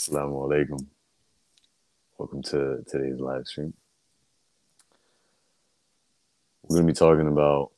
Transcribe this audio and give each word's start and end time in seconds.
Assalamu 0.00 0.48
alaikum. 0.48 0.86
Welcome 2.16 2.40
to 2.44 2.82
today's 2.88 3.20
live 3.20 3.46
stream. 3.46 3.74
We're 6.62 6.76
going 6.76 6.86
to 6.86 6.92
be 6.94 6.96
talking 6.96 7.28
about 7.28 7.72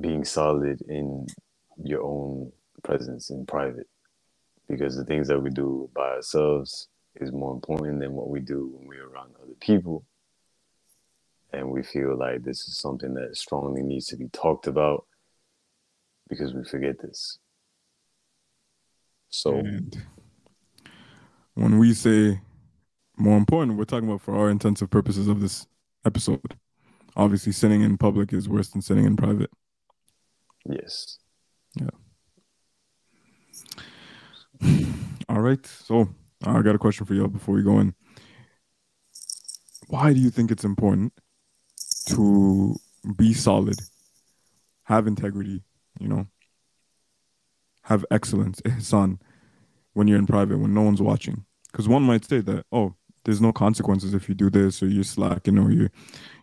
being 0.00 0.24
solid 0.24 0.80
in 0.82 1.26
your 1.82 2.04
own 2.04 2.52
presence 2.84 3.30
in 3.30 3.46
private 3.46 3.88
because 4.68 4.94
the 4.94 5.04
things 5.04 5.26
that 5.26 5.40
we 5.40 5.50
do 5.50 5.90
by 5.92 6.10
ourselves 6.10 6.86
is 7.16 7.32
more 7.32 7.52
important 7.52 7.98
than 7.98 8.12
what 8.12 8.28
we 8.28 8.38
do 8.38 8.70
when 8.76 8.86
we're 8.86 9.08
around 9.08 9.34
other 9.42 9.56
people. 9.58 10.04
And 11.52 11.68
we 11.68 11.82
feel 11.82 12.16
like 12.16 12.44
this 12.44 12.68
is 12.68 12.78
something 12.78 13.12
that 13.14 13.36
strongly 13.36 13.82
needs 13.82 14.06
to 14.06 14.16
be 14.16 14.28
talked 14.28 14.68
about 14.68 15.04
because 16.28 16.54
we 16.54 16.62
forget 16.62 17.00
this. 17.02 17.40
So, 19.32 19.54
And 19.56 19.96
when 21.54 21.78
we 21.78 21.94
say 21.94 22.40
more 23.16 23.36
important, 23.36 23.78
we're 23.78 23.84
talking 23.84 24.08
about 24.08 24.22
for 24.22 24.36
our 24.36 24.50
intensive 24.50 24.90
purposes 24.90 25.28
of 25.28 25.40
this 25.40 25.66
episode. 26.04 26.56
Obviously, 27.16 27.52
sinning 27.52 27.82
in 27.82 27.98
public 27.98 28.32
is 28.32 28.48
worse 28.48 28.68
than 28.68 28.82
sinning 28.82 29.04
in 29.04 29.16
private. 29.16 29.50
yes. 30.68 31.18
Yeah. 31.74 31.88
All 35.28 35.40
right. 35.40 35.64
So 35.66 36.08
I 36.44 36.62
got 36.62 36.74
a 36.74 36.78
question 36.78 37.06
for 37.06 37.14
y'all 37.14 37.28
before 37.28 37.54
we 37.54 37.62
go 37.62 37.78
in. 37.80 37.94
Why 39.88 40.12
do 40.12 40.20
you 40.20 40.30
think 40.30 40.50
it's 40.50 40.64
important 40.64 41.12
to 42.06 42.74
be 43.16 43.34
solid, 43.34 43.78
have 44.84 45.06
integrity, 45.06 45.62
you 46.00 46.08
know, 46.08 46.26
have 47.82 48.04
excellence, 48.10 48.62
eh, 48.64 48.70
ihsan, 48.70 49.18
when 49.92 50.08
you're 50.08 50.18
in 50.18 50.26
private, 50.26 50.58
when 50.58 50.72
no 50.72 50.82
one's 50.82 51.02
watching? 51.02 51.44
Because 51.72 51.88
one 51.88 52.02
might 52.02 52.24
say 52.24 52.40
that, 52.42 52.66
oh, 52.70 52.94
there's 53.24 53.40
no 53.40 53.52
consequences 53.52 54.12
if 54.12 54.28
you 54.28 54.34
do 54.34 54.50
this, 54.50 54.82
or 54.82 54.88
you're 54.88 55.04
slacking, 55.04 55.58
or 55.58 55.70
you're, 55.70 55.90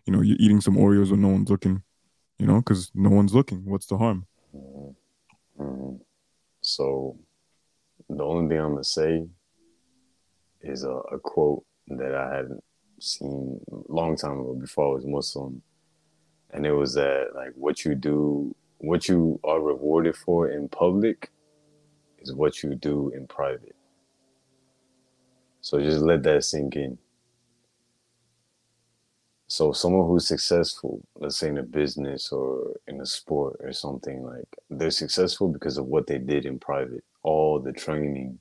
you 0.05 0.13
know, 0.13 0.21
you're 0.21 0.37
eating 0.39 0.59
some 0.59 0.75
Oreos 0.75 1.11
when 1.11 1.21
no 1.21 1.27
one's 1.27 1.49
looking, 1.49 1.83
you 2.39 2.47
know, 2.47 2.57
because 2.57 2.89
no 2.95 3.09
one's 3.09 3.33
looking. 3.33 3.63
What's 3.65 3.85
the 3.85 3.97
harm? 3.97 4.25
Mhm. 5.59 5.99
So, 6.61 7.17
the 8.09 8.23
only 8.23 8.49
thing 8.49 8.59
I'm 8.59 8.71
gonna 8.71 8.83
say 8.83 9.27
is 10.61 10.83
a, 10.83 10.91
a 10.91 11.19
quote 11.19 11.63
that 11.87 12.15
I 12.15 12.35
hadn't 12.35 12.63
seen 12.99 13.59
a 13.71 13.91
long 13.91 14.15
time 14.15 14.39
ago 14.39 14.55
before 14.55 14.91
I 14.91 14.93
was 14.95 15.05
Muslim, 15.05 15.61
and 16.51 16.65
it 16.65 16.73
was 16.73 16.93
that 16.95 17.35
like 17.35 17.51
what 17.55 17.85
you 17.85 17.93
do, 17.93 18.55
what 18.79 19.07
you 19.07 19.39
are 19.43 19.61
rewarded 19.61 20.15
for 20.15 20.49
in 20.49 20.69
public, 20.69 21.29
is 22.19 22.33
what 22.33 22.63
you 22.63 22.75
do 22.75 23.09
in 23.09 23.27
private. 23.27 23.75
So 25.69 25.79
just 25.79 25.99
let 25.99 26.23
that 26.23 26.43
sink 26.43 26.77
in. 26.77 26.97
So 29.45 29.71
someone 29.71 30.07
who's 30.07 30.27
successful, 30.27 31.03
let's 31.15 31.37
say 31.37 31.49
in 31.49 31.59
a 31.59 31.63
business 31.63 32.31
or 32.31 32.73
in 32.87 32.99
a 32.99 33.05
sport 33.05 33.57
or 33.59 33.71
something, 33.71 34.23
like 34.23 34.47
they're 34.71 34.89
successful 34.89 35.47
because 35.47 35.77
of 35.77 35.85
what 35.85 36.07
they 36.07 36.17
did 36.17 36.47
in 36.47 36.57
private, 36.57 37.03
all 37.21 37.59
the 37.59 37.71
training 37.71 38.39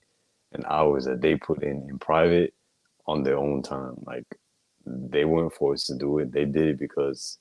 and 0.52 0.64
hours 0.70 1.04
that 1.04 1.20
they 1.20 1.36
put 1.36 1.62
in 1.62 1.86
in 1.90 1.98
private 1.98 2.54
on 3.06 3.24
their 3.24 3.36
own 3.36 3.62
time. 3.62 3.96
Like 4.06 4.24
they 4.86 5.26
weren't 5.26 5.52
forced 5.52 5.88
to 5.88 5.98
do 5.98 6.20
it; 6.20 6.32
they 6.32 6.46
did 6.46 6.66
it 6.68 6.78
because 6.78 7.36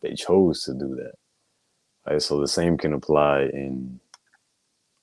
they 0.00 0.14
chose 0.14 0.62
to 0.62 0.74
do 0.74 0.94
that. 0.94 1.14
Right. 2.06 2.22
So 2.22 2.40
the 2.40 2.46
same 2.46 2.78
can 2.78 2.92
apply 2.92 3.46
in 3.52 3.98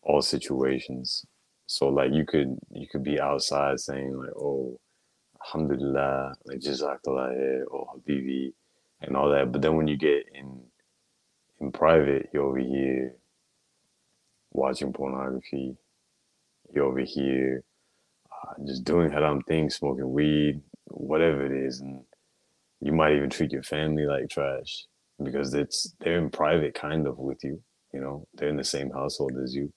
all 0.04 0.22
situations. 0.22 1.26
So 1.72 1.88
like 1.88 2.11
you 2.11 2.25
could 2.25 2.58
you 2.69 2.86
could 2.91 3.02
be 3.02 3.17
outside 3.19 3.80
saying 3.80 4.14
like, 4.17 4.36
oh, 4.36 4.77
alhamdulillah, 5.42 6.33
like 6.45 6.59
jazakallah 6.59 7.64
or 7.70 7.87
habibi, 7.95 8.52
and 9.02 9.15
all 9.15 9.30
that. 9.32 9.54
But 9.54 9.61
then 9.61 9.77
when 9.77 9.87
you 9.87 9.95
get 9.98 10.26
in 10.33 10.64
in 11.61 11.71
private, 11.71 12.30
you're 12.33 12.43
over 12.43 12.60
here 12.60 13.15
watching 14.52 14.92
pornography. 14.92 15.77
You're 16.73 16.87
over 16.87 16.99
here 16.99 17.64
uh, 18.33 18.54
just 18.67 18.83
doing 18.83 19.10
haram 19.10 19.42
things, 19.43 19.76
smoking 19.76 20.11
weed, 20.11 20.61
whatever 20.87 21.45
it 21.45 21.67
is, 21.67 21.80
and 21.80 22.02
you 22.81 22.92
might 22.92 23.15
even 23.15 23.30
treat 23.30 23.54
your 23.54 23.64
family 23.64 24.05
like 24.05 24.27
trash 24.30 24.87
because 25.23 25.54
it's 25.54 25.95
they're 26.02 26.17
in 26.17 26.31
private 26.31 26.73
kind 26.73 27.08
of 27.08 27.17
with 27.17 27.42
you. 27.45 27.61
You 27.93 28.02
know, 28.02 28.27
they're 28.33 28.49
in 28.49 28.58
the 28.58 28.64
same 28.65 28.92
household 28.92 29.33
as 29.42 29.55
you, 29.55 29.71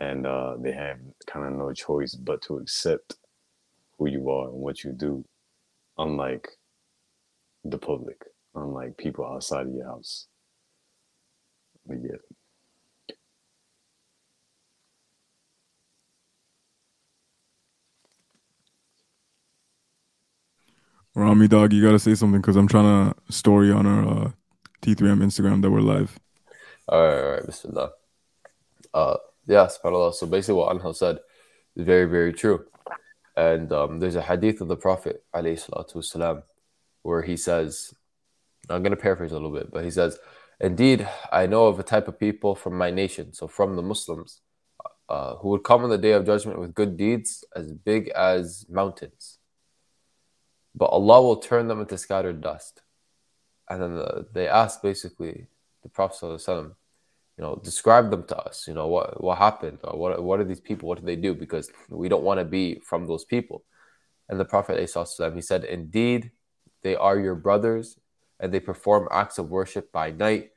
and 0.00 0.26
uh, 0.26 0.56
they 0.60 0.72
have 0.72 0.98
kind 1.26 1.46
of 1.46 1.52
no 1.52 1.72
choice 1.72 2.14
but 2.14 2.42
to 2.42 2.58
accept 2.58 3.16
who 3.98 4.08
you 4.08 4.28
are 4.30 4.48
and 4.48 4.56
what 4.56 4.82
you 4.84 4.92
do, 4.92 5.24
unlike 5.98 6.48
the 7.64 7.78
public, 7.78 8.22
unlike 8.54 8.96
people 8.96 9.24
outside 9.24 9.66
of 9.66 9.72
your 9.72 9.86
house. 9.86 10.26
But 11.86 11.98
yeah. 12.02 12.16
Rami 21.16 21.46
dog, 21.46 21.72
you 21.72 21.80
gotta 21.80 21.98
say 22.00 22.16
something 22.16 22.40
because 22.40 22.56
I'm 22.56 22.66
trying 22.66 23.12
to 23.12 23.32
story 23.32 23.70
on 23.70 23.86
our 23.86 24.08
uh, 24.08 24.30
T3M 24.82 25.22
Instagram 25.22 25.62
that 25.62 25.70
we're 25.70 25.80
live. 25.80 26.18
All 26.88 27.00
right, 27.00 27.22
all 27.22 27.30
right, 27.30 27.46
Bismillah. 27.46 27.92
Uh, 28.92 29.16
yeah, 29.46 29.66
subhanAllah. 29.66 30.14
So 30.14 30.26
basically, 30.26 30.54
what 30.54 30.76
Anhel 30.76 30.94
said 30.94 31.18
is 31.76 31.86
very, 31.86 32.06
very 32.06 32.32
true. 32.32 32.64
And 33.36 33.72
um, 33.72 33.98
there's 33.98 34.16
a 34.16 34.22
hadith 34.22 34.60
of 34.60 34.68
the 34.68 34.76
Prophet, 34.76 35.24
wasalam, 35.34 36.42
where 37.02 37.22
he 37.22 37.36
says, 37.36 37.92
I'm 38.70 38.82
going 38.82 38.96
to 38.96 38.96
paraphrase 38.96 39.32
a 39.32 39.34
little 39.34 39.50
bit, 39.52 39.70
but 39.72 39.84
he 39.84 39.90
says, 39.90 40.18
Indeed, 40.60 41.08
I 41.32 41.46
know 41.46 41.66
of 41.66 41.78
a 41.80 41.82
type 41.82 42.06
of 42.08 42.18
people 42.18 42.54
from 42.54 42.78
my 42.78 42.90
nation, 42.90 43.32
so 43.32 43.48
from 43.48 43.74
the 43.76 43.82
Muslims, 43.82 44.40
uh, 45.08 45.34
who 45.36 45.48
would 45.48 45.64
come 45.64 45.84
on 45.84 45.90
the 45.90 45.98
day 45.98 46.12
of 46.12 46.24
judgment 46.24 46.60
with 46.60 46.74
good 46.74 46.96
deeds 46.96 47.44
as 47.54 47.72
big 47.72 48.08
as 48.10 48.64
mountains. 48.70 49.38
But 50.74 50.86
Allah 50.86 51.22
will 51.22 51.36
turn 51.36 51.68
them 51.68 51.80
into 51.80 51.98
scattered 51.98 52.40
dust. 52.40 52.82
And 53.68 53.82
then 53.82 53.94
the, 53.96 54.26
they 54.32 54.48
ask 54.48 54.80
basically 54.80 55.48
the 55.82 55.88
Prophet, 55.88 56.24
ﷺ, 56.24 56.74
you 57.36 57.42
know, 57.42 57.60
describe 57.62 58.10
them 58.10 58.24
to 58.28 58.36
us. 58.38 58.66
You 58.68 58.74
know, 58.74 58.86
what 58.86 59.22
what 59.22 59.38
happened? 59.38 59.78
What 59.82 60.22
what 60.22 60.40
are 60.40 60.44
these 60.44 60.60
people? 60.60 60.88
What 60.88 60.98
did 60.98 61.06
they 61.06 61.16
do? 61.16 61.34
Because 61.34 61.70
we 61.88 62.08
don't 62.08 62.22
want 62.22 62.40
to 62.40 62.44
be 62.44 62.80
from 62.80 63.06
those 63.06 63.24
people. 63.24 63.64
And 64.28 64.40
the 64.40 64.44
Prophet 64.44 64.78
ﷺ, 64.78 65.34
he 65.34 65.42
said, 65.42 65.64
Indeed, 65.64 66.30
they 66.82 66.96
are 66.96 67.18
your 67.18 67.34
brothers, 67.34 67.98
and 68.40 68.52
they 68.52 68.60
perform 68.60 69.08
acts 69.10 69.38
of 69.38 69.50
worship 69.50 69.92
by 69.92 70.12
night 70.12 70.50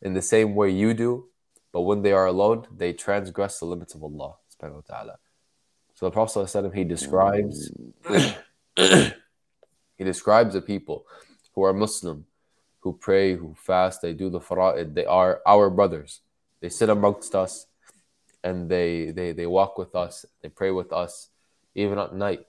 in 0.00 0.14
the 0.14 0.22
same 0.22 0.54
way 0.54 0.70
you 0.70 0.94
do. 0.94 1.26
But 1.72 1.82
when 1.82 2.02
they 2.02 2.12
are 2.12 2.26
alone, 2.26 2.66
they 2.74 2.92
transgress 2.92 3.58
the 3.58 3.66
limits 3.66 3.94
of 3.94 4.02
Allah. 4.04 4.36
Subhanahu 4.54 4.74
wa 4.74 4.80
ta'ala. 4.88 5.18
So 5.94 6.06
the 6.06 6.12
Prophet 6.12 6.38
ﷺ, 6.38 6.74
he 6.74 6.84
describes 6.84 7.72
mm. 8.04 8.34
he 9.98 10.04
describes 10.04 10.54
the 10.54 10.62
people 10.62 11.06
who 11.54 11.64
are 11.64 11.72
Muslim, 11.72 12.24
who 12.80 12.92
pray, 12.92 13.34
who 13.34 13.54
fast, 13.56 14.02
they 14.02 14.12
do 14.12 14.30
the 14.30 14.40
fara'id, 14.40 14.94
they 14.94 15.04
are 15.04 15.40
our 15.46 15.70
brothers. 15.70 16.20
They 16.60 16.68
sit 16.68 16.88
amongst 16.88 17.34
us 17.34 17.66
and 18.42 18.70
they, 18.70 19.10
they, 19.10 19.32
they 19.32 19.46
walk 19.46 19.78
with 19.78 19.94
us, 19.94 20.24
they 20.42 20.48
pray 20.48 20.70
with 20.70 20.92
us, 20.92 21.30
even 21.74 21.98
at 21.98 22.14
night. 22.14 22.46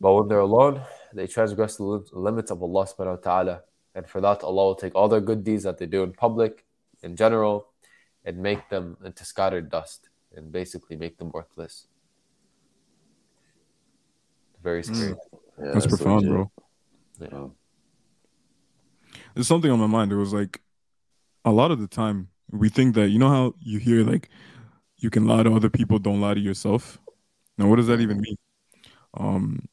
But 0.00 0.14
when 0.14 0.28
they're 0.28 0.38
alone, 0.38 0.82
they 1.12 1.26
transgress 1.26 1.76
the 1.76 2.04
limits 2.12 2.50
of 2.50 2.62
Allah 2.62 2.86
subhanahu 2.86 3.16
wa 3.18 3.30
ta'ala. 3.30 3.62
And 3.94 4.08
for 4.08 4.20
that, 4.20 4.42
Allah 4.42 4.64
will 4.66 4.74
take 4.74 4.94
all 4.94 5.08
their 5.08 5.20
good 5.20 5.44
deeds 5.44 5.64
that 5.64 5.78
they 5.78 5.86
do 5.86 6.02
in 6.02 6.12
public, 6.12 6.64
in 7.02 7.16
general, 7.16 7.66
and 8.24 8.38
make 8.38 8.70
them 8.70 8.96
into 9.04 9.24
scattered 9.24 9.70
dust 9.70 10.08
and 10.34 10.52
basically 10.52 10.96
make 10.96 11.18
them 11.18 11.30
worthless. 11.32 11.86
Very 14.62 14.82
hmm. 14.82 14.94
scary. 14.94 15.14
Yeah, 15.62 15.70
That's 15.74 15.86
profound, 15.86 16.22
legit. 16.22 16.30
bro. 16.30 16.50
Yeah. 17.20 17.59
There's 19.34 19.48
something 19.48 19.70
on 19.70 19.78
my 19.78 19.86
mind. 19.86 20.12
It 20.12 20.16
was 20.16 20.32
like 20.32 20.60
a 21.44 21.50
lot 21.50 21.70
of 21.70 21.80
the 21.80 21.86
time 21.86 22.28
we 22.50 22.68
think 22.68 22.94
that 22.96 23.10
you 23.10 23.18
know 23.18 23.28
how 23.28 23.54
you 23.60 23.78
hear 23.78 24.04
like 24.04 24.28
you 24.96 25.10
can 25.10 25.26
lie 25.26 25.42
to 25.42 25.54
other 25.54 25.70
people, 25.70 25.98
don't 25.98 26.20
lie 26.20 26.34
to 26.34 26.40
yourself. 26.40 26.98
Now, 27.56 27.68
what 27.68 27.76
does 27.76 27.86
that 27.86 28.00
even 28.00 28.20
mean? 28.20 28.36
Um, 29.14 29.68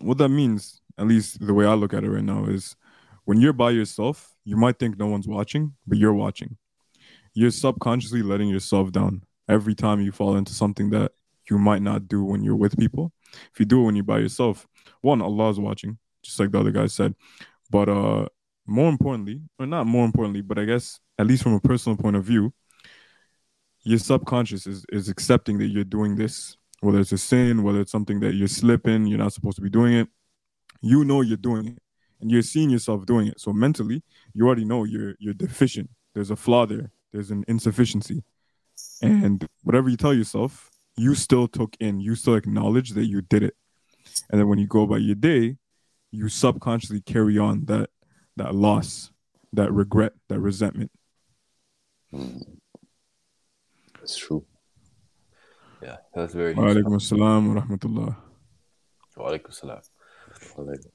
what 0.00 0.18
that 0.18 0.28
means, 0.28 0.80
at 0.98 1.06
least 1.06 1.44
the 1.44 1.54
way 1.54 1.66
I 1.66 1.74
look 1.74 1.94
at 1.94 2.04
it 2.04 2.10
right 2.10 2.24
now, 2.24 2.44
is 2.46 2.76
when 3.24 3.40
you're 3.40 3.52
by 3.52 3.70
yourself, 3.70 4.34
you 4.44 4.56
might 4.56 4.78
think 4.78 4.98
no 4.98 5.06
one's 5.06 5.28
watching, 5.28 5.74
but 5.86 5.98
you're 5.98 6.12
watching. 6.12 6.56
You're 7.34 7.50
subconsciously 7.50 8.22
letting 8.22 8.48
yourself 8.48 8.92
down 8.92 9.22
every 9.48 9.74
time 9.74 10.00
you 10.00 10.12
fall 10.12 10.36
into 10.36 10.52
something 10.52 10.90
that 10.90 11.12
you 11.48 11.58
might 11.58 11.82
not 11.82 12.08
do 12.08 12.24
when 12.24 12.42
you're 12.42 12.56
with 12.56 12.78
people. 12.78 13.12
If 13.52 13.60
you 13.60 13.66
do 13.66 13.82
it 13.82 13.84
when 13.86 13.96
you're 13.96 14.04
by 14.04 14.18
yourself, 14.18 14.66
one, 15.00 15.22
Allah's 15.22 15.58
watching, 15.58 15.98
just 16.22 16.38
like 16.38 16.50
the 16.50 16.60
other 16.60 16.70
guy 16.70 16.86
said. 16.86 17.14
But 17.70 17.88
uh 17.88 18.26
more 18.66 18.88
importantly, 18.88 19.42
or 19.58 19.66
not 19.66 19.86
more 19.86 20.04
importantly, 20.04 20.42
but 20.42 20.58
I 20.58 20.64
guess 20.64 21.00
at 21.18 21.26
least 21.26 21.42
from 21.42 21.54
a 21.54 21.60
personal 21.60 21.96
point 21.96 22.16
of 22.16 22.24
view, 22.24 22.52
your 23.84 23.98
subconscious 23.98 24.66
is, 24.66 24.86
is 24.90 25.08
accepting 25.08 25.58
that 25.58 25.66
you're 25.66 25.84
doing 25.84 26.16
this 26.16 26.56
whether 26.82 26.98
it's 26.98 27.12
a 27.12 27.18
sin, 27.18 27.62
whether 27.62 27.80
it's 27.80 27.92
something 27.92 28.18
that 28.20 28.34
you're 28.34 28.48
slipping, 28.48 29.06
you're 29.06 29.18
not 29.18 29.32
supposed 29.32 29.54
to 29.54 29.62
be 29.62 29.70
doing 29.70 29.94
it, 29.94 30.08
you 30.80 31.04
know 31.04 31.20
you're 31.20 31.36
doing 31.36 31.68
it 31.68 31.78
and 32.20 32.30
you're 32.30 32.42
seeing 32.42 32.70
yourself 32.70 33.06
doing 33.06 33.28
it. 33.28 33.40
So 33.40 33.52
mentally, 33.52 34.02
you 34.34 34.46
already 34.46 34.64
know 34.64 34.82
you're 34.82 35.14
you're 35.20 35.32
deficient. 35.32 35.90
There's 36.12 36.30
a 36.30 36.36
flaw 36.36 36.66
there. 36.66 36.90
There's 37.12 37.30
an 37.30 37.44
insufficiency. 37.46 38.24
And 39.00 39.46
whatever 39.62 39.88
you 39.88 39.96
tell 39.96 40.12
yourself, 40.12 40.70
you 40.96 41.14
still 41.14 41.46
took 41.46 41.76
in, 41.78 42.00
you 42.00 42.14
still 42.14 42.34
acknowledge 42.34 42.90
that 42.90 43.06
you 43.06 43.20
did 43.20 43.42
it. 43.42 43.54
And 44.30 44.40
then 44.40 44.48
when 44.48 44.58
you 44.58 44.66
go 44.66 44.82
about 44.82 45.02
your 45.02 45.14
day, 45.14 45.56
you 46.10 46.28
subconsciously 46.28 47.00
carry 47.00 47.38
on 47.38 47.64
that 47.66 47.90
that 48.36 48.54
loss, 48.54 49.10
that 49.52 49.72
regret, 49.72 50.12
that 50.28 50.40
resentment. 50.40 50.90
That's 53.98 54.16
true. 54.16 54.44
Yeah, 55.82 55.96
that's 56.14 56.34
very 56.34 56.54
Wa 56.54 56.64
alaikum 56.64 56.94
assalam 56.96 57.54
wa 57.54 57.60
rahmatullah. 57.62 58.16
Wa 59.16 59.30
alaikum 59.30 59.50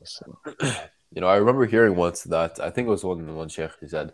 assalam. 0.03 0.87
You 1.13 1.21
know, 1.21 1.27
I 1.27 1.37
remember 1.37 1.65
hearing 1.65 1.95
once 1.95 2.23
that 2.23 2.59
I 2.59 2.69
think 2.69 2.87
it 2.87 2.91
was 2.91 3.05
one 3.05 3.33
one 3.35 3.47
sheikh 3.47 3.71
he 3.79 3.87
said 3.87 4.13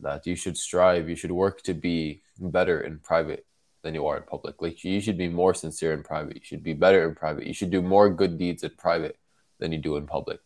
that 0.00 0.26
you 0.26 0.36
should 0.36 0.58
strive, 0.58 1.08
you 1.08 1.16
should 1.16 1.32
work 1.32 1.62
to 1.62 1.72
be 1.72 2.22
better 2.38 2.80
in 2.82 2.98
private 2.98 3.46
than 3.82 3.94
you 3.94 4.06
are 4.06 4.18
in 4.18 4.24
public. 4.24 4.60
Like 4.60 4.84
you 4.84 5.00
should 5.00 5.16
be 5.16 5.28
more 5.28 5.54
sincere 5.54 5.94
in 5.94 6.02
private. 6.02 6.36
You 6.36 6.44
should 6.44 6.62
be 6.62 6.74
better 6.74 7.08
in 7.08 7.14
private. 7.14 7.46
You 7.46 7.54
should 7.54 7.70
do 7.70 7.80
more 7.80 8.10
good 8.10 8.36
deeds 8.36 8.62
in 8.64 8.72
private 8.76 9.16
than 9.58 9.72
you 9.72 9.78
do 9.78 9.96
in 9.96 10.06
public. 10.06 10.40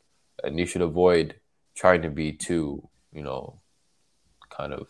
And 0.45 0.59
you 0.59 0.67
should 0.67 0.83
avoid 0.83 1.40
trying 1.81 2.03
to 2.03 2.11
be 2.11 2.31
too, 2.31 2.87
you 3.11 3.23
know, 3.23 3.59
kind 4.51 4.75
of 4.75 4.87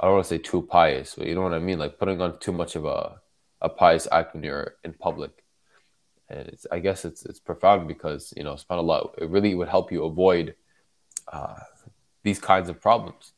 I 0.00 0.06
don't 0.06 0.14
want 0.14 0.24
to 0.24 0.28
say 0.28 0.38
too 0.38 0.62
pious, 0.62 1.14
but 1.14 1.26
you 1.26 1.34
know 1.34 1.42
what 1.42 1.52
I 1.52 1.58
mean? 1.58 1.78
Like 1.78 1.98
putting 1.98 2.22
on 2.22 2.38
too 2.38 2.52
much 2.52 2.74
of 2.74 2.86
a 2.86 3.20
a 3.60 3.68
pious 3.68 4.08
act 4.10 4.32
when 4.32 4.42
you're 4.42 4.76
in 4.82 4.94
public. 4.94 5.44
And 6.30 6.48
it's 6.48 6.66
I 6.72 6.78
guess 6.78 7.04
it's 7.04 7.26
it's 7.26 7.38
profound 7.38 7.86
because, 7.86 8.32
you 8.34 8.44
know, 8.44 8.54
subhanAllah, 8.54 9.18
it 9.18 9.28
really 9.28 9.54
would 9.54 9.68
help 9.68 9.92
you 9.92 10.04
avoid 10.04 10.54
uh, 11.30 11.60
these 12.22 12.40
kinds 12.40 12.70
of 12.70 12.80
problems. 12.80 13.32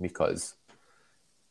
Because 0.00 0.56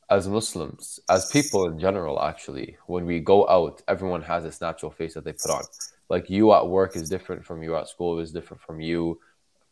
as 0.10 0.28
Muslims, 0.28 1.00
as 1.10 1.32
people 1.32 1.68
in 1.68 1.80
general, 1.80 2.22
actually, 2.22 2.76
when 2.88 3.06
we 3.06 3.22
go 3.22 3.48
out, 3.48 3.82
everyone 3.88 4.22
has 4.24 4.44
this 4.44 4.60
natural 4.60 4.92
face 4.92 5.14
that 5.14 5.24
they 5.24 5.32
put 5.32 5.52
on. 5.52 5.64
Like 6.10 6.30
you 6.30 6.54
at 6.54 6.68
work 6.68 6.98
is 6.98 7.10
different 7.10 7.46
from 7.46 7.64
you 7.64 7.78
at 7.78 7.88
school, 7.88 8.20
is 8.20 8.34
different 8.34 8.62
from 8.62 8.82
you 8.82 9.20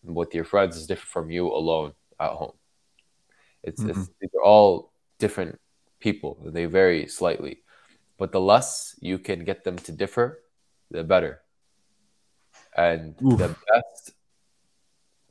with 0.03 0.33
your 0.33 0.43
friends, 0.43 0.77
is 0.77 0.87
different 0.87 1.09
from 1.09 1.31
you 1.31 1.47
alone 1.47 1.93
at 2.19 2.31
home. 2.31 2.53
It's, 3.63 3.81
mm-hmm. 3.81 3.91
it's 3.91 4.09
these 4.19 4.31
are 4.35 4.43
all 4.43 4.91
different 5.19 5.59
people. 5.99 6.37
They 6.45 6.65
vary 6.65 7.07
slightly, 7.07 7.63
but 8.17 8.31
the 8.31 8.41
less 8.41 8.95
you 8.99 9.17
can 9.19 9.43
get 9.43 9.63
them 9.63 9.77
to 9.79 9.91
differ, 9.91 10.43
the 10.89 11.03
better. 11.03 11.41
And 12.75 13.15
Oof. 13.23 13.37
the 13.37 13.55
best 13.73 14.13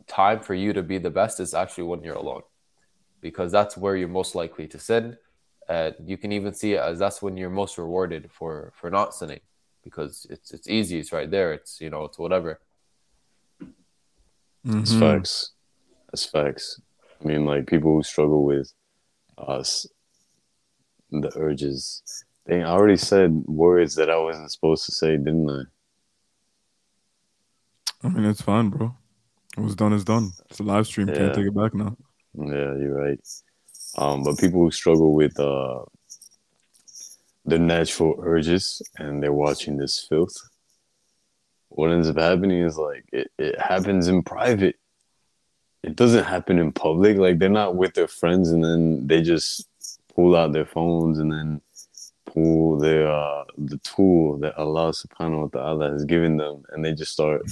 time 0.06 0.40
for 0.40 0.54
you 0.54 0.72
to 0.72 0.82
be 0.82 0.98
the 0.98 1.10
best 1.10 1.40
is 1.40 1.54
actually 1.54 1.84
when 1.84 2.02
you're 2.02 2.14
alone 2.14 2.42
because 3.20 3.52
that's 3.52 3.76
where 3.76 3.96
you're 3.96 4.08
most 4.08 4.34
likely 4.34 4.66
to 4.68 4.78
sin. 4.78 5.16
And 5.68 5.94
you 6.04 6.16
can 6.16 6.32
even 6.32 6.52
see 6.52 6.74
it 6.74 6.80
as 6.80 6.98
that's 6.98 7.22
when 7.22 7.36
you're 7.36 7.50
most 7.50 7.78
rewarded 7.78 8.30
for 8.32 8.72
for 8.74 8.90
not 8.90 9.14
sinning 9.14 9.40
because 9.84 10.26
it's 10.28 10.50
it's 10.52 10.68
easy, 10.68 10.98
it's 10.98 11.12
right 11.12 11.30
there, 11.30 11.52
it's 11.52 11.80
you 11.80 11.90
know, 11.90 12.04
it's 12.04 12.18
whatever. 12.18 12.60
That's 14.64 14.94
Mhm. 14.94 15.00
facts. 15.00 16.80
I 17.20 17.28
mean, 17.28 17.44
like 17.44 17.66
people 17.66 17.94
who 17.94 18.02
struggle 18.02 18.44
with 18.44 18.72
us, 19.38 19.86
the 21.10 21.30
urges. 21.36 22.02
I 22.48 22.62
already 22.62 22.96
said 22.96 23.44
words 23.46 23.94
that 23.96 24.10
I 24.10 24.16
wasn't 24.18 24.50
supposed 24.50 24.86
to 24.86 24.92
say, 24.92 25.16
didn't 25.16 25.48
I? 25.50 25.62
I 28.02 28.08
mean, 28.08 28.24
it's 28.24 28.40
fine, 28.42 28.70
bro. 28.70 28.96
What's 29.56 29.74
done 29.74 29.92
is 29.92 30.04
done. 30.04 30.32
It's 30.48 30.60
a 30.60 30.62
live 30.62 30.86
stream. 30.86 31.08
Yeah. 31.08 31.16
Can't 31.16 31.34
take 31.34 31.46
it 31.46 31.54
back 31.54 31.74
now. 31.74 31.96
Yeah, 32.34 32.74
you're 32.76 32.94
right. 32.94 33.20
Um, 33.98 34.22
but 34.24 34.38
people 34.38 34.60
who 34.60 34.70
struggle 34.70 35.12
with 35.12 35.38
uh 35.38 35.84
the 37.44 37.58
natural 37.58 38.16
urges 38.22 38.80
and 38.98 39.22
they're 39.22 39.32
watching 39.32 39.76
this 39.76 40.06
filth, 40.08 40.36
what 41.70 41.90
ends 41.90 42.08
up 42.08 42.18
happening 42.18 42.62
is 42.62 42.76
like 42.76 43.04
it, 43.12 43.30
it 43.38 43.58
happens 43.58 44.08
in 44.08 44.22
private. 44.22 44.76
It 45.82 45.96
doesn't 45.96 46.24
happen 46.24 46.58
in 46.58 46.72
public. 46.72 47.16
Like 47.16 47.38
they're 47.38 47.48
not 47.48 47.76
with 47.76 47.94
their 47.94 48.08
friends 48.08 48.50
and 48.50 48.62
then 48.62 49.06
they 49.06 49.22
just 49.22 49.66
pull 50.14 50.36
out 50.36 50.52
their 50.52 50.66
phones 50.66 51.18
and 51.18 51.32
then 51.32 51.60
pull 52.26 52.78
their 52.78 53.10
uh 53.10 53.44
the 53.58 53.78
tool 53.78 54.36
that 54.38 54.56
Allah 54.58 54.92
subhanahu 54.92 55.42
wa 55.42 55.48
ta'ala 55.48 55.90
has 55.90 56.04
given 56.04 56.36
them 56.36 56.62
and 56.70 56.84
they 56.84 56.92
just 56.92 57.12
start 57.12 57.42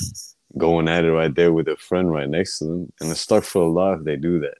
going 0.57 0.89
at 0.89 1.05
it 1.05 1.13
right 1.13 1.35
there 1.35 1.53
with 1.53 1.69
a 1.69 1.77
friend 1.77 2.13
right 2.13 2.29
next 2.29 2.59
to 2.59 2.65
them. 2.67 2.93
And 3.01 3.11
it's 3.11 3.21
stuck 3.21 3.45
for 3.45 3.63
a 3.63 3.69
lot 3.69 3.99
if 3.99 4.05
they 4.05 4.17
do 4.17 4.41
that 4.41 4.59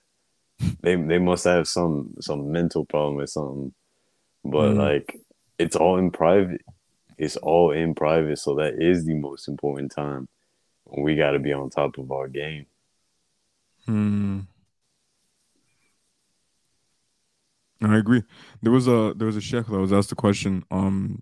they 0.83 0.97
they 0.97 1.19
must 1.19 1.45
have 1.45 1.69
some 1.69 2.15
some 2.21 2.51
mental 2.53 2.85
problem 2.85 3.19
or 3.19 3.27
something. 3.27 3.73
But 4.45 4.73
Mhm. 4.73 4.79
like 4.79 5.21
it's 5.59 5.77
all 5.77 5.99
in 5.99 6.11
private. 6.11 6.63
It's 7.19 7.37
all 7.37 7.73
in 7.73 7.95
private. 7.95 8.39
So 8.39 8.55
that 8.57 8.81
is 8.81 9.05
the 9.05 9.15
most 9.15 9.49
important 9.49 9.93
time. 9.93 10.29
We 10.87 11.17
gotta 11.17 11.39
be 11.39 11.53
on 11.53 11.69
top 11.71 11.99
of 11.99 12.11
our 12.11 12.29
game. 12.29 12.67
Hmm. 13.87 14.41
I 17.81 17.97
agree. 17.97 18.23
There 18.63 18.73
was 18.73 18.89
a 18.89 19.15
there 19.17 19.27
was 19.27 19.37
a 19.37 19.41
sheikh 19.41 19.67
that 19.67 19.79
was 19.79 19.93
asked 19.93 20.13
a 20.13 20.17
question. 20.17 20.65
Um, 20.71 21.21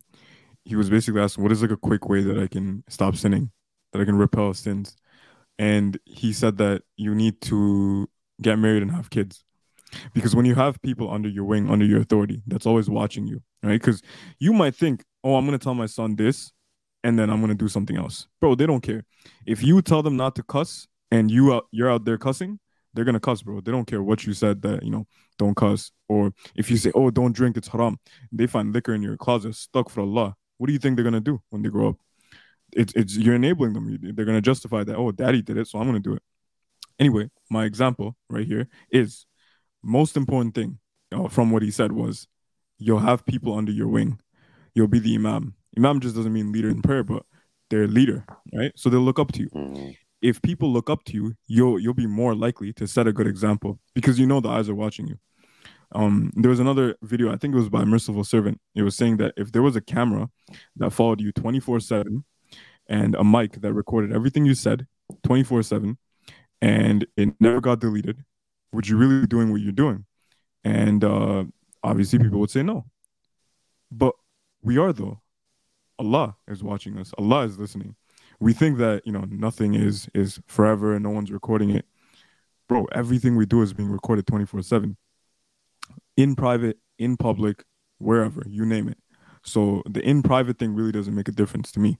he 0.64 0.74
was 0.74 0.88
basically 0.88 1.20
asking, 1.20 1.42
"What 1.42 1.52
is 1.52 1.62
like 1.62 1.70
a 1.70 1.76
quick 1.76 2.08
way 2.08 2.22
that 2.22 2.38
I 2.38 2.46
can 2.46 2.82
stop 2.88 3.16
sinning, 3.16 3.50
that 3.92 4.00
I 4.00 4.04
can 4.04 4.16
repel 4.16 4.54
sins?" 4.54 4.96
And 5.58 5.98
he 6.04 6.32
said 6.32 6.58
that 6.58 6.82
you 6.96 7.14
need 7.14 7.40
to 7.42 8.08
get 8.40 8.58
married 8.58 8.82
and 8.82 8.90
have 8.92 9.10
kids, 9.10 9.44
because 10.14 10.34
when 10.34 10.46
you 10.46 10.54
have 10.54 10.80
people 10.82 11.10
under 11.10 11.28
your 11.28 11.44
wing, 11.44 11.68
under 11.70 11.84
your 11.84 12.00
authority, 12.00 12.42
that's 12.46 12.66
always 12.66 12.88
watching 12.88 13.26
you, 13.26 13.42
right? 13.62 13.80
Because 13.80 14.02
you 14.38 14.52
might 14.52 14.74
think, 14.74 15.04
"Oh, 15.26 15.36
I'm 15.36 15.44
gonna 15.44 15.58
tell 15.58 15.74
my 15.74 15.86
son 15.86 16.16
this, 16.16 16.52
and 17.02 17.18
then 17.18 17.30
I'm 17.30 17.40
gonna 17.40 17.54
do 17.54 17.68
something 17.68 17.96
else." 17.96 18.28
Bro, 18.40 18.54
they 18.56 18.66
don't 18.66 18.82
care. 18.82 19.04
If 19.46 19.62
you 19.62 19.82
tell 19.82 20.02
them 20.02 20.16
not 20.16 20.36
to 20.36 20.42
cuss 20.42 20.86
and 21.10 21.30
you 21.30 21.52
out, 21.54 21.66
you're 21.70 21.90
out 21.90 22.04
there 22.04 22.18
cussing, 22.18 22.58
they're 22.94 23.04
gonna 23.04 23.20
cuss, 23.20 23.42
bro. 23.42 23.60
They 23.60 23.72
don't 23.72 23.86
care 23.86 24.02
what 24.02 24.26
you 24.26 24.32
said 24.32 24.62
that 24.62 24.82
you 24.82 24.90
know 24.90 25.06
don't 25.38 25.56
cuss, 25.56 25.92
or 26.08 26.32
if 26.54 26.70
you 26.70 26.76
say, 26.76 26.92
"Oh, 26.94 27.10
don't 27.10 27.32
drink, 27.32 27.56
it's 27.56 27.68
haram," 27.68 27.98
they 28.32 28.46
find 28.46 28.72
liquor 28.72 28.94
in 28.94 29.02
your 29.02 29.16
closet 29.16 29.54
stuck 29.54 29.90
for 29.90 30.00
Allah. 30.00 30.34
What 30.58 30.68
do 30.68 30.72
you 30.72 30.78
think 30.78 30.96
they're 30.96 31.04
gonna 31.04 31.20
do 31.20 31.42
when 31.50 31.62
they 31.62 31.68
grow 31.68 31.90
up? 31.90 31.96
It's 32.72 32.92
it's 32.94 33.16
you're 33.16 33.34
enabling 33.34 33.74
them. 33.74 33.98
They're 34.14 34.24
gonna 34.24 34.40
justify 34.40 34.84
that. 34.84 34.96
Oh, 34.96 35.12
daddy 35.12 35.42
did 35.42 35.58
it, 35.58 35.68
so 35.68 35.78
I'm 35.78 35.86
gonna 35.86 36.00
do 36.00 36.14
it. 36.14 36.22
Anyway, 36.98 37.30
my 37.50 37.64
example 37.64 38.16
right 38.30 38.46
here 38.46 38.68
is 38.90 39.26
most 39.82 40.16
important 40.16 40.54
thing 40.54 40.78
uh, 41.12 41.28
from 41.28 41.50
what 41.50 41.62
he 41.62 41.70
said 41.70 41.92
was 41.92 42.26
you'll 42.78 42.98
have 42.98 43.26
people 43.26 43.54
under 43.54 43.72
your 43.72 43.88
wing. 43.88 44.18
You'll 44.76 44.86
be 44.88 45.00
the 45.00 45.14
imam. 45.16 45.54
Imam 45.76 45.98
just 46.00 46.14
doesn't 46.14 46.32
mean 46.32 46.52
leader 46.52 46.68
in 46.68 46.82
prayer, 46.82 47.02
but 47.02 47.24
they're 47.70 47.88
leader, 47.88 48.24
right? 48.54 48.72
So 48.76 48.88
they'll 48.90 49.00
look 49.00 49.18
up 49.18 49.32
to 49.32 49.40
you 49.40 49.48
Mhm. 49.48 49.96
if 50.22 50.40
people 50.42 50.72
look 50.72 50.88
up 50.88 51.02
to 51.04 51.12
you, 51.14 51.34
you'll 51.48 51.78
you'll 51.80 51.94
be 51.94 52.06
more 52.06 52.34
likely 52.34 52.72
to 52.74 52.86
set 52.86 53.06
a 53.08 53.12
good 53.12 53.26
example 53.26 53.80
because 53.94 54.18
you 54.20 54.26
know 54.26 54.40
the 54.40 54.48
eyes 54.50 54.68
are 54.68 54.74
watching 54.74 55.08
you. 55.08 55.18
Um, 55.92 56.30
there 56.36 56.50
was 56.50 56.60
another 56.60 56.96
video, 57.02 57.32
I 57.32 57.36
think 57.36 57.54
it 57.54 57.58
was 57.58 57.68
by 57.68 57.84
Merciful 57.84 58.24
Servant. 58.24 58.60
It 58.74 58.82
was 58.82 58.96
saying 58.96 59.16
that 59.18 59.32
if 59.36 59.52
there 59.52 59.62
was 59.62 59.76
a 59.76 59.80
camera 59.80 60.28
that 60.76 60.90
followed 60.92 61.20
you 61.20 61.32
24 61.32 61.80
7 61.80 62.24
and 62.88 63.14
a 63.14 63.24
mic 63.24 63.60
that 63.62 63.72
recorded 63.72 64.12
everything 64.12 64.44
you 64.44 64.54
said 64.54 64.86
24 65.22 65.62
7 65.62 65.96
and 66.60 67.06
it 67.16 67.34
never 67.40 67.60
got 67.60 67.80
deleted, 67.80 68.24
would 68.72 68.88
you 68.88 68.96
really 68.98 69.20
be 69.22 69.26
doing 69.26 69.50
what 69.52 69.60
you're 69.60 69.72
doing? 69.72 70.04
And 70.64 71.04
uh, 71.04 71.44
obviously, 71.82 72.18
people 72.18 72.40
would 72.40 72.50
say 72.50 72.62
no. 72.62 72.86
But 73.90 74.14
we 74.66 74.78
are, 74.78 74.92
though. 74.92 75.20
Allah 75.98 76.36
is 76.48 76.62
watching 76.62 76.98
us, 76.98 77.12
Allah 77.16 77.44
is 77.44 77.58
listening. 77.58 77.94
We 78.38 78.52
think 78.52 78.78
that 78.78 79.06
you 79.06 79.12
know 79.12 79.24
nothing 79.30 79.74
is 79.74 80.08
is 80.14 80.40
forever 80.46 80.94
and 80.94 81.02
no 81.02 81.10
one's 81.10 81.32
recording 81.32 81.70
it. 81.70 81.86
Bro 82.68 82.86
everything 82.92 83.36
we 83.36 83.46
do 83.46 83.62
is 83.62 83.72
being 83.72 83.88
recorded 83.88 84.26
24 84.26 84.62
7 84.62 84.96
in 86.16 86.34
private 86.34 86.78
in 86.98 87.16
public 87.16 87.64
wherever 87.98 88.42
you 88.46 88.66
name 88.66 88.88
it. 88.88 88.98
So 89.42 89.82
the 89.88 90.00
in 90.00 90.22
private 90.22 90.58
thing 90.58 90.74
really 90.74 90.92
doesn't 90.92 91.14
make 91.14 91.28
a 91.28 91.32
difference 91.32 91.72
to 91.72 91.80
me. 91.80 91.98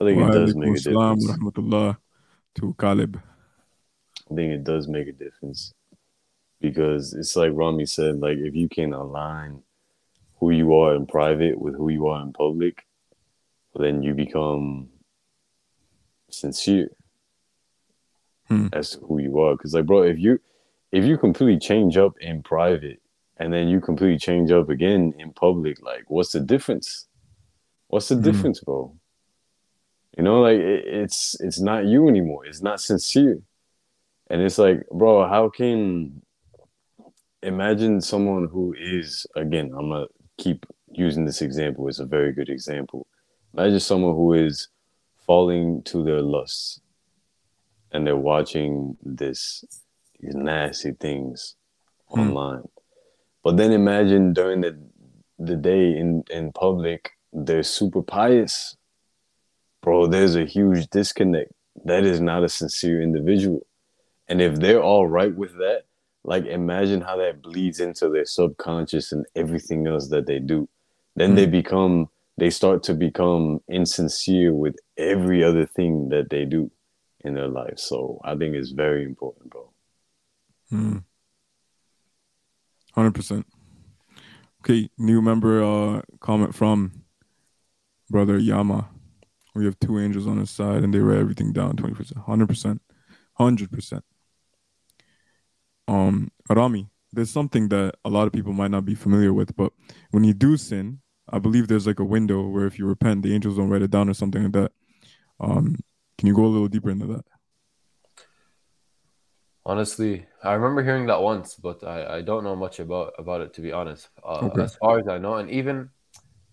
I 0.00 0.04
think 0.04 0.20
it 0.20 0.32
does 0.32 0.54
make 0.54 0.76
a 0.76 0.80
difference. 0.80 1.26
to 2.56 2.74
Kalib 2.74 3.20
I 4.30 4.34
think 4.34 4.52
it 4.52 4.64
does 4.64 4.86
make 4.88 5.08
a 5.08 5.12
difference 5.12 5.72
because 6.60 7.14
it's 7.14 7.36
like 7.36 7.52
Rami 7.54 7.86
said, 7.86 8.20
like 8.20 8.38
if 8.38 8.54
you 8.54 8.68
can 8.68 8.92
align 8.92 9.62
who 10.40 10.50
you 10.50 10.74
are 10.74 10.94
in 10.94 11.06
private 11.06 11.58
with 11.60 11.74
who 11.76 11.88
you 11.90 12.06
are 12.08 12.22
in 12.22 12.32
public, 12.32 12.86
then 13.74 14.02
you 14.02 14.14
become 14.14 14.88
sincere 16.30 16.90
Hmm. 18.48 18.68
as 18.72 18.90
to 18.90 19.00
who 19.00 19.18
you 19.20 19.40
are. 19.40 19.54
Because 19.56 19.74
like, 19.74 19.86
bro, 19.86 20.02
if 20.02 20.18
you 20.18 20.40
if 20.92 21.04
you 21.04 21.18
completely 21.18 21.58
change 21.58 21.96
up 21.96 22.14
in 22.20 22.42
private 22.42 23.00
and 23.38 23.52
then 23.52 23.68
you 23.68 23.80
completely 23.80 24.18
change 24.18 24.50
up 24.50 24.68
again 24.70 25.14
in 25.18 25.32
public. 25.32 25.82
Like, 25.82 26.04
what's 26.08 26.32
the 26.32 26.40
difference? 26.40 27.06
What's 27.88 28.08
the 28.08 28.16
Mhm. 28.16 28.22
difference, 28.22 28.60
bro? 28.60 28.96
You 30.16 30.22
know, 30.24 30.40
like 30.40 30.58
it, 30.58 30.84
it's 30.86 31.36
it's 31.40 31.60
not 31.60 31.84
you 31.86 32.08
anymore. 32.08 32.46
It's 32.46 32.62
not 32.62 32.80
sincere, 32.80 33.40
and 34.30 34.40
it's 34.42 34.58
like, 34.58 34.86
bro, 34.90 35.28
how 35.28 35.50
can 35.50 36.22
imagine 37.46 38.00
someone 38.00 38.48
who 38.48 38.74
is 38.78 39.26
again? 39.36 39.72
I'm 39.76 39.90
gonna 39.90 40.06
keep 40.38 40.66
using 40.90 41.24
this 41.24 41.42
example. 41.42 41.88
It's 41.88 41.98
a 42.00 42.06
very 42.06 42.32
good 42.32 42.48
example. 42.48 43.06
Imagine 43.54 43.80
someone 43.80 44.14
who 44.14 44.32
is 44.34 44.68
falling 45.26 45.82
to 45.84 46.04
their 46.04 46.22
lusts, 46.22 46.80
and 47.92 48.06
they're 48.06 48.16
watching 48.16 48.96
this 49.02 49.64
these 50.20 50.34
nasty 50.34 50.92
things 50.92 51.56
Hmm. 52.08 52.20
online. 52.20 52.68
But 53.42 53.56
then 53.56 53.72
imagine 53.72 54.32
during 54.32 54.60
the 54.62 54.72
the 55.38 55.56
day 55.56 55.96
in 55.96 56.24
in 56.30 56.52
public, 56.52 57.12
they're 57.32 57.62
super 57.62 58.02
pious. 58.02 58.76
Bro, 59.82 60.08
there's 60.08 60.36
a 60.36 60.44
huge 60.44 60.88
disconnect. 60.88 61.52
That 61.84 62.04
is 62.04 62.20
not 62.20 62.42
a 62.42 62.48
sincere 62.48 63.00
individual. 63.02 63.60
And 64.28 64.40
if 64.40 64.56
they're 64.56 64.82
all 64.82 65.06
right 65.06 65.34
with 65.34 65.52
that, 65.58 65.82
like 66.26 66.44
imagine 66.44 67.00
how 67.00 67.16
that 67.16 67.40
bleeds 67.40 67.78
into 67.80 68.08
their 68.08 68.24
subconscious 68.24 69.12
and 69.12 69.24
everything 69.36 69.86
else 69.86 70.08
that 70.08 70.26
they 70.26 70.40
do. 70.40 70.68
Then 71.14 71.34
they 71.34 71.46
become 71.46 72.08
they 72.36 72.50
start 72.50 72.82
to 72.82 72.94
become 72.94 73.60
insincere 73.68 74.52
with 74.52 74.76
every 74.98 75.42
other 75.42 75.64
thing 75.64 76.10
that 76.10 76.28
they 76.28 76.44
do 76.44 76.70
in 77.24 77.34
their 77.34 77.48
life. 77.48 77.78
So 77.78 78.20
I 78.24 78.34
think 78.34 78.54
it's 78.54 78.72
very 78.72 79.04
important, 79.04 79.50
bro. 79.50 79.70
Hmm. 80.68 80.98
Hundred 82.92 83.14
percent. 83.14 83.46
Okay, 84.60 84.90
new 84.98 85.22
member 85.22 85.62
uh 85.62 86.02
comment 86.20 86.54
from 86.54 87.04
brother 88.10 88.36
Yama. 88.36 88.88
We 89.54 89.64
have 89.64 89.78
two 89.78 89.98
angels 89.98 90.26
on 90.26 90.38
his 90.38 90.50
side 90.50 90.82
and 90.82 90.92
they 90.92 90.98
write 90.98 91.18
everything 91.18 91.52
down 91.52 91.76
twenty 91.76 91.94
percent. 91.94 92.20
Hundred 92.26 92.48
percent. 92.48 92.82
Hundred 93.34 93.70
percent. 93.70 94.04
Um 95.88 96.30
Rami, 96.48 96.90
there's 97.12 97.30
something 97.30 97.68
that 97.68 97.94
a 98.04 98.10
lot 98.10 98.26
of 98.26 98.32
people 98.32 98.52
might 98.52 98.70
not 98.70 98.84
be 98.84 98.94
familiar 98.94 99.32
with, 99.32 99.56
but 99.56 99.72
when 100.10 100.24
you 100.24 100.34
do 100.34 100.56
sin, 100.56 101.00
I 101.28 101.38
believe 101.38 101.68
there's 101.68 101.86
like 101.86 101.98
a 101.98 102.04
window 102.04 102.46
where 102.46 102.66
if 102.66 102.78
you 102.78 102.86
repent, 102.86 103.22
the 103.22 103.34
angels 103.34 103.56
don't 103.56 103.70
write 103.70 103.82
it 103.82 103.90
down 103.90 104.08
or 104.08 104.14
something 104.14 104.42
like 104.44 104.52
that. 104.52 104.72
Um, 105.40 105.76
can 106.18 106.28
you 106.28 106.34
go 106.34 106.44
a 106.44 106.48
little 106.48 106.68
deeper 106.68 106.90
into 106.90 107.06
that? 107.06 107.24
Honestly, 109.64 110.26
I 110.44 110.52
remember 110.52 110.84
hearing 110.84 111.06
that 111.06 111.20
once, 111.20 111.56
but 111.56 111.82
I, 111.82 112.18
I 112.18 112.22
don't 112.22 112.44
know 112.44 112.54
much 112.54 112.78
about 112.78 113.14
about 113.18 113.40
it 113.40 113.54
to 113.54 113.60
be 113.60 113.72
honest. 113.72 114.08
Uh, 114.22 114.48
Okay. 114.52 114.62
As 114.62 114.76
far 114.76 115.00
as 115.00 115.08
I 115.08 115.18
know, 115.18 115.34
and 115.34 115.50
even, 115.50 115.90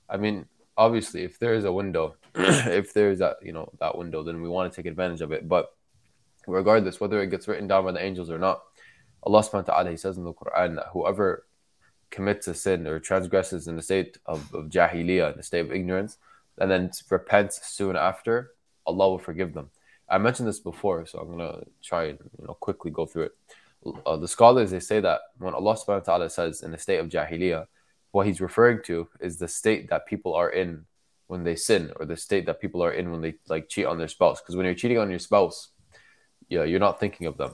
I 0.10 0.18
mean, 0.18 0.48
obviously, 0.76 1.24
if 1.24 1.38
there 1.38 1.54
is 1.54 1.66
a 1.66 1.72
window, 1.72 2.16
if 2.36 2.94
there 2.94 3.12
is 3.12 3.20
that 3.20 3.38
you 3.44 3.54
know 3.54 3.70
that 3.80 3.98
window, 3.98 4.24
then 4.24 4.42
we 4.42 4.50
want 4.50 4.72
to 4.72 4.76
take 4.76 4.90
advantage 4.90 5.22
of 5.22 5.32
it. 5.32 5.48
But 5.48 5.70
regardless, 6.48 7.00
whether 7.00 7.22
it 7.22 7.28
gets 7.28 7.48
written 7.48 7.68
down 7.68 7.86
by 7.86 7.92
the 7.92 8.04
angels 8.04 8.32
or 8.32 8.40
not, 8.40 8.64
Allah 9.26 9.42
Subhanahu 9.42 9.68
wa 9.68 9.76
Taala 9.76 9.92
He 9.92 9.98
says 9.98 10.18
in 10.18 10.24
the 10.24 10.34
Quran 10.34 10.76
that 10.76 10.88
whoever 10.94 11.46
commits 12.12 12.48
a 12.48 12.54
sin 12.54 12.86
or 12.86 13.00
transgresses 13.00 13.68
in 13.68 13.76
the 13.76 13.82
state 13.82 14.18
of, 14.26 14.54
of 14.54 14.66
jahiliyyah, 14.66 15.32
in 15.32 15.38
the 15.38 15.44
state 15.44 15.62
of 15.62 15.72
ignorance, 15.72 16.18
and 16.60 16.70
then 16.70 16.92
repents 17.10 17.66
soon 17.68 17.96
after, 17.96 18.52
Allah 18.86 19.10
will 19.10 19.20
forgive 19.20 19.54
them. 19.54 19.70
I 20.10 20.18
mentioned 20.18 20.48
this 20.48 20.60
before, 20.60 21.06
so 21.06 21.20
I'm 21.20 21.30
gonna 21.30 21.64
try 21.82 22.06
and 22.06 22.20
you 22.40 22.48
know 22.48 22.54
quickly 22.54 22.92
go 22.92 23.06
through 23.06 23.24
it. 23.24 23.32
Uh, 24.06 24.18
the 24.18 24.28
scholars 24.28 24.72
they 24.72 24.80
say 24.80 25.00
that 25.00 25.22
when 25.38 25.54
Allah 25.54 25.76
Subhanahu 25.76 26.08
wa 26.08 26.18
Taala 26.18 26.32
says 26.32 26.62
in 26.62 26.72
the 26.72 26.78
state 26.78 27.00
of 27.00 27.10
jahiliyyah, 27.10 27.66
what 28.12 28.28
He's 28.28 28.42
referring 28.42 28.82
to 28.84 29.08
is 29.20 29.38
the 29.38 29.48
state 29.48 29.90
that 29.90 30.06
people 30.06 30.36
are 30.36 30.50
in 30.50 30.86
when 31.28 31.44
they 31.44 31.56
sin, 31.56 31.92
or 31.96 32.06
the 32.06 32.18
state 32.18 32.46
that 32.46 32.62
people 32.62 32.84
are 32.84 32.92
in 32.92 33.10
when 33.10 33.22
they 33.22 33.34
like 33.48 33.70
cheat 33.70 33.86
on 33.86 33.98
their 33.98 34.08
spouse. 34.08 34.40
Because 34.40 34.56
when 34.56 34.66
you're 34.66 34.76
cheating 34.76 35.00
on 35.00 35.10
your 35.10 35.20
spouse, 35.20 35.70
yeah, 36.50 36.64
you're 36.64 36.80
not 36.80 37.00
thinking 37.00 37.26
of 37.26 37.38
them, 37.38 37.54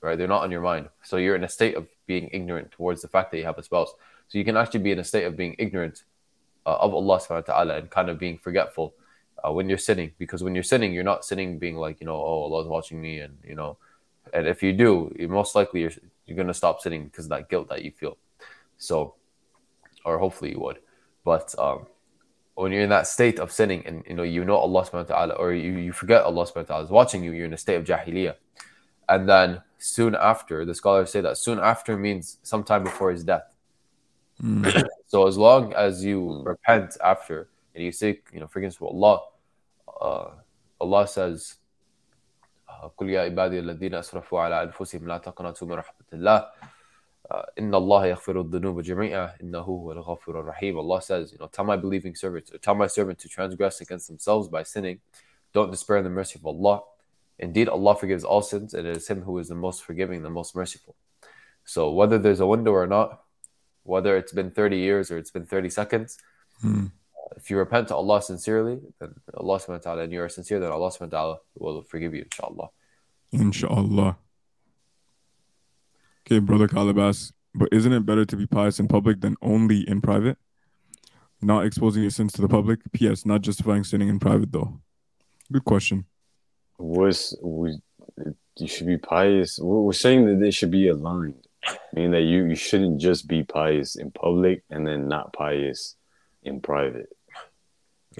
right? 0.00 0.16
They're 0.16 0.28
not 0.28 0.42
on 0.42 0.50
your 0.50 0.60
mind, 0.60 0.88
so 1.02 1.16
you're 1.16 1.36
in 1.36 1.44
a 1.44 1.48
state 1.48 1.76
of 1.76 1.86
being 2.06 2.28
ignorant 2.32 2.72
towards 2.72 3.02
the 3.02 3.08
fact 3.08 3.30
that 3.30 3.38
you 3.38 3.44
have 3.44 3.58
a 3.58 3.62
spouse. 3.62 3.92
So 4.28 4.38
you 4.38 4.44
can 4.44 4.56
actually 4.56 4.80
be 4.80 4.92
in 4.92 4.98
a 4.98 5.04
state 5.04 5.24
of 5.24 5.36
being 5.36 5.56
ignorant 5.58 6.04
uh, 6.66 6.76
of 6.76 6.94
Allah 6.94 7.18
Subhanahu 7.18 7.48
wa 7.48 7.54
Taala 7.54 7.78
and 7.78 7.90
kind 7.90 8.08
of 8.08 8.18
being 8.18 8.38
forgetful 8.38 8.94
uh, 9.42 9.52
when 9.52 9.68
you're 9.68 9.78
sinning. 9.78 10.12
Because 10.18 10.42
when 10.42 10.54
you're 10.54 10.64
sinning 10.64 10.92
you're 10.92 11.04
not 11.04 11.24
sinning 11.24 11.58
being 11.58 11.76
like 11.76 12.00
you 12.00 12.06
know 12.06 12.16
oh 12.16 12.42
Allah's 12.44 12.66
watching 12.66 13.00
me 13.00 13.20
and 13.20 13.38
you 13.44 13.54
know. 13.54 13.76
And 14.34 14.46
if 14.46 14.62
you 14.62 14.74
do 14.74 15.14
you 15.18 15.28
most 15.28 15.54
likely 15.54 15.80
you're, 15.80 15.92
you're 16.26 16.36
going 16.36 16.48
to 16.48 16.54
stop 16.54 16.82
sinning 16.82 17.04
because 17.04 17.24
of 17.24 17.30
that 17.30 17.48
guilt 17.48 17.68
that 17.70 17.82
you 17.84 17.90
feel. 17.90 18.18
So 18.76 19.14
or 20.04 20.18
hopefully 20.18 20.52
you 20.52 20.60
would. 20.60 20.78
But 21.24 21.54
um, 21.58 21.86
when 22.54 22.72
you're 22.72 22.82
in 22.82 22.90
that 22.90 23.06
state 23.06 23.38
of 23.38 23.52
sinning 23.52 23.86
and 23.86 24.04
you 24.06 24.14
know 24.14 24.24
you 24.24 24.44
know 24.44 24.56
Allah 24.56 24.84
subhanahu 24.84 25.08
wa 25.08 25.14
ta'ala 25.14 25.34
or 25.34 25.52
you, 25.52 25.72
you 25.72 25.92
forget 25.92 26.22
Allah 26.22 26.44
subhanahu 26.44 26.56
wa 26.56 26.62
ta'ala 26.74 26.84
is 26.84 26.90
watching 26.90 27.22
you 27.24 27.32
you're 27.32 27.46
in 27.46 27.52
a 27.52 27.58
state 27.58 27.76
of 27.76 27.84
jahiliyyah 27.84 28.34
and 29.09 29.27
then 29.27 29.61
soon 29.77 30.15
after 30.15 30.65
the 30.65 30.73
scholars 30.73 31.11
say 31.11 31.21
that 31.21 31.37
soon 31.37 31.59
after 31.59 31.97
means 31.97 32.37
sometime 32.43 32.83
before 32.83 33.11
his 33.11 33.23
death 33.23 33.53
Mm. 34.41 34.83
so 35.05 35.27
as 35.27 35.37
long 35.37 35.73
as 35.73 36.03
you 36.03 36.41
repent 36.43 36.97
after 37.03 37.47
and 37.75 37.83
you 37.83 37.91
seek, 37.91 38.27
you 38.33 38.39
know, 38.39 38.47
forgiveness 38.47 38.75
from 38.75 38.87
Allah, 38.87 39.21
uh, 40.01 40.29
Allah 40.81 41.07
says, 41.07 41.55
قل 42.97 43.09
يا 43.09 43.21
عبادي 43.21 43.59
الذين 43.59 43.95
أسرفوا 43.95 44.39
على 44.41 44.63
أنفسهم 44.63 45.07
لا 45.07 45.17
تقنطوا 45.17 45.67
من 45.67 45.73
رحمة 45.73 46.05
الله 46.13 46.47
إن 47.59 47.75
الله 47.75 48.05
يغفر 48.05 48.41
الذنوب 48.41 48.81
جميعا 48.81 49.35
إنه 49.41 49.59
هو 49.59 49.91
الغفور 49.91 50.39
الرحيم 50.39 50.77
Allah 50.77 51.01
says, 51.01 51.31
you 51.31 51.37
know, 51.37 51.47
tell 51.47 51.63
my 51.63 51.77
believing 51.77 52.15
servants, 52.15 52.51
or 52.51 52.57
tell 52.57 52.75
my 52.75 52.87
servant 52.87 53.19
to 53.19 53.29
transgress 53.29 53.81
against 53.81 54.07
themselves 54.07 54.49
by 54.49 54.63
sinning. 54.63 54.99
Don't 55.53 55.71
despair 55.71 55.97
in 55.97 56.03
the 56.03 56.09
mercy 56.09 56.39
of 56.39 56.45
Allah. 56.45 56.81
Indeed, 57.38 57.68
Allah 57.68 57.94
forgives 57.94 58.24
all 58.24 58.42
sins, 58.42 58.74
and 58.74 58.86
it 58.86 58.96
is 58.96 59.06
Him 59.08 59.22
who 59.22 59.38
is 59.38 59.48
the 59.48 59.54
most 59.54 59.84
forgiving, 59.84 60.22
the 60.22 60.30
most 60.30 60.56
merciful. 60.56 60.96
So 61.64 61.90
whether 61.90 62.18
there's 62.18 62.40
a 62.40 62.46
window 62.46 62.72
or 62.72 62.86
not, 62.86 63.22
whether 63.84 64.16
it's 64.16 64.32
been 64.32 64.50
30 64.50 64.78
years 64.78 65.10
or 65.10 65.18
it's 65.18 65.30
been 65.30 65.46
30 65.46 65.70
seconds, 65.70 66.18
Mm. 66.64 66.90
if 67.36 67.50
you 67.50 67.56
repent 67.56 67.86
to 67.88 67.94
Allah 67.94 68.20
sincerely, 68.20 68.80
then 68.98 69.14
Allah 69.34 69.58
subhanahu 69.58 69.68
wa 69.68 69.78
ta'ala, 69.78 70.02
and 70.02 70.12
you 70.12 70.20
are 70.20 70.28
sincere, 70.28 70.58
then 70.58 70.72
Allah 70.72 70.90
subhanahu 70.90 71.12
wa 71.12 71.18
ta'ala 71.18 71.36
will 71.54 71.82
forgive 71.82 72.14
you, 72.14 72.22
inshallah. 72.22 72.70
Inshallah. 73.30 74.18
Okay, 76.26 76.40
brother 76.40 76.66
Calabas. 76.66 77.32
But 77.54 77.68
isn't 77.72 77.92
it 77.92 78.04
better 78.04 78.24
to 78.24 78.36
be 78.36 78.46
pious 78.46 78.78
in 78.78 78.88
public 78.88 79.20
than 79.20 79.36
only 79.40 79.88
in 79.88 80.00
private? 80.00 80.36
Not 81.40 81.64
exposing 81.64 82.02
your 82.02 82.10
sins 82.10 82.32
to 82.34 82.42
the 82.42 82.48
public. 82.48 82.80
P.S. 82.92 83.24
Not 83.24 83.42
justifying 83.42 83.84
sinning 83.84 84.08
in 84.08 84.18
private, 84.18 84.52
though. 84.52 84.80
Good 85.50 85.64
question. 85.64 86.04
What's 86.78 87.36
we? 87.42 87.78
You 88.56 88.66
should 88.66 88.86
be 88.86 88.98
pious. 88.98 89.58
We're 89.58 89.80
we're 89.80 89.92
saying 89.92 90.26
that 90.26 90.40
they 90.40 90.50
should 90.50 90.70
be 90.70 90.88
aligned, 90.88 91.46
meaning 91.92 92.12
that 92.12 92.22
you 92.22 92.44
you 92.46 92.56
shouldn't 92.56 93.00
just 93.00 93.28
be 93.28 93.42
pious 93.42 93.96
in 93.96 94.10
public 94.10 94.62
and 94.70 94.86
then 94.86 95.08
not 95.08 95.32
pious 95.32 95.96
in 96.42 96.60
private. 96.60 97.10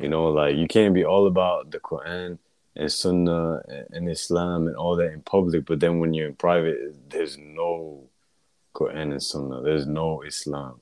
You 0.01 0.09
know, 0.09 0.29
like 0.29 0.57
you 0.57 0.69
can't 0.69 0.95
be 0.95 1.05
all 1.05 1.27
about 1.27 1.71
the 1.71 1.79
Quran 1.79 2.39
and 2.77 2.93
Sunnah 2.93 3.63
and 3.91 4.09
Islam 4.09 4.67
and 4.67 4.77
all 4.77 4.97
that 4.97 5.13
in 5.13 5.23
public, 5.23 5.67
but 5.67 5.81
then 5.81 5.99
when 5.99 6.15
you're 6.15 6.29
in 6.29 6.37
private, 6.37 6.79
there's 7.09 7.39
no 7.39 8.09
Quran 8.75 9.13
and 9.13 9.23
Sunnah. 9.23 9.63
There's 9.63 9.87
no 9.87 10.23
Islam. 10.23 10.81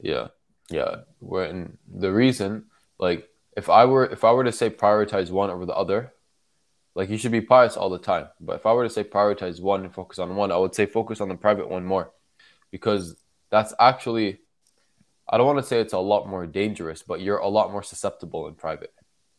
Yeah, 0.00 0.28
yeah. 0.70 0.96
When 1.20 1.78
the 1.86 2.12
reason, 2.12 2.64
like, 2.98 3.28
if 3.56 3.68
I 3.68 3.84
were 3.84 4.06
if 4.06 4.24
I 4.24 4.32
were 4.32 4.44
to 4.44 4.52
say 4.52 4.70
prioritize 4.70 5.30
one 5.30 5.50
over 5.50 5.66
the 5.66 5.74
other, 5.74 6.13
like 6.94 7.10
you 7.10 7.18
should 7.18 7.32
be 7.32 7.40
pious 7.40 7.76
all 7.76 7.90
the 7.90 7.98
time. 7.98 8.28
But 8.40 8.56
if 8.56 8.66
I 8.66 8.72
were 8.72 8.84
to 8.84 8.90
say 8.90 9.04
prioritize 9.04 9.60
one 9.60 9.84
and 9.84 9.94
focus 9.94 10.18
on 10.18 10.34
one, 10.36 10.52
I 10.52 10.56
would 10.56 10.74
say 10.74 10.86
focus 10.86 11.20
on 11.20 11.28
the 11.28 11.34
private 11.34 11.68
one 11.68 11.84
more, 11.84 12.12
because 12.70 13.16
that's 13.50 13.74
actually, 13.80 14.38
I 15.28 15.36
don't 15.36 15.46
want 15.46 15.58
to 15.58 15.64
say 15.64 15.80
it's 15.80 15.92
a 15.92 15.98
lot 15.98 16.28
more 16.28 16.46
dangerous, 16.46 17.02
but 17.02 17.20
you're 17.20 17.38
a 17.38 17.48
lot 17.48 17.72
more 17.72 17.82
susceptible 17.82 18.46
in 18.46 18.54
private. 18.54 18.92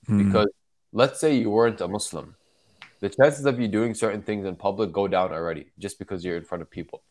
Mm. 0.09 0.25
Because 0.25 0.47
let's 0.91 1.19
say 1.19 1.35
you 1.35 1.49
weren't 1.49 1.81
a 1.81 1.87
Muslim, 1.87 2.35
the 2.99 3.09
chances 3.09 3.45
of 3.45 3.59
you 3.59 3.67
doing 3.67 3.93
certain 3.93 4.21
things 4.21 4.45
in 4.45 4.55
public 4.55 4.91
go 4.91 5.07
down 5.07 5.31
already 5.31 5.67
just 5.79 5.99
because 5.99 6.23
you're 6.25 6.37
in 6.37 6.45
front 6.45 6.61
of 6.61 6.69
people. 6.69 7.03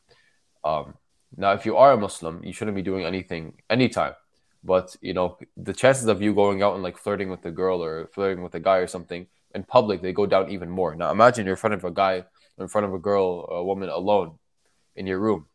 Um, 0.63 0.95
now, 1.37 1.53
if 1.53 1.67
you 1.67 1.77
are 1.77 1.93
a 1.93 1.97
Muslim, 1.97 2.45
you 2.45 2.53
shouldn't 2.53 2.77
be 2.77 2.83
doing 2.83 3.05
anything 3.05 3.55
anytime. 3.69 4.15
But 4.63 4.97
you 5.01 5.13
know, 5.13 5.39
the 5.57 5.75
chances 5.75 6.07
of 6.07 6.23
you 6.23 6.35
going 6.35 6.63
out 6.63 6.75
and 6.75 6.83
like 6.83 6.97
flirting 6.97 7.29
with 7.29 7.45
a 7.45 7.51
girl 7.51 7.83
or 7.83 8.07
flirting 8.09 8.43
with 8.43 8.55
a 8.55 8.61
guy 8.61 8.79
or 8.79 8.87
something 8.87 9.27
in 9.54 9.64
public, 9.64 10.02
they 10.02 10.12
go 10.12 10.26
down 10.26 10.50
even 10.50 10.68
more. 10.68 10.94
Now, 10.94 11.11
imagine 11.11 11.46
you're 11.46 11.54
in 11.54 11.58
front 11.58 11.75
of 11.75 11.84
a 11.84 11.90
guy, 11.90 12.25
in 12.58 12.68
front 12.68 12.87
of 12.87 12.94
a 12.94 12.99
girl, 12.99 13.46
a 13.50 13.64
woman 13.64 13.88
alone 13.88 14.38
in 14.96 15.06
your 15.06 15.18
room, 15.18 15.46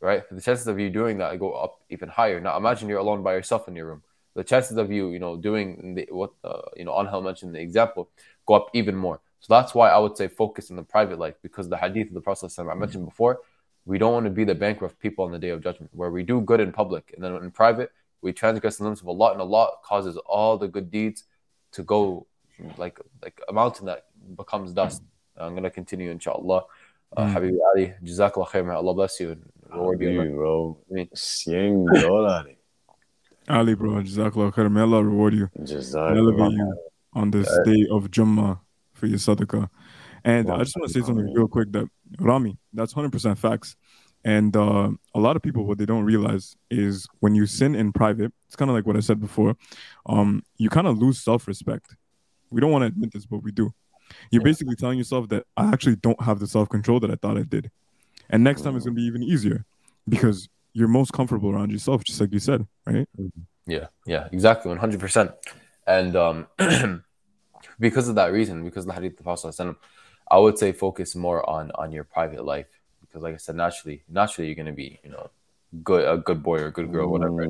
right? 0.00 0.22
The 0.30 0.40
chances 0.40 0.66
of 0.66 0.78
you 0.78 0.90
doing 0.90 1.18
that 1.18 1.38
go 1.38 1.52
up 1.52 1.80
even 1.88 2.08
higher. 2.08 2.40
Now, 2.40 2.56
imagine 2.56 2.88
you're 2.88 2.98
alone 2.98 3.22
by 3.22 3.34
yourself 3.34 3.68
in 3.68 3.76
your 3.76 3.86
room. 3.86 4.02
The 4.34 4.44
chances 4.44 4.76
of 4.76 4.92
you, 4.92 5.10
you 5.10 5.18
know, 5.18 5.36
doing 5.36 5.94
the, 5.96 6.06
what 6.10 6.32
uh, 6.44 6.62
you 6.76 6.84
know, 6.84 6.98
Angel 6.98 7.20
mentioned 7.22 7.54
the 7.54 7.60
example, 7.60 8.10
go 8.46 8.54
up 8.54 8.68
even 8.74 8.94
more. 8.94 9.20
So 9.40 9.54
that's 9.54 9.74
why 9.74 9.90
I 9.90 9.98
would 9.98 10.16
say 10.16 10.28
focus 10.28 10.70
on 10.70 10.76
the 10.76 10.82
private 10.82 11.18
life 11.18 11.34
because 11.42 11.68
the 11.68 11.76
hadith 11.76 12.08
of 12.08 12.14
the 12.14 12.20
Prophet 12.20 12.52
I 12.58 12.74
mentioned 12.74 13.06
before, 13.06 13.40
we 13.86 13.98
don't 13.98 14.12
want 14.12 14.24
to 14.24 14.30
be 14.30 14.44
the 14.44 14.54
bankrupt 14.54 15.00
people 15.00 15.24
on 15.24 15.32
the 15.32 15.38
day 15.38 15.48
of 15.48 15.62
judgment, 15.62 15.90
where 15.94 16.10
we 16.10 16.22
do 16.22 16.40
good 16.42 16.60
in 16.60 16.70
public 16.70 17.12
and 17.14 17.24
then 17.24 17.34
in 17.36 17.50
private 17.50 17.90
we 18.22 18.32
transgress 18.32 18.76
the 18.76 18.84
limits 18.84 19.00
of 19.00 19.08
Allah, 19.08 19.32
and 19.32 19.40
Allah 19.40 19.70
causes 19.82 20.16
all 20.26 20.58
the 20.58 20.68
good 20.68 20.90
deeds 20.90 21.24
to 21.72 21.82
go 21.82 22.26
like 22.76 22.98
like 23.22 23.40
a 23.48 23.52
mountain 23.52 23.86
that 23.86 24.06
becomes 24.36 24.72
dust. 24.72 25.02
I'm 25.36 25.54
gonna 25.54 25.70
continue, 25.70 26.10
inshallah. 26.10 26.64
Uh, 27.16 27.24
Mm. 27.26 27.32
Habib 27.32 27.54
Ali, 27.74 27.94
Jazakallah 28.04 28.48
khair, 28.48 28.64
may 28.66 28.74
Allah 28.74 28.94
bless 28.94 29.18
you 29.20 29.30
and 29.32 29.42
reward 29.68 30.00
you. 30.00 30.08
Habibi, 30.10 30.34
bro. 30.34 30.78
I 30.90 30.94
mean- 30.94 31.08
100 31.12 32.02
dólares. 32.04 32.56
Ali, 33.48 33.74
bro, 33.74 33.90
Jazakallah 34.02 34.52
khair. 34.52 34.70
May 34.70 34.82
Allah 34.82 35.02
reward 35.04 35.34
you, 35.34 35.50
Just 35.64 35.94
elevate 35.94 36.52
you 36.52 36.74
on 37.14 37.30
this 37.32 37.48
day 37.64 37.86
of 37.90 38.10
Jummah 38.10 38.60
for 38.92 39.06
your 39.06 39.18
sadaqah. 39.18 39.68
And 40.24 40.50
I 40.50 40.58
just 40.58 40.76
want 40.76 40.92
to 40.92 40.94
say 41.00 41.04
something 41.04 41.32
real 41.34 41.48
quick 41.48 41.72
that 41.72 41.86
Rami, 42.18 42.58
that's 42.72 42.92
100% 42.94 43.38
facts. 43.38 43.74
And 44.22 44.54
uh, 44.54 44.90
a 45.14 45.18
lot 45.18 45.34
of 45.34 45.42
people, 45.42 45.64
what 45.64 45.78
they 45.78 45.86
don't 45.86 46.04
realize 46.04 46.54
is 46.70 47.08
when 47.20 47.34
you 47.34 47.46
sin 47.46 47.74
in 47.74 47.90
private, 47.90 48.32
it's 48.46 48.54
kind 48.54 48.70
of 48.70 48.74
like 48.76 48.86
what 48.86 48.96
I 48.96 49.00
said 49.00 49.18
before, 49.18 49.56
um, 50.04 50.42
you 50.58 50.68
kind 50.68 50.86
of 50.86 50.98
lose 50.98 51.22
self 51.24 51.48
respect. 51.48 51.96
We 52.50 52.60
don't 52.60 52.72
want 52.72 52.82
to 52.82 52.86
admit 52.86 53.12
this, 53.12 53.26
but 53.26 53.42
we 53.42 53.52
do. 53.52 53.72
You're 54.30 54.42
Yeah. 54.42 54.44
basically 54.44 54.76
telling 54.76 54.98
yourself 54.98 55.28
that 55.28 55.46
I 55.56 55.70
actually 55.72 55.96
don't 55.96 56.20
have 56.22 56.40
the 56.40 56.46
self 56.46 56.68
control 56.68 57.00
that 57.00 57.10
I 57.10 57.14
thought 57.14 57.38
I 57.38 57.42
did. 57.42 57.70
And 58.28 58.44
next 58.44 58.62
time 58.62 58.76
it's 58.76 58.84
going 58.84 58.94
to 58.94 59.00
be 59.00 59.06
even 59.06 59.22
easier 59.22 59.64
because 60.08 60.48
you're 60.72 60.88
most 60.88 61.12
comfortable 61.12 61.50
around 61.50 61.70
yourself, 61.70 62.04
just 62.04 62.20
like 62.20 62.32
you 62.32 62.38
said, 62.38 62.66
right? 62.86 63.08
Yeah, 63.66 63.86
yeah, 64.06 64.28
exactly, 64.32 64.68
one 64.68 64.78
hundred 64.78 65.00
percent. 65.00 65.32
And 65.86 66.16
um, 66.16 66.46
because 67.80 68.08
of 68.08 68.14
that 68.16 68.32
reason, 68.32 68.64
because 68.64 68.84
of 68.84 68.88
the 68.88 68.94
hadith 68.94 69.12
of 69.12 69.18
the 69.18 69.22
Prophet, 69.24 69.76
I 70.30 70.38
would 70.38 70.58
say 70.58 70.72
focus 70.72 71.16
more 71.16 71.48
on 71.48 71.70
on 71.74 71.92
your 71.92 72.04
private 72.04 72.44
life 72.44 72.68
because, 73.00 73.22
like 73.22 73.34
I 73.34 73.38
said, 73.38 73.56
naturally, 73.56 74.02
naturally, 74.08 74.48
you're 74.48 74.54
gonna 74.56 74.72
be, 74.72 75.00
you 75.02 75.10
know, 75.10 75.30
good 75.82 76.08
a 76.08 76.18
good 76.18 76.42
boy 76.42 76.60
or 76.60 76.66
a 76.66 76.72
good 76.72 76.92
girl, 76.92 77.08
whatever. 77.08 77.42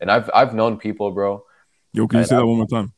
And 0.00 0.10
I've 0.10 0.30
I've 0.34 0.54
known 0.54 0.78
people, 0.78 1.10
bro. 1.10 1.44
Yo, 1.92 2.08
can 2.08 2.20
you 2.20 2.24
say 2.24 2.36
that 2.36 2.46
one 2.46 2.56
more 2.56 2.66
time? 2.66 2.92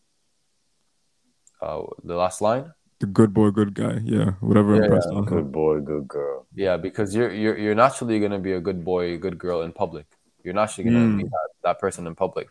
Uh, 1.66 1.82
the 2.04 2.14
last 2.14 2.40
line, 2.40 2.70
The 3.00 3.06
good 3.06 3.35
boy, 3.35 3.50
good 3.50 3.75
guy. 3.75 3.99
Yeah, 4.04 4.38
whatever 4.40 4.76
Yeah, 4.76 4.85
impressed 4.85 5.11
yeah. 5.12 5.20
Good 5.26 5.50
boy, 5.50 5.80
good 5.80 6.06
girl. 6.06 6.46
yeah, 6.54 6.76
because 6.76 7.12
you're 7.14 7.32
you're 7.42 7.58
you're 7.58 7.75
naturally 7.75 8.20
gonna 8.20 8.38
be 8.38 8.52
a 8.52 8.61
good 8.61 8.85
boy, 8.85 9.18
good 9.18 9.37
girl 9.37 9.62
in 9.66 9.73
public. 9.73 10.06
You're 10.44 10.54
naturally 10.54 10.90
gonna 10.90 11.06
Mm. 11.11 11.16
be 11.18 11.25
that, 11.25 11.49
that 11.64 11.78
person 11.80 12.06
in 12.06 12.14
public, 12.14 12.46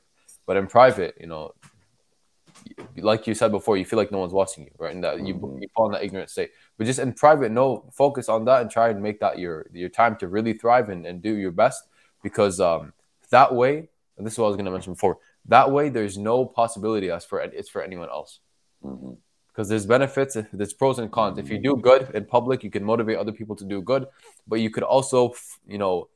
but 0.46 0.58
in 0.58 0.68
private, 0.68 1.16
you 1.20 1.28
know, 1.28 1.54
like 2.98 3.26
you 3.28 3.34
said 3.34 3.52
before, 3.52 3.78
you 3.78 3.86
feel 3.86 3.98
like 3.98 4.12
no 4.12 4.20
one's 4.20 4.34
watching 4.34 4.66
you, 4.66 4.72
right? 4.84 4.94
And 4.94 5.04
that 5.06 5.22
you, 5.26 5.34
Mhm. 5.36 5.62
you 5.62 5.68
fall 5.76 5.86
in 5.88 5.94
that 5.94 6.04
ignorant 6.04 6.30
state. 6.30 6.52
But 6.78 6.86
just 6.88 7.00
in 7.00 7.14
private, 7.14 7.52
no, 7.52 7.88
focus 7.94 8.28
on 8.28 8.44
that 8.46 8.62
and 8.62 8.70
try 8.70 8.90
and 8.90 9.02
make 9.02 9.20
that 9.24 9.40
your 9.40 9.66
your 9.72 9.90
time 10.02 10.14
to 10.18 10.28
really 10.28 10.54
thrive 10.62 10.90
and, 10.94 11.06
and 11.08 11.22
do 11.22 11.34
your 11.44 11.52
best. 11.64 11.80
Because 12.22 12.60
um, 12.60 12.92
that 13.30 13.50
way, 13.56 13.74
and 14.18 14.26
this 14.26 14.34
is 14.34 14.40
what 14.40 14.48
I 14.48 14.52
was 14.54 14.58
gonna 14.58 14.72
mention 14.78 14.94
before. 14.94 15.20
That 15.48 15.72
way, 15.72 15.88
there's 15.90 16.18
no 16.18 16.44
possibility 16.62 17.08
as 17.16 17.24
for 17.24 17.40
it's 17.40 17.70
for 17.70 17.82
anyone 17.82 18.10
else. 18.10 18.40
Mhm. 18.84 19.18
Because 19.48 19.70
there's 19.70 19.86
benefits, 19.86 20.36
there's 20.52 20.74
pros 20.74 21.00
and 21.00 21.10
cons. 21.10 21.38
If 21.38 21.50
you 21.50 21.58
do 21.58 21.78
good 21.78 22.12
in 22.14 22.26
public, 22.26 22.62
you 22.62 22.70
can 22.70 22.84
motivate 22.84 23.18
other 23.18 23.32
people 23.32 23.56
to 23.56 23.64
do 23.64 23.82
good, 23.82 24.06
but 24.48 24.60
you 24.60 24.70
could 24.70 24.84
also, 24.84 25.34
you 25.66 25.78
know, 25.78 26.10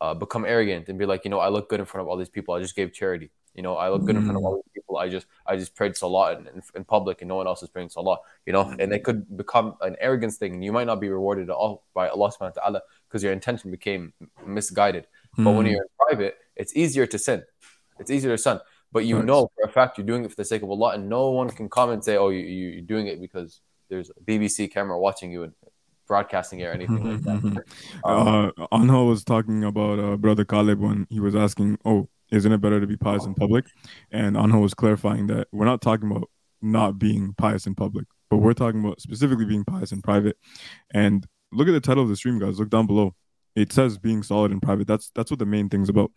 uh, 0.00 0.14
become 0.14 0.46
arrogant 0.46 0.88
and 0.88 0.98
be 0.98 1.04
like, 1.04 1.24
you 1.24 1.30
know, 1.30 1.38
I 1.38 1.48
look 1.48 1.68
good 1.68 1.80
in 1.80 1.86
front 1.86 2.02
of 2.02 2.08
all 2.08 2.16
these 2.16 2.30
people. 2.30 2.54
I 2.54 2.60
just 2.60 2.74
gave 2.74 2.92
charity. 2.94 3.30
You 3.54 3.62
know, 3.62 3.76
I 3.76 3.90
look 3.90 4.06
good 4.06 4.14
in 4.16 4.22
front 4.22 4.38
of 4.38 4.44
all 4.44 4.54
these 4.54 4.72
people. 4.72 4.96
I 4.98 5.08
just, 5.08 5.26
I 5.44 5.56
just 5.56 5.74
prayed 5.74 5.96
salah 5.96 6.38
in, 6.38 6.46
in, 6.46 6.62
in 6.76 6.84
public, 6.84 7.20
and 7.20 7.28
no 7.28 7.34
one 7.34 7.46
else 7.48 7.62
is 7.62 7.68
praying 7.68 7.88
salah. 7.90 8.18
You 8.46 8.52
know, 8.52 8.72
and 8.78 8.92
it 8.92 9.02
could 9.02 9.36
become 9.36 9.74
an 9.80 9.96
arrogance 10.00 10.36
thing. 10.36 10.54
And 10.54 10.64
you 10.64 10.72
might 10.72 10.86
not 10.86 11.00
be 11.00 11.08
rewarded 11.08 11.50
at 11.50 11.56
all 11.56 11.82
by 11.92 12.08
Allah 12.08 12.30
Subhanahu 12.30 12.54
wa 12.56 12.62
Taala 12.62 12.80
because 13.08 13.22
your 13.22 13.32
intention 13.32 13.70
became 13.70 14.12
misguided. 14.46 15.08
But 15.36 15.50
when 15.52 15.66
Hmm. 15.66 15.72
you're 15.72 15.82
in 15.82 15.88
private, 16.06 16.38
it's 16.56 16.74
easier 16.76 17.06
to 17.06 17.18
sin. 17.18 17.42
It's 17.98 18.10
easier 18.10 18.30
to 18.30 18.38
sin. 18.38 18.60
But 18.92 19.04
you 19.04 19.22
know 19.22 19.50
for 19.54 19.68
a 19.68 19.72
fact 19.72 19.98
you're 19.98 20.06
doing 20.06 20.24
it 20.24 20.30
for 20.30 20.36
the 20.36 20.44
sake 20.44 20.62
of 20.62 20.70
Allah, 20.70 20.94
and 20.94 21.08
no 21.08 21.30
one 21.30 21.50
can 21.50 21.68
come 21.68 21.90
and 21.90 22.02
say, 22.02 22.16
"Oh, 22.16 22.30
you, 22.30 22.40
you- 22.40 22.68
you're 22.70 22.80
doing 22.82 23.06
it 23.06 23.20
because 23.20 23.60
there's 23.90 24.10
a 24.10 24.20
BBC 24.24 24.70
camera 24.72 24.98
watching 24.98 25.30
you 25.30 25.42
and 25.44 25.52
broadcasting 26.06 26.60
it 26.60 26.64
or 26.64 26.72
anything 26.72 27.04
like 27.04 27.22
that." 27.22 27.64
Um, 28.04 28.52
uh, 28.58 28.66
Anho 28.72 29.08
was 29.08 29.24
talking 29.24 29.64
about 29.64 29.98
uh, 29.98 30.16
brother 30.16 30.44
Caleb 30.44 30.80
when 30.80 31.06
he 31.10 31.20
was 31.20 31.34
asking, 31.36 31.78
"Oh, 31.84 32.08
isn't 32.30 32.50
it 32.50 32.60
better 32.60 32.80
to 32.80 32.86
be 32.86 32.96
pious 32.96 33.24
in 33.26 33.34
public?" 33.34 33.66
And 34.10 34.36
Anho 34.36 34.62
was 34.62 34.74
clarifying 34.74 35.26
that 35.28 35.48
we're 35.52 35.66
not 35.66 35.82
talking 35.82 36.10
about 36.10 36.30
not 36.62 36.98
being 36.98 37.34
pious 37.36 37.66
in 37.66 37.74
public, 37.74 38.06
but 38.30 38.38
we're 38.38 38.52
talking 38.54 38.80
about 38.84 39.00
specifically 39.00 39.44
being 39.44 39.64
pious 39.64 39.92
in 39.92 40.00
private. 40.02 40.36
And 40.94 41.26
look 41.52 41.68
at 41.68 41.72
the 41.72 41.80
title 41.80 42.02
of 42.02 42.08
the 42.08 42.16
stream, 42.16 42.38
guys. 42.38 42.58
Look 42.58 42.70
down 42.70 42.86
below. 42.86 43.14
It 43.58 43.72
says 43.72 43.98
being 43.98 44.22
solid 44.22 44.52
in 44.52 44.60
private. 44.60 44.86
That's 44.86 45.10
that's 45.14 45.30
what 45.30 45.38
the 45.38 45.46
main 45.46 45.68
thing's 45.68 45.88
about. 45.88 46.12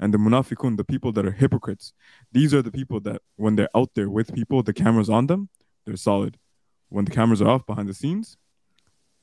And 0.00 0.14
the 0.14 0.18
munafiqun, 0.18 0.76
the 0.76 0.84
people 0.84 1.12
that 1.12 1.26
are 1.26 1.32
hypocrites, 1.32 1.92
these 2.32 2.54
are 2.54 2.62
the 2.62 2.70
people 2.70 3.00
that 3.00 3.22
when 3.36 3.56
they're 3.56 3.76
out 3.76 3.90
there 3.94 4.08
with 4.08 4.34
people, 4.34 4.62
the 4.62 4.72
cameras 4.72 5.10
on 5.10 5.26
them, 5.26 5.48
they're 5.84 5.96
solid. 5.96 6.38
When 6.88 7.04
the 7.04 7.10
cameras 7.10 7.42
are 7.42 7.48
off 7.48 7.66
behind 7.66 7.88
the 7.88 7.94
scenes, 7.94 8.36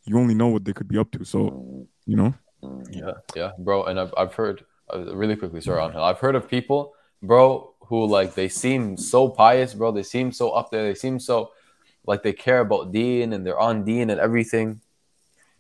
you 0.06 0.20
only 0.20 0.36
know 0.36 0.48
what 0.48 0.66
they 0.66 0.74
could 0.74 0.88
be 0.88 0.98
up 0.98 1.12
to. 1.12 1.26
So 1.26 1.88
you 2.06 2.16
know. 2.16 2.34
Yeah, 2.92 3.14
yeah, 3.36 3.52
bro. 3.58 3.86
And 3.86 4.00
I've, 4.00 4.14
I've 4.16 4.34
heard 4.34 4.64
uh, 4.94 5.14
really 5.16 5.36
quickly, 5.36 5.60
sorry, 5.60 5.84
Angel. 5.84 6.04
I've 6.04 6.20
heard 6.20 6.36
of 6.36 6.48
people, 6.48 6.94
bro, 7.22 7.74
who 7.82 8.06
like 8.06 8.36
they 8.36 8.48
seem 8.48 8.98
so 8.98 9.30
pious, 9.30 9.74
bro. 9.74 9.92
They 9.92 10.04
seem 10.04 10.32
so 10.32 10.52
up 10.52 10.72
there. 10.72 10.84
They 10.84 10.96
seem 10.96 11.20
so 11.20 11.52
like 12.06 12.24
they 12.24 12.34
care 12.34 12.60
about 12.60 12.92
Deen 12.92 13.34
and 13.34 13.46
they're 13.46 13.60
on 13.60 13.84
Deen 13.84 14.10
and 14.10 14.20
everything. 14.20 14.82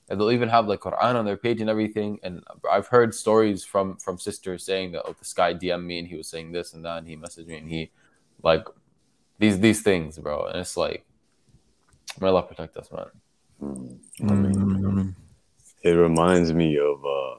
And 0.09 0.19
they'll 0.19 0.31
even 0.31 0.49
have 0.49 0.67
like 0.67 0.81
Quran 0.81 1.15
on 1.15 1.25
their 1.25 1.37
page 1.37 1.61
and 1.61 1.69
everything. 1.69 2.19
And 2.23 2.43
I've 2.69 2.87
heard 2.87 3.15
stories 3.15 3.63
from 3.63 3.97
from 3.97 4.17
sisters 4.19 4.63
saying 4.63 4.91
that 4.91 5.03
oh, 5.05 5.15
this 5.17 5.33
guy 5.33 5.53
DM'd 5.53 5.85
me 5.85 5.99
and 5.99 6.07
he 6.07 6.15
was 6.15 6.27
saying 6.27 6.51
this 6.51 6.73
and 6.73 6.83
that, 6.85 6.97
and 6.99 7.07
he 7.07 7.15
messaged 7.15 7.47
me 7.47 7.57
and 7.57 7.69
he 7.69 7.91
like 8.43 8.67
these 9.39 9.59
these 9.59 9.81
things, 9.81 10.17
bro. 10.17 10.45
And 10.45 10.59
it's 10.59 10.77
like, 10.77 11.05
may 12.19 12.27
Allah 12.27 12.43
protect 12.43 12.77
us, 12.77 12.91
man. 12.91 13.05
Mm. 13.61 13.99
I 14.21 14.33
mean, 14.33 14.61
I 14.61 14.65
mean, 14.65 14.85
I 14.85 14.89
mean. 14.89 15.15
It 15.83 15.91
reminds 15.91 16.53
me 16.53 16.77
of, 16.77 17.03
uh, 17.05 17.35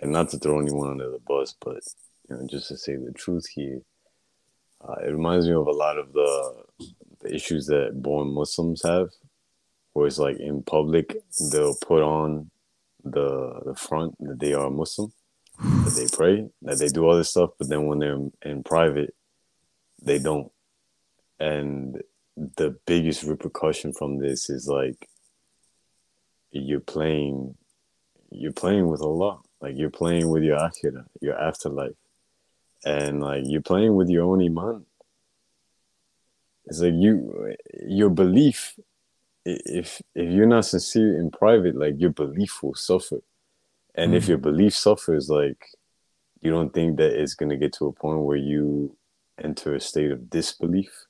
and 0.00 0.12
not 0.12 0.30
to 0.30 0.38
throw 0.38 0.60
anyone 0.60 0.90
under 0.90 1.10
the 1.10 1.18
bus, 1.18 1.54
but 1.60 1.82
you 2.28 2.36
know, 2.36 2.46
just 2.46 2.68
to 2.68 2.76
say 2.78 2.96
the 2.96 3.12
truth 3.12 3.46
here, 3.46 3.82
uh, 4.86 4.94
it 5.04 5.10
reminds 5.10 5.46
me 5.46 5.52
of 5.52 5.66
a 5.66 5.72
lot 5.72 5.98
of 5.98 6.12
the, 6.14 6.64
the 7.20 7.34
issues 7.34 7.66
that 7.66 8.02
born 8.02 8.32
Muslims 8.32 8.82
have, 8.82 9.10
where 9.98 10.06
it's 10.06 10.18
like 10.18 10.38
in 10.38 10.62
public 10.62 11.16
they'll 11.52 11.76
put 11.76 12.02
on 12.02 12.50
the 13.04 13.60
the 13.64 13.74
front 13.74 14.14
that 14.20 14.38
they 14.38 14.54
are 14.54 14.70
Muslim, 14.70 15.12
that 15.58 15.94
they 15.96 16.06
pray, 16.16 16.48
that 16.62 16.78
they 16.78 16.88
do 16.88 17.04
all 17.04 17.16
this 17.16 17.30
stuff, 17.30 17.50
but 17.58 17.68
then 17.68 17.86
when 17.86 17.98
they're 17.98 18.18
in, 18.42 18.62
private, 18.62 19.14
they 20.02 20.18
don't. 20.18 20.52
And 21.40 22.02
the 22.36 22.78
biggest 22.86 23.24
repercussion 23.24 23.92
from 23.92 24.18
this 24.18 24.48
is 24.48 24.68
like 24.68 25.08
you're 26.52 26.80
playing 26.80 27.56
you're 28.30 28.52
playing 28.52 28.88
with 28.88 29.00
Allah. 29.00 29.40
Like 29.60 29.74
you're 29.76 29.90
playing 29.90 30.28
with 30.28 30.44
your 30.44 30.58
akhirah, 30.58 31.06
your 31.20 31.36
afterlife. 31.38 31.96
And 32.84 33.20
like 33.20 33.42
you're 33.46 33.62
playing 33.62 33.96
with 33.96 34.08
your 34.08 34.24
own 34.24 34.42
iman. 34.42 34.86
It's 36.66 36.80
like 36.80 36.94
you 36.94 37.54
your 37.86 38.10
belief 38.10 38.78
if 39.66 40.02
if 40.14 40.30
you're 40.32 40.46
not 40.46 40.64
sincere 40.66 41.18
in 41.18 41.30
private, 41.30 41.76
like 41.76 41.94
your 41.98 42.10
belief 42.10 42.62
will 42.62 42.74
suffer. 42.74 43.20
And 43.94 44.14
if 44.14 44.24
Mhm. 44.24 44.28
your 44.28 44.38
belief 44.38 44.74
suffers, 44.74 45.28
like 45.28 45.64
you 46.40 46.50
don't 46.50 46.72
think 46.72 46.98
that 46.98 47.20
it's 47.20 47.34
gonna 47.34 47.56
get 47.56 47.72
to 47.74 47.86
a 47.86 47.92
point 47.92 48.20
where 48.20 48.36
you 48.36 48.96
enter 49.38 49.74
a 49.74 49.80
state 49.80 50.10
of 50.10 50.30
disbelief, 50.30 51.06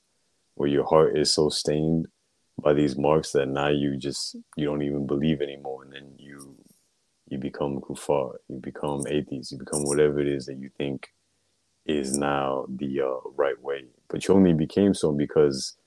where 0.55 0.69
your 0.69 0.85
heart 0.85 1.17
is 1.17 1.31
so 1.31 1.49
stained 1.49 2.07
by 2.61 2.73
these 2.73 2.97
marks 2.97 3.31
that 3.31 3.47
now 3.47 3.69
you 3.69 3.97
just 3.97 4.35
you 4.57 4.65
don't 4.65 4.81
even 4.81 5.07
believe 5.07 5.41
anymore 5.41 5.83
and 5.83 5.93
then 5.93 6.13
you 6.17 6.57
you 7.29 7.37
become 7.37 7.79
kuffar 7.79 8.35
you 8.49 8.57
become 8.57 9.05
atheist 9.07 9.51
you 9.51 9.57
become 9.57 9.83
whatever 9.85 10.19
it 10.19 10.27
is 10.27 10.45
that 10.47 10.57
you 10.57 10.69
think 10.77 11.07
is 11.85 12.17
now 12.17 12.65
the 12.67 12.99
uh, 13.01 13.29
right 13.35 13.61
way 13.61 13.85
but 14.09 14.27
you 14.27 14.33
only 14.33 14.51
became 14.53 14.93
so 14.93 15.13
because 15.13 15.77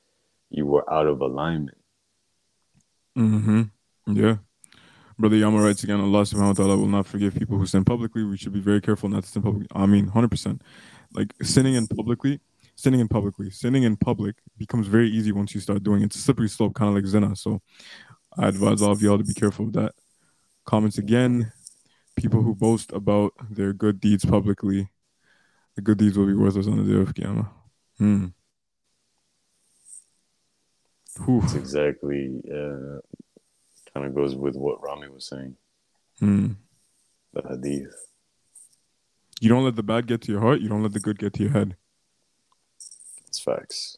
you 0.51 0.65
were 0.65 0.91
out 0.93 1.07
of 1.07 1.21
alignment 1.21 1.77
Mm-hmm. 3.17 3.63
Yeah. 4.07 4.37
Brother 5.19 5.37
Yama 5.37 5.63
writes 5.63 5.85
again, 5.85 6.01
Allah 6.01 6.23
subhanahu 6.23 6.49
wa 6.49 6.53
ta'ala 6.55 6.77
will 6.77 6.87
not 6.87 7.07
forgive 7.07 7.35
people 7.35 7.59
who 7.59 7.67
sin 7.67 7.85
publicly. 7.85 8.25
We 8.25 8.37
should 8.37 8.53
be 8.53 8.61
very 8.61 8.81
careful 8.81 9.09
not 9.09 9.25
to 9.25 9.29
sin 9.29 9.43
publicly. 9.43 9.69
I 9.75 9.87
mean, 9.87 10.11
100%. 10.11 10.61
Like 11.15 11.35
sinning 11.43 11.75
in 11.75 11.87
publicly, 11.87 12.41
sinning 12.75 13.01
in 13.01 13.09
publicly, 13.09 13.51
sinning 13.51 13.83
in 13.83 13.97
public 13.97 14.37
becomes 14.57 14.87
very 14.87 15.11
easy 15.11 15.31
once 15.31 15.55
you 15.55 15.61
start 15.61 15.83
doing 15.83 16.03
it. 16.03 16.07
It's 16.07 16.17
a 16.17 16.21
slippery 16.21 16.49
slope, 16.49 16.75
kind 16.75 16.89
of 16.89 16.95
like 16.95 17.07
zina. 17.07 17.37
So 17.37 17.61
I 18.37 18.49
advise 18.49 18.81
all 18.81 18.93
of 18.93 19.03
y'all 19.03 19.19
to 19.19 19.25
be 19.25 19.35
careful 19.35 19.67
of 19.67 19.75
that. 19.75 19.93
Comments 20.65 20.97
again. 20.97 21.53
People 22.17 22.43
who 22.43 22.55
boast 22.55 22.93
about 22.93 23.33
their 23.51 23.73
good 23.73 24.01
deeds 24.01 24.25
publicly, 24.25 24.89
the 25.77 25.83
good 25.83 25.99
deeds 25.99 26.17
will 26.19 26.27
be 26.27 26.35
worthless 26.35 26.67
on 26.67 26.85
the 26.85 26.93
day 26.93 27.01
of 27.01 27.15
Qiyamah. 27.15 27.49
Hmm. 27.99 28.27
It's 31.45 31.55
exactly 31.55 32.41
uh, 32.51 33.01
kind 33.93 34.07
of 34.07 34.15
goes 34.15 34.35
with 34.35 34.57
what 34.57 34.83
rami 34.83 35.09
was 35.09 35.27
saying 35.27 35.57
Hmm. 36.19 36.53
The 37.33 37.43
hadith. 37.49 38.07
You 39.41 39.49
don't 39.49 39.65
let 39.65 39.77
the 39.77 39.83
bad 39.83 40.07
get 40.07 40.21
to 40.23 40.33
your 40.33 40.41
heart. 40.41 40.61
You 40.61 40.69
don't 40.69 40.83
let 40.83 40.93
the 40.93 41.01
good 41.01 41.19
get 41.19 41.33
to 41.35 41.43
your 41.43 41.53
head. 41.53 41.77
It's 43.27 43.41
facts. 43.41 43.97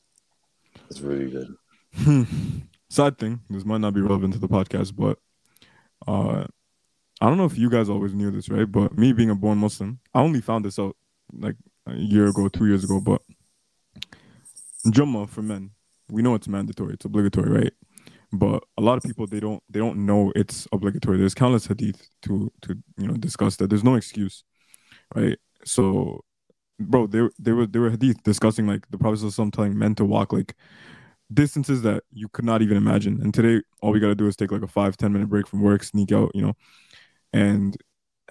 It's 0.88 1.00
really 1.00 1.31
good. 1.31 2.27
Sad 2.88 3.18
thing. 3.18 3.40
This 3.50 3.64
might 3.64 3.81
not 3.81 3.92
be 3.94 4.00
relevant 4.00 4.33
to 4.35 4.38
the 4.38 4.48
podcast, 4.48 4.94
but 4.96 5.18
uh, 6.07 6.46
I 7.20 7.29
don't 7.29 7.37
know 7.37 7.44
if 7.44 7.59
you 7.59 7.68
guys 7.68 7.88
always 7.88 8.14
knew 8.14 8.31
this, 8.31 8.48
right? 8.48 8.70
But 8.70 8.96
me 8.96 9.12
being 9.12 9.31
a 9.31 9.35
born 9.35 9.59
Muslim, 9.59 9.98
I 10.14 10.20
only 10.20 10.40
found 10.40 10.64
this 10.64 10.79
out 10.79 10.96
like 11.33 11.57
a 11.87 11.94
year 11.94 12.29
ago, 12.29 12.48
two 12.48 12.66
years 12.66 12.85
ago. 12.85 13.00
But 13.00 13.20
Jummah 14.87 15.29
for 15.29 15.42
men, 15.42 15.72
we 16.10 16.22
know 16.22 16.34
it's 16.34 16.48
mandatory, 16.48 16.94
it's 16.94 17.04
obligatory, 17.04 17.50
right? 17.50 17.72
But 18.32 18.64
a 18.76 18.82
lot 18.82 18.96
of 18.96 19.04
people 19.04 19.26
they 19.26 19.40
don't 19.40 19.62
they 19.68 19.78
don't 19.78 20.06
know 20.06 20.32
it's 20.34 20.66
obligatory. 20.72 21.18
There's 21.18 21.34
countless 21.34 21.66
hadith 21.66 22.08
to 22.22 22.50
to 22.62 22.74
you 22.96 23.06
know 23.06 23.14
discuss 23.14 23.56
that. 23.56 23.70
There's 23.70 23.84
no 23.84 23.94
excuse, 23.94 24.44
right? 25.14 25.38
So, 25.64 26.24
bro, 26.80 27.06
there 27.06 27.30
there 27.38 27.54
were 27.54 27.66
there 27.66 27.82
were 27.82 27.90
hadith 27.90 28.22
discussing 28.24 28.66
like 28.66 28.90
the 28.90 28.98
Prophet 28.98 29.30
some 29.30 29.50
telling 29.50 29.78
men 29.78 29.94
to 29.96 30.04
walk 30.04 30.32
like 30.32 30.56
distances 31.32 31.82
that 31.82 32.02
you 32.12 32.28
could 32.28 32.44
not 32.44 32.60
even 32.60 32.76
imagine. 32.76 33.20
And 33.22 33.32
today, 33.32 33.62
all 33.80 33.92
we 33.92 34.00
gotta 34.00 34.14
do 34.14 34.26
is 34.26 34.36
take 34.36 34.52
like 34.52 34.62
a 34.62 34.68
five 34.68 34.96
ten 34.96 35.12
minute 35.12 35.28
break 35.28 35.46
from 35.46 35.62
work, 35.62 35.84
sneak 35.84 36.12
out, 36.12 36.32
you 36.34 36.42
know. 36.42 36.54
And 37.32 37.76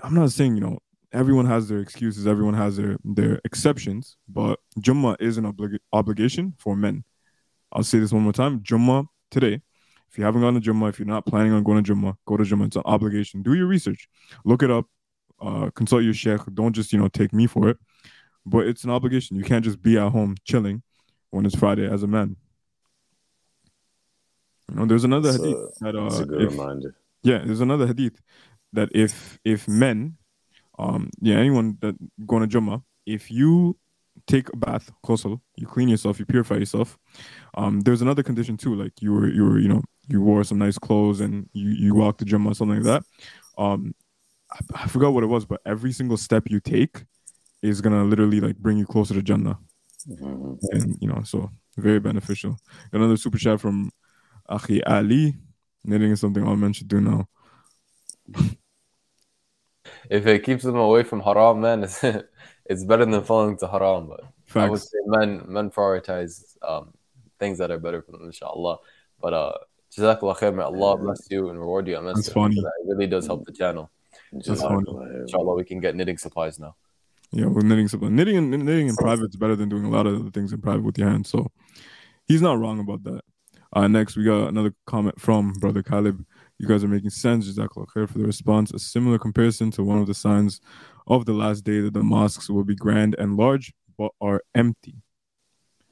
I'm 0.04 0.14
not 0.14 0.32
saying 0.32 0.56
you 0.56 0.62
know 0.62 0.80
everyone 1.14 1.46
has 1.46 1.70
their 1.70 1.80
excuses, 1.80 2.28
everyone 2.28 2.56
has 2.56 2.76
their 2.76 2.98
their 3.04 3.40
exceptions, 3.46 4.18
but 4.28 4.60
Jummah 4.80 5.16
is 5.20 5.38
an 5.38 5.46
oblig- 5.46 5.80
obligation 5.94 6.56
for 6.58 6.76
men. 6.76 7.04
I'll 7.74 7.84
say 7.84 8.00
this 8.00 8.14
one 8.14 8.22
more 8.24 8.34
time: 8.34 8.60
Jummah 8.62 9.08
today. 9.32 9.62
If 10.10 10.20
you 10.20 10.24
haven't 10.26 10.42
gone 10.42 10.54
to 10.54 10.60
Jummah, 10.62 10.90
if 10.90 11.00
you're 11.00 11.08
not 11.08 11.26
planning 11.26 11.54
on 11.54 11.64
going 11.64 11.84
to 11.84 11.94
Jummah, 11.94 12.16
go 12.28 12.38
to 12.38 12.44
Jummah. 12.44 12.68
It's 12.68 12.76
an 12.76 12.84
obligation. 12.86 13.42
Do 13.42 13.56
your 13.56 13.66
research, 13.66 14.08
look 14.46 14.62
it 14.62 14.70
up, 14.70 14.86
uh, 15.42 15.72
consult 15.74 16.04
your 16.04 16.14
sheikh. 16.14 16.42
Don't 16.54 16.74
just 16.74 16.94
you 16.94 17.00
know 17.00 17.08
take 17.08 17.34
me 17.34 17.48
for 17.48 17.68
it, 17.70 17.78
but 18.46 18.68
it's 18.68 18.84
an 18.84 18.92
obligation. 18.92 19.38
You 19.38 19.44
can't 19.44 19.66
just 19.66 19.82
be 19.82 19.98
at 19.98 20.12
home 20.12 20.36
chilling 20.46 20.84
when 21.32 21.48
it's 21.48 21.56
Friday 21.56 21.90
as 21.92 22.04
a 22.04 22.08
man. 22.08 22.36
You 24.70 24.76
know, 24.76 24.86
there's 24.86 25.04
another 25.04 25.30
It's 25.30 25.38
hadith 25.44 25.58
a- 25.58 25.84
that 25.84 25.96
uh, 25.96 26.22
a 26.22 26.26
good 26.26 26.42
if- 26.44 26.52
reminder. 26.52 26.96
yeah, 27.24 27.40
there's 27.44 27.62
another 27.62 27.88
hadith 27.88 28.22
that 28.74 28.90
if 28.94 29.40
if 29.44 29.68
men, 29.68 30.18
um, 30.78 31.10
yeah, 31.22 31.38
anyone 31.38 31.78
that 31.82 31.96
going 32.28 32.48
to 32.48 32.60
Jummah, 32.60 32.84
if 33.08 33.32
you 33.32 33.78
take 34.28 34.52
a 34.54 34.58
bath, 34.58 34.92
ghusl, 35.06 35.40
you 35.56 35.68
clean 35.68 35.90
yourself, 35.90 36.20
you 36.20 36.26
purify 36.26 36.56
yourself. 36.56 36.98
Um, 37.56 37.82
there's 37.82 38.02
another 38.02 38.24
condition 38.24 38.58
too, 38.58 38.76
like 38.76 38.94
you 39.02 39.14
were 39.14 39.28
you 39.28 39.44
were 39.44 39.60
you 39.60 39.68
know 39.68 39.82
you 40.08 40.22
wore 40.22 40.44
some 40.44 40.58
nice 40.60 40.78
clothes 40.78 41.20
and 41.22 41.50
you 41.54 41.70
you 41.70 41.96
walked 41.96 42.20
to 42.20 42.26
or 42.26 42.54
something 42.54 42.82
like 42.82 42.84
that. 42.84 43.04
Um, 43.58 43.94
I, 44.52 44.84
I 44.84 44.88
forgot 44.88 45.14
what 45.14 45.24
it 45.24 45.28
was, 45.28 45.46
but 45.46 45.62
every 45.66 45.92
single 45.92 46.18
step 46.18 46.44
you 46.50 46.60
take 46.60 47.06
is 47.62 47.82
gonna 47.82 48.04
literally 48.04 48.40
like 48.42 48.58
bring 48.58 48.78
you 48.78 48.86
closer 48.86 49.14
to 49.14 49.22
Jannah, 49.22 49.60
Mhm. 50.08 50.60
and 50.72 50.98
you 51.02 51.08
know 51.08 51.24
so 51.24 51.50
very 51.78 52.00
beneficial. 52.00 52.58
Another 52.92 53.18
super 53.18 53.38
chat 53.38 53.60
from 53.60 53.92
Akhi 54.50 54.82
Ali. 54.86 55.36
Knitting 55.86 56.12
is 56.12 56.22
something 56.22 56.44
all 56.48 56.56
men 56.56 56.72
should 56.74 56.88
do 56.88 57.02
now. 57.02 57.28
If 60.10 60.26
it 60.28 60.44
keeps 60.44 60.64
them 60.64 60.78
away 60.78 61.04
from 61.04 61.20
haram, 61.22 61.62
man, 61.62 61.84
it's, 61.84 62.02
it's 62.66 62.84
better 62.84 63.06
than 63.06 63.24
falling 63.24 63.58
to 63.58 63.68
haram. 63.68 64.08
But 64.08 64.22
I 64.56 64.70
would 64.70 64.82
say 64.82 64.98
men 65.06 65.44
men 65.48 65.70
prioritize 65.70 66.56
um, 66.62 66.94
things 67.40 67.58
that 67.58 67.72
are 67.72 67.80
better 67.80 68.02
for 68.02 68.12
them, 68.14 68.26
inshallah. 68.26 68.78
But 69.22 69.34
uh, 69.34 69.54
Jazakallah 69.96 70.38
khair, 70.38 70.56
may 70.56 70.64
Allah 70.64 70.98
bless 70.98 71.28
you 71.30 71.50
and 71.50 71.60
reward 71.60 71.88
you. 71.88 72.02
That's 72.04 72.30
funny. 72.30 72.58
It 72.58 72.66
really 72.86 73.08
does 73.08 73.28
help 73.28 73.46
the 73.46 73.52
channel. 73.52 73.92
That's 74.32 74.62
funny. 74.62 74.86
Inshallah, 75.22 75.56
we 75.56 75.64
can 75.64 75.80
get 75.80 75.96
knitting 75.96 76.18
supplies 76.18 76.60
now. 76.60 76.76
Yeah, 77.32 77.48
with 77.48 77.66
knitting 77.66 77.88
something. 77.88 78.16
Knitting 78.16 78.38
and 78.38 78.52
knitting 78.52 78.88
in 78.88 78.96
private 78.96 79.30
is 79.30 79.36
better 79.36 79.56
than 79.56 79.70
doing 79.70 79.86
a 79.86 79.90
lot 79.90 80.06
of 80.06 80.20
other 80.20 80.30
things 80.30 80.54
in 80.54 80.62
private 80.62 80.84
with 80.84 80.98
your 80.98 81.10
hands. 81.10 81.30
So 81.30 81.52
he's 82.26 82.42
not 82.42 82.60
wrong 82.60 82.80
about 82.80 83.04
that. 83.06 83.22
Uh, 83.76 83.88
next, 83.88 84.16
we 84.16 84.24
got 84.24 84.50
another 84.50 84.74
comment 84.86 85.20
from 85.20 85.54
Brother 85.54 85.82
Caleb. 85.82 86.24
You 86.60 86.68
guys 86.68 86.84
are 86.84 86.88
making 86.88 87.10
sense. 87.10 87.52
Jazakallah 87.52 87.88
khair 87.88 88.08
for 88.08 88.20
the 88.20 88.26
response. 88.26 88.72
A 88.72 88.78
similar 88.78 89.18
comparison 89.18 89.72
to 89.72 89.84
one 89.84 89.98
of 89.98 90.06
the 90.06 90.14
signs 90.14 90.62
of 91.08 91.26
the 91.26 91.34
last 91.34 91.64
day 91.64 91.80
that 91.82 91.94
the 91.94 92.04
mosques 92.04 92.50
will 92.50 92.64
be 92.64 92.76
grand 92.76 93.16
and 93.20 93.38
large, 93.38 93.74
but 93.98 94.12
are 94.22 94.42
empty. 94.56 94.96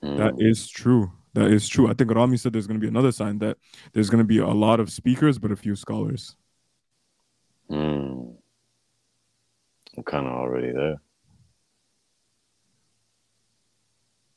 That 0.01 0.33
Mm. 0.33 0.49
is 0.49 0.67
true. 0.67 1.11
That 1.33 1.51
is 1.51 1.67
true. 1.69 1.87
I 1.89 1.93
think 1.93 2.11
Rami 2.11 2.37
said 2.37 2.53
there's 2.53 2.67
going 2.67 2.79
to 2.79 2.83
be 2.83 2.87
another 2.89 3.11
sign 3.11 3.37
that 3.39 3.57
there's 3.93 4.09
going 4.09 4.23
to 4.23 4.27
be 4.27 4.39
a 4.39 4.47
lot 4.47 4.79
of 4.79 4.91
speakers, 4.91 5.39
but 5.39 5.51
a 5.51 5.55
few 5.55 5.75
scholars. 5.75 6.35
Mm. 7.69 8.35
I'm 9.97 10.03
kind 10.03 10.25
of 10.25 10.33
already 10.33 10.71
there. 10.73 10.95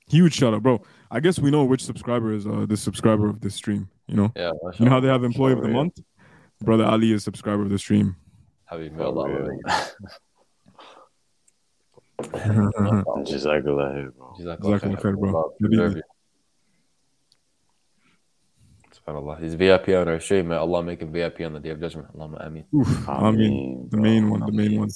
Huge 0.09 0.35
shout 0.35 0.53
out, 0.55 0.63
bro. 0.63 0.83
I 1.11 1.21
guess 1.21 1.39
we 1.39 1.51
know 1.51 1.65
which 1.65 1.83
subscriber 1.83 2.33
is 2.33 2.47
uh, 2.47 2.67
the 2.69 2.77
subscriber 2.77 3.29
of 3.29 3.41
this 3.41 3.55
stream. 3.55 3.89
You 4.07 4.17
know, 4.17 4.33
Yeah, 4.37 4.53
you 4.79 4.85
know 4.85 4.91
how 4.91 5.01
they 5.01 5.09
have 5.09 5.25
employee 5.25 5.55
of 5.55 5.63
the 5.63 5.69
month. 5.69 5.99
Brother 6.61 6.85
Ali 6.85 7.13
is 7.13 7.25
subscriber 7.25 7.63
of 7.63 7.71
the 7.71 7.79
stream. 7.79 8.17
Habib, 8.67 8.93
may 8.93 9.03
Allah 9.05 9.27
For 9.27 9.33
love 9.33 9.49
real. 9.49 9.59
you. 9.67 10.09
Mm-hmm. 12.21 13.23
Jazakallah 13.27 13.89
khair, 13.95 14.15
bro. 14.17 14.35
Jazakallah 14.39 14.81
Jazakallah 14.81 14.81
khair. 14.81 15.01
khair, 15.03 15.19
bro. 15.19 15.29
Allah 15.35 15.51
Nabi. 15.61 15.69
preserve. 15.69 16.01
SubhanAllah. 18.95 19.41
He's 19.43 19.55
VIP 19.55 19.89
on 19.91 20.09
our 20.09 20.21
stream. 20.21 20.49
May 20.49 20.57
Allah 20.57 20.83
make 20.83 21.01
him 21.03 21.13
VIP 21.13 21.41
on 21.41 21.53
the 21.53 21.61
day 21.61 21.71
of 21.71 21.81
judgment. 21.81 22.09
Allahumma 22.17 22.47
ameen. 22.47 22.65
Oof, 22.75 23.09
Ameen, 23.09 23.89
the 23.91 23.97
main 23.97 24.31
one, 24.31 24.41
the 24.41 24.53
main 24.53 24.79
one. 24.79 24.91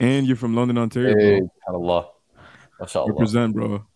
And 0.00 0.26
you're 0.26 0.36
from 0.36 0.54
London, 0.54 0.76
Ontario, 0.78 1.14
Hey, 1.16 1.40
bro. 1.40 1.48
SubhanAllah. 1.68 2.04
MashaAllah. 2.80 3.08
Represent, 3.08 3.54
bro. 3.54 3.86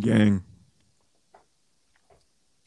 Gang. 0.00 0.42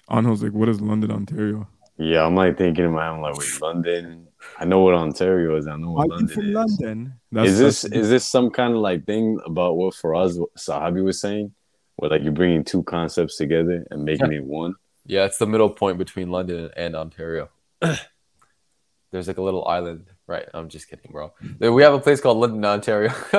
Angel's 0.09 0.43
like, 0.43 0.53
what 0.53 0.69
is 0.69 0.79
London, 0.79 1.11
Ontario? 1.11 1.67
Yeah, 1.97 2.25
I'm 2.25 2.35
like 2.35 2.57
thinking 2.57 2.85
in 2.85 2.91
my 2.91 3.05
head, 3.05 3.13
I'm 3.13 3.21
like, 3.21 3.35
wait, 3.37 3.61
London. 3.61 4.26
I 4.59 4.65
know 4.65 4.81
what 4.81 4.93
Ontario 4.95 5.55
is. 5.57 5.67
I 5.67 5.75
know 5.77 5.91
what 5.91 6.01
Are 6.01 6.05
you 6.05 6.11
London 6.11 6.27
from 6.27 6.45
is. 6.47 6.53
London? 6.53 7.13
is 7.45 7.59
this 7.59 7.81
that's- 7.81 7.99
is 8.03 8.09
this 8.09 8.25
some 8.25 8.49
kind 8.49 8.73
of 8.73 8.79
like 8.79 9.05
thing 9.05 9.39
about 9.45 9.75
what 9.77 9.93
Faraz 9.95 10.39
Sahabi 10.57 11.03
was 11.03 11.19
saying, 11.19 11.53
where 11.97 12.09
like 12.11 12.23
you're 12.23 12.31
bringing 12.31 12.63
two 12.63 12.83
concepts 12.83 13.37
together 13.37 13.85
and 13.91 14.03
making 14.03 14.31
it 14.33 14.43
one? 14.43 14.73
Yeah, 15.05 15.25
it's 15.25 15.37
the 15.37 15.47
middle 15.47 15.69
point 15.69 15.97
between 15.97 16.31
London 16.31 16.69
and 16.75 16.95
Ontario. 16.95 17.49
There's 19.11 19.27
like 19.27 19.37
a 19.37 19.41
little 19.41 19.65
island. 19.65 20.07
Right. 20.27 20.45
I'm 20.53 20.67
just 20.67 20.89
kidding, 20.89 21.11
bro. 21.13 21.31
We 21.61 21.81
have 21.83 21.93
a 21.93 21.99
place 21.99 22.19
called 22.19 22.37
London, 22.39 22.65
Ontario. 22.65 23.13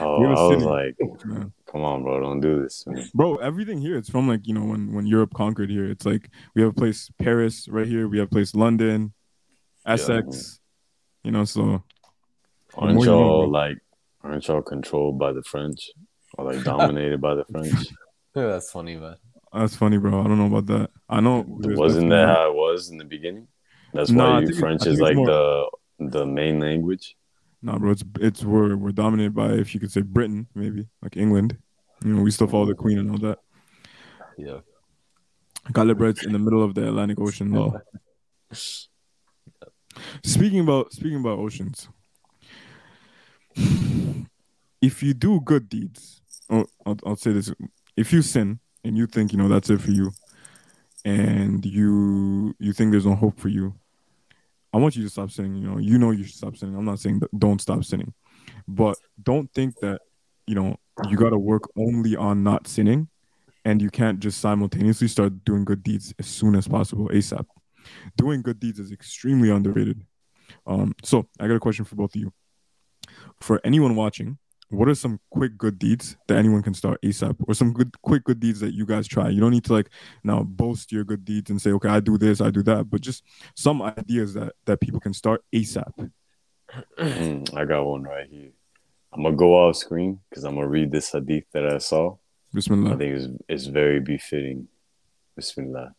Oh, 0.00 0.18
We're 0.20 0.32
a 0.32 0.38
I 0.38 0.46
was 0.56 0.64
like, 0.64 0.96
come 1.70 1.82
on, 1.84 2.02
bro, 2.02 2.20
don't 2.20 2.40
do 2.40 2.60
this. 2.62 2.82
to 2.82 2.90
me. 2.90 3.04
Bro, 3.14 3.36
everything 3.36 3.78
here, 3.78 3.96
it's 3.96 4.10
from 4.10 4.26
like, 4.26 4.46
you 4.48 4.52
know, 4.54 4.64
when, 4.64 4.92
when 4.92 5.06
Europe 5.06 5.34
conquered 5.34 5.70
here, 5.70 5.88
it's 5.88 6.04
like 6.04 6.30
we 6.56 6.62
have 6.62 6.72
a 6.72 6.74
place 6.74 7.08
Paris 7.20 7.68
right 7.68 7.86
here, 7.86 8.08
we 8.08 8.18
have 8.18 8.26
a 8.26 8.30
place 8.30 8.54
London, 8.56 9.12
Essex, 9.86 10.60
you 11.22 11.30
know, 11.30 11.44
so 11.44 11.82
Aren't 12.74 13.00
you 13.00 13.06
know, 13.06 13.20
y'all 13.20 13.50
like, 13.50 13.78
aren't 14.22 14.46
y'all 14.48 14.62
controlled 14.62 15.18
by 15.18 15.32
the 15.32 15.42
French 15.42 15.90
or 16.36 16.52
like 16.52 16.64
dominated 16.64 17.20
by 17.20 17.34
the 17.34 17.44
French? 17.44 17.72
Yeah, 18.34 18.48
That's 18.48 18.70
funny, 18.70 18.96
man. 18.96 19.16
that's 19.50 19.76
funny, 19.76 19.96
bro. 19.96 20.20
I 20.20 20.24
don't 20.24 20.36
know 20.36 20.54
about 20.54 20.66
that. 20.66 20.90
I 21.08 21.22
know 21.22 21.46
there's 21.60 21.78
Wasn't 21.78 22.10
that 22.10 22.28
how 22.28 22.50
it 22.50 22.54
was 22.54 22.90
in 22.90 22.98
the 22.98 23.04
beginning? 23.06 23.48
That's 23.94 24.10
Nah, 24.10 24.34
why 24.34 24.40
you 24.40 24.54
French 24.54 24.82
is 24.82 24.94
it's 24.94 25.00
like 25.00 25.16
more- 25.16 25.26
the 25.26 25.70
the 26.10 26.26
main 26.26 26.60
language. 26.60 27.16
Nah, 27.62 27.78
bro, 27.78 27.92
it's 27.92 28.04
it's 28.20 28.44
we're 28.44 28.76
we're 28.76 28.92
dominated 28.92 29.34
by 29.34 29.52
if 29.52 29.72
you 29.72 29.80
could 29.80 29.90
say 29.90 30.02
Britain, 30.02 30.48
maybe 30.54 30.86
like 31.00 31.16
England. 31.16 31.56
You 32.04 32.12
know, 32.12 32.22
we 32.22 32.30
still 32.30 32.46
follow 32.46 32.66
the 32.66 32.74
mm. 32.74 32.78
Queen 32.84 32.98
and 32.98 33.10
all 33.10 33.18
that. 33.18 33.38
Yeah. 34.36 34.58
Calibrett's 35.72 36.24
in 36.26 36.32
the 36.34 36.38
middle 36.38 36.62
of 36.62 36.74
the 36.74 36.86
Atlantic 36.86 37.18
Ocean, 37.18 37.50
though. 37.52 37.80
Speaking 40.22 40.60
about 40.60 40.92
speaking 40.92 41.20
about 41.20 41.38
oceans, 41.38 41.88
if 44.82 45.02
you 45.02 45.14
do 45.14 45.40
good 45.40 45.68
deeds, 45.68 46.20
oh, 46.50 46.66
I'll, 46.84 46.98
I'll 47.04 47.16
say 47.16 47.32
this: 47.32 47.52
if 47.96 48.12
you 48.12 48.22
sin 48.22 48.60
and 48.84 48.96
you 48.96 49.06
think 49.06 49.32
you 49.32 49.38
know 49.38 49.48
that's 49.48 49.70
it 49.70 49.80
for 49.80 49.90
you, 49.90 50.12
and 51.04 51.64
you 51.64 52.54
you 52.58 52.72
think 52.72 52.90
there's 52.90 53.06
no 53.06 53.14
hope 53.14 53.38
for 53.38 53.48
you, 53.48 53.74
I 54.72 54.78
want 54.78 54.96
you 54.96 55.02
to 55.04 55.10
stop 55.10 55.30
sinning. 55.30 55.56
You 55.56 55.68
know, 55.68 55.78
you 55.78 55.98
know 55.98 56.10
you 56.10 56.24
should 56.24 56.34
stop 56.34 56.56
sinning. 56.56 56.76
I'm 56.76 56.84
not 56.84 56.98
saying 56.98 57.20
don't 57.38 57.60
stop 57.60 57.84
sinning, 57.84 58.12
but 58.68 58.96
don't 59.22 59.50
think 59.52 59.78
that 59.80 60.00
you 60.46 60.54
know 60.54 60.76
you 61.08 61.16
got 61.16 61.30
to 61.30 61.38
work 61.38 61.62
only 61.76 62.16
on 62.16 62.42
not 62.42 62.66
sinning, 62.68 63.08
and 63.64 63.80
you 63.80 63.90
can't 63.90 64.20
just 64.20 64.40
simultaneously 64.40 65.08
start 65.08 65.44
doing 65.44 65.64
good 65.64 65.82
deeds 65.82 66.14
as 66.18 66.26
soon 66.26 66.54
as 66.54 66.68
possible, 66.68 67.08
ASAP. 67.08 67.46
Doing 68.16 68.42
good 68.42 68.60
deeds 68.60 68.78
is 68.78 68.92
extremely 68.92 69.50
underrated. 69.50 70.04
Um, 70.66 70.94
so 71.02 71.26
I 71.40 71.46
got 71.46 71.56
a 71.56 71.60
question 71.60 71.84
for 71.84 71.96
both 71.96 72.14
of 72.14 72.20
you. 72.20 72.32
For 73.40 73.60
anyone 73.64 73.96
watching, 73.96 74.38
what 74.68 74.88
are 74.88 74.94
some 74.94 75.20
quick 75.30 75.56
good 75.56 75.78
deeds 75.78 76.16
that 76.26 76.38
anyone 76.38 76.62
can 76.62 76.74
start 76.74 77.00
ASAP, 77.02 77.36
or 77.46 77.54
some 77.54 77.72
good 77.72 78.00
quick 78.02 78.24
good 78.24 78.40
deeds 78.40 78.60
that 78.60 78.74
you 78.74 78.84
guys 78.84 79.06
try? 79.06 79.28
You 79.28 79.40
don't 79.40 79.52
need 79.52 79.64
to 79.64 79.72
like 79.72 79.90
now 80.24 80.42
boast 80.42 80.90
your 80.90 81.04
good 81.04 81.24
deeds 81.24 81.50
and 81.50 81.62
say, 81.62 81.70
okay, 81.72 81.88
I 81.88 82.00
do 82.00 82.18
this, 82.18 82.40
I 82.40 82.50
do 82.50 82.62
that, 82.64 82.90
but 82.90 83.00
just 83.00 83.22
some 83.54 83.80
ideas 83.80 84.34
that 84.34 84.54
that 84.64 84.80
people 84.80 85.00
can 85.00 85.12
start 85.12 85.44
ASAP. 85.54 86.10
I 86.98 87.64
got 87.64 87.84
one 87.84 88.02
right 88.02 88.28
here. 88.28 88.50
I'm 89.12 89.22
gonna 89.22 89.36
go 89.36 89.54
off 89.54 89.76
screen 89.76 90.20
because 90.28 90.44
I'm 90.44 90.56
gonna 90.56 90.68
read 90.68 90.90
this 90.90 91.12
hadith 91.12 91.44
that 91.52 91.66
I 91.66 91.78
saw. 91.78 92.16
Bismillah. 92.52 92.94
I 92.94 92.96
think 92.96 93.16
it's 93.16 93.28
it's 93.48 93.66
very 93.66 94.00
befitting. 94.00 94.68
Bismillah. 95.36 95.94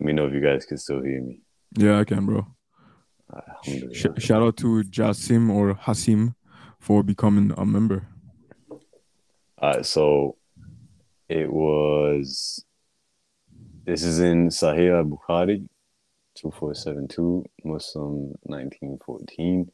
Let 0.00 0.06
me 0.06 0.12
know 0.14 0.26
if 0.26 0.32
you 0.32 0.40
guys 0.40 0.64
can 0.64 0.78
still 0.78 1.02
hear 1.02 1.20
me. 1.20 1.42
Yeah, 1.76 1.98
I 1.98 2.04
can, 2.04 2.24
bro. 2.24 2.46
Sh- 3.92 4.06
shout 4.16 4.42
out 4.42 4.56
to 4.56 4.82
Jasim 4.84 5.52
or 5.52 5.74
Hasim 5.74 6.34
for 6.78 7.02
becoming 7.02 7.52
a 7.58 7.66
member. 7.66 8.08
Uh, 9.58 9.82
so 9.82 10.38
it 11.28 11.52
was. 11.52 12.64
This 13.84 14.02
is 14.02 14.20
in 14.20 14.48
Sahih 14.48 15.06
Bukhari, 15.06 15.68
two 16.34 16.50
four 16.50 16.74
seven 16.74 17.06
two 17.06 17.44
Muslim 17.62 18.34
nineteen 18.46 18.98
fourteen. 19.04 19.70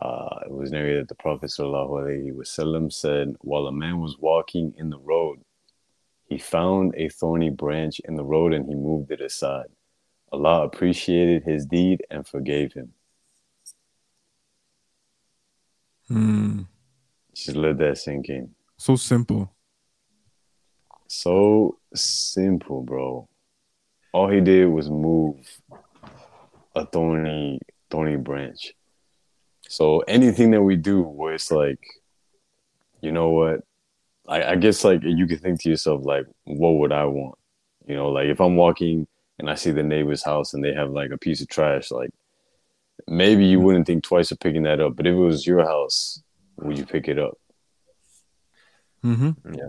Uh, 0.00 0.38
it 0.46 0.50
was 0.50 0.72
narrated 0.72 1.02
that 1.02 1.08
the 1.08 1.14
Prophet 1.14 1.50
sallallahu 1.50 1.90
alaihi 1.90 2.32
wasallam 2.32 2.90
said, 2.90 3.34
while 3.42 3.66
a 3.66 3.72
man 3.72 4.00
was 4.00 4.16
walking 4.18 4.72
in 4.78 4.88
the 4.88 4.98
road, 4.98 5.40
he 6.28 6.38
found 6.38 6.94
a 6.96 7.08
thorny 7.08 7.50
branch 7.50 8.00
in 8.04 8.14
the 8.14 8.24
road 8.24 8.52
and 8.52 8.68
he 8.68 8.74
moved 8.74 9.10
it 9.10 9.20
aside. 9.20 9.66
Allah 10.30 10.64
appreciated 10.64 11.44
his 11.44 11.64
deed 11.64 12.02
and 12.10 12.26
forgave 12.26 12.74
him. 12.74 12.92
Hmm. 16.08 16.62
Just 17.34 17.56
let 17.56 17.78
that 17.78 17.98
sink 17.98 18.28
in. 18.28 18.54
So 18.76 18.96
simple. 18.96 19.54
So 21.06 21.78
simple, 21.94 22.82
bro. 22.82 23.26
All 24.12 24.28
he 24.28 24.40
did 24.40 24.66
was 24.66 24.90
move 24.90 25.36
a 26.74 26.84
thorny, 26.84 27.60
thorny 27.90 28.16
branch. 28.16 28.74
So 29.68 30.00
anything 30.00 30.50
that 30.50 30.62
we 30.62 30.76
do 30.76 31.02
where 31.02 31.34
it's 31.34 31.50
like, 31.50 31.80
you 33.00 33.12
know 33.12 33.30
what? 33.30 33.60
I, 34.28 34.52
I 34.52 34.56
guess 34.56 34.84
like 34.84 35.00
you 35.02 35.26
could 35.26 35.40
think 35.40 35.60
to 35.62 35.70
yourself, 35.70 36.04
like, 36.04 36.26
what 36.44 36.72
would 36.72 36.92
I 36.92 37.04
want? 37.06 37.38
You 37.86 37.96
know, 37.96 38.10
like 38.10 38.26
if 38.28 38.40
I'm 38.40 38.56
walking 38.56 39.06
and 39.38 39.48
I 39.50 39.54
see 39.54 39.70
the 39.70 39.82
neighbor's 39.82 40.22
house 40.22 40.52
and 40.54 40.62
they 40.62 40.74
have 40.74 40.90
like 40.90 41.10
a 41.10 41.18
piece 41.18 41.40
of 41.40 41.48
trash, 41.48 41.90
like 41.90 42.10
maybe 43.06 43.46
you 43.46 43.60
wouldn't 43.60 43.86
think 43.86 44.04
twice 44.04 44.30
of 44.30 44.38
picking 44.40 44.64
that 44.64 44.80
up. 44.80 44.96
But 44.96 45.06
if 45.06 45.12
it 45.14 45.16
was 45.16 45.46
your 45.46 45.64
house, 45.64 46.22
would 46.58 46.76
you 46.76 46.84
pick 46.84 47.08
it 47.08 47.18
up? 47.18 47.38
Mm-hmm. 49.04 49.54
Yeah, 49.54 49.68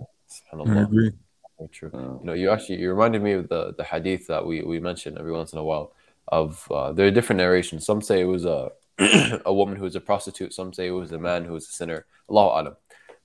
I 0.52 0.56
subhanallah. 0.56 0.84
agree. 0.84 1.12
Very 1.58 1.70
true. 1.70 1.92
Uh, 1.94 2.20
You 2.20 2.20
know, 2.24 2.34
you 2.34 2.50
actually 2.52 2.80
you 2.80 2.90
reminded 2.90 3.22
me 3.22 3.34
of 3.34 3.48
the 3.48 3.74
the 3.78 3.84
hadith 3.84 4.28
that 4.28 4.46
we 4.46 4.62
we 4.62 4.80
mention 4.80 5.18
every 5.18 5.32
once 5.32 5.54
in 5.54 5.60
a 5.60 5.64
while. 5.64 5.94
Of 6.28 6.68
uh, 6.72 6.92
there 6.94 7.08
are 7.08 7.12
different 7.12 7.38
narrations. 7.38 7.86
Some 7.86 8.02
say 8.02 8.22
it 8.22 8.26
was 8.26 8.46
a 8.46 8.72
a 9.46 9.54
woman 9.54 9.78
who 9.78 9.84
was 9.84 9.96
a 9.96 10.02
prostitute. 10.02 10.54
Some 10.54 10.74
say 10.74 10.88
it 10.88 10.92
was 10.92 11.12
a 11.12 11.18
man 11.20 11.46
who 11.46 11.54
was 11.54 11.68
a 11.68 11.72
sinner. 11.72 12.06
Allahu 12.30 12.50
alam. 12.62 12.76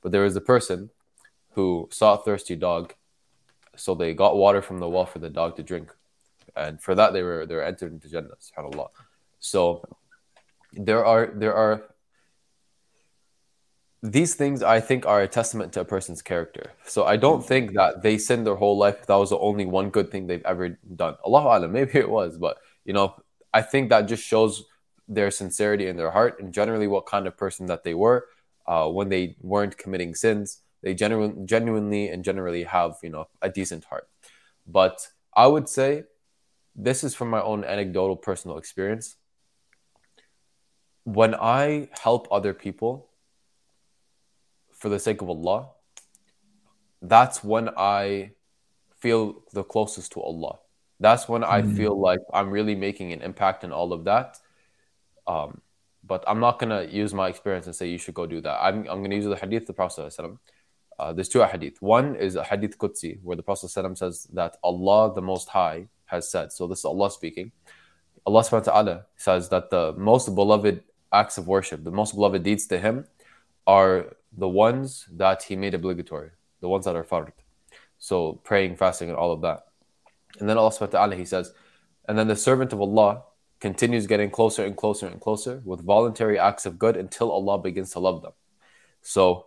But 0.03 0.12
there 0.12 0.23
was 0.23 0.37
a 0.37 0.40
person 0.40 0.90
who 1.55 1.88
saw 1.90 2.14
a 2.14 2.19
thirsty 2.19 2.57
dog, 2.57 2.95
so 3.77 3.95
they 3.95 4.14
got 4.14 4.37
water 4.37 4.62
from 4.62 4.79
the 4.79 4.88
well 4.88 5.07
for 5.07 5.19
the 5.19 5.31
dog 5.31 5.57
to 5.57 5.62
drink, 5.62 5.93
and 6.57 6.81
for 6.81 6.95
that 6.95 7.12
they 7.12 7.23
were 7.23 7.47
they 7.47 7.55
were 7.55 7.64
entered 7.64 7.93
into 7.93 8.09
Jannah. 8.09 8.37
Subhanallah. 8.40 8.88
So 9.40 9.85
there 10.73 11.05
are 11.05 11.33
there 11.35 11.55
are 11.55 11.85
these 14.05 14.35
things 14.35 14.62
I 14.62 14.81
think 14.81 15.07
are 15.07 15.23
a 15.23 15.29
testament 15.29 15.73
to 15.73 15.81
a 15.81 15.85
person's 15.85 16.21
character. 16.21 16.73
So 16.85 17.05
I 17.05 17.17
don't 17.17 17.45
think 17.45 17.73
that 17.73 18.03
they 18.03 18.19
sinned 18.19 18.47
their 18.47 18.55
whole 18.55 18.77
life. 18.77 19.07
That 19.07 19.17
was 19.17 19.31
the 19.31 19.38
only 19.38 19.64
one 19.64 19.88
good 19.88 20.11
thing 20.11 20.27
they've 20.27 20.45
ever 20.45 20.79
done. 20.95 21.17
Allahu 21.27 21.49
Alam, 21.49 21.73
maybe 21.73 21.99
it 21.99 22.11
was, 22.11 22.37
but 22.37 22.59
you 22.85 22.93
know, 22.93 23.14
I 23.55 23.62
think 23.62 23.88
that 23.88 24.03
just 24.03 24.23
shows 24.23 24.64
their 25.09 25.31
sincerity 25.31 25.87
in 25.87 25.97
their 25.97 26.11
heart 26.11 26.38
and 26.40 26.53
generally 26.53 26.87
what 26.87 27.07
kind 27.07 27.27
of 27.27 27.37
person 27.37 27.67
that 27.67 27.83
they 27.83 27.95
were 27.95 28.27
uh, 28.67 28.88
when 28.88 29.09
they 29.09 29.37
weren't 29.40 29.79
committing 29.79 30.14
sins. 30.14 30.61
They 30.85 30.92
genuine, 30.92 31.47
genuinely 31.47 32.09
and 32.11 32.23
generally 32.23 32.64
have 32.64 32.99
you 33.03 33.09
know 33.09 33.27
a 33.40 33.49
decent 33.49 33.85
heart. 33.85 34.07
But 34.66 35.09
I 35.35 35.47
would 35.47 35.68
say 35.68 36.05
this 36.77 37.03
is 37.03 37.14
from 37.14 37.31
my 37.31 37.40
own 37.40 37.64
anecdotal 37.64 38.16
personal 38.16 38.59
experience. 38.59 39.16
When 41.05 41.35
I 41.35 41.88
help 42.03 42.29
other 42.31 42.53
people 42.53 43.09
for 44.73 44.90
the 44.90 44.99
sake 44.99 45.23
of 45.23 45.31
Allah, 45.31 45.70
that's 47.01 47.42
when 47.42 47.70
I 47.77 48.33
feel 48.99 49.42
the 49.53 49.64
closest 49.64 50.12
to 50.12 50.20
Allah. 50.20 50.59
That's 51.01 51.29
when 51.29 51.44
I 51.44 51.62
Mm. 51.62 51.77
feel 51.77 51.99
like 51.99 52.20
I'm 52.33 52.51
really 52.51 52.75
making 52.75 53.12
an 53.12 53.23
impact 53.23 53.64
in 53.64 53.73
all 53.73 53.92
of 53.92 54.05
that. 54.05 54.38
Um, 55.27 55.62
but 56.03 56.25
I'm 56.27 56.40
not 56.40 56.59
gonna 56.59 56.83
use 56.85 57.14
my 57.14 57.29
experience 57.29 57.66
and 57.66 57.75
say 57.75 57.88
you 57.88 57.99
should 57.99 58.14
go 58.14 58.27
do 58.27 58.42
that. 58.42 58.62
I'm, 58.62 58.87
I'm 58.88 59.03
gonna 59.03 59.14
use 59.14 59.25
the 59.25 59.37
hadith 59.37 59.62
of 59.62 59.66
the 59.68 59.73
Prophet. 59.73 60.12
Uh, 60.98 61.12
there's 61.12 61.28
two 61.28 61.42
hadith. 61.42 61.80
One 61.83 62.14
is 62.14 62.37
a 62.37 62.44
hadith 62.44 62.78
Qudsi, 62.78 63.18
where 63.22 63.37
the 63.37 63.42
Prophet 63.42 63.66
ﷺ 63.66 63.98
says 63.98 64.28
that 64.33 64.57
Allah 64.62 65.12
the 65.14 65.22
Most 65.22 65.48
High 65.48 65.88
has 66.07 66.30
said. 66.30 66.52
So 66.52 66.66
this 66.66 66.80
is 66.80 66.85
Allah 66.85 67.11
speaking. 67.11 67.52
Allah 68.26 68.40
subhanahu 68.40 68.66
wa 68.66 68.72
ta'ala 68.72 69.07
says 69.16 69.48
that 69.50 69.70
the 69.70 69.92
most 69.98 70.35
beloved 70.35 70.83
acts 71.12 71.37
of 71.37 71.46
worship, 71.46 71.85
the 71.85 71.90
most 71.90 72.14
beloved 72.14 72.42
deeds 72.42 72.66
to 72.68 72.78
Him, 72.78 73.07
are 73.66 74.16
the 74.37 74.48
ones 74.48 75.07
that 75.12 75.44
He 75.44 75.57
made 75.57 75.74
obligatory, 75.74 76.30
the 76.61 76.68
ones 76.68 76.85
that 76.87 76.96
are 76.96 77.04
fard. 77.04 77.33
So 77.98 78.40
praying, 78.44 78.76
fasting, 78.76 79.09
and 79.09 79.18
all 79.18 79.33
of 79.33 79.42
that. 79.42 79.66
And 80.38 80.48
then 80.48 80.59
Allah 80.59 80.70
subhanahu 80.70 80.92
wa 80.92 80.98
ta'ala, 80.98 81.16
He 81.16 81.24
says, 81.24 81.52
and 82.09 82.18
then 82.18 82.28
the 82.28 82.37
servant 82.37 82.72
of 82.72 82.80
Allah 82.80 83.22
continues 83.61 84.07
getting 84.07 84.30
closer 84.30 84.64
and 84.64 84.76
closer 84.76 85.07
and 85.07 85.20
closer 85.20 85.62
with 85.64 85.80
voluntary 85.80 86.38
acts 86.38 86.66
of 86.66 86.78
good 86.78 86.96
until 86.96 87.30
Allah 87.30 87.59
begins 87.59 87.90
to 87.92 87.98
love 87.98 88.22
them. 88.22 88.33
So 89.00 89.46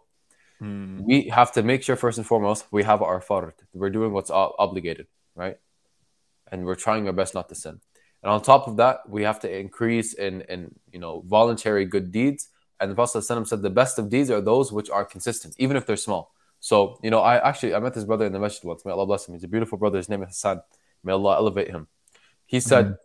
Mm. 0.62 1.02
we 1.02 1.30
have 1.30 1.52
to 1.52 1.62
make 1.62 1.84
sure 1.84 1.96
first 1.96 2.18
and 2.18 2.26
foremost 2.26 2.66
we 2.72 2.84
have 2.84 3.02
our 3.02 3.22
fard. 3.22 3.54
We're 3.74 3.92
doing 3.92 4.12
what's 4.12 4.32
ob- 4.32 4.54
obligated, 4.58 5.08
right? 5.36 5.58
And 6.52 6.66
we're 6.66 6.76
trying 6.76 7.06
our 7.08 7.14
best 7.14 7.36
not 7.36 7.50
to 7.50 7.56
sin. 7.56 7.80
And 8.24 8.32
on 8.32 8.42
top 8.42 8.68
of 8.68 8.78
that, 8.78 9.08
we 9.08 9.24
have 9.24 9.40
to 9.42 9.50
increase 9.56 10.14
in 10.14 10.42
in 10.42 10.74
you 10.92 11.00
know 11.00 11.24
voluntary 11.26 11.86
good 11.86 12.12
deeds. 12.12 12.50
And 12.80 12.92
the 12.92 12.96
Prophet 12.96 13.24
said 13.24 13.62
the 13.62 13.70
best 13.70 14.00
of 14.00 14.10
deeds 14.10 14.30
are 14.30 14.42
those 14.42 14.72
which 14.72 14.90
are 14.90 15.06
consistent, 15.06 15.56
even 15.58 15.78
if 15.78 15.86
they're 15.86 15.96
small. 15.98 16.34
So 16.60 17.00
you 17.04 17.12
know, 17.12 17.20
I 17.20 17.48
actually 17.48 17.76
I 17.76 17.80
met 17.80 17.94
this 17.94 18.04
brother 18.06 18.26
in 18.26 18.34
the 18.34 18.40
masjid 18.40 18.64
once. 18.64 18.84
May 18.84 18.92
Allah 18.92 19.06
bless 19.06 19.28
him. 19.28 19.36
He's 19.36 19.44
a 19.44 19.48
beautiful 19.48 19.78
brother. 19.78 19.98
His 19.98 20.10
name 20.10 20.24
is 20.24 20.30
Hassan. 20.30 20.62
May 21.04 21.14
Allah 21.14 21.36
elevate 21.36 21.70
him. 21.70 21.88
He 22.46 22.60
said 22.60 22.98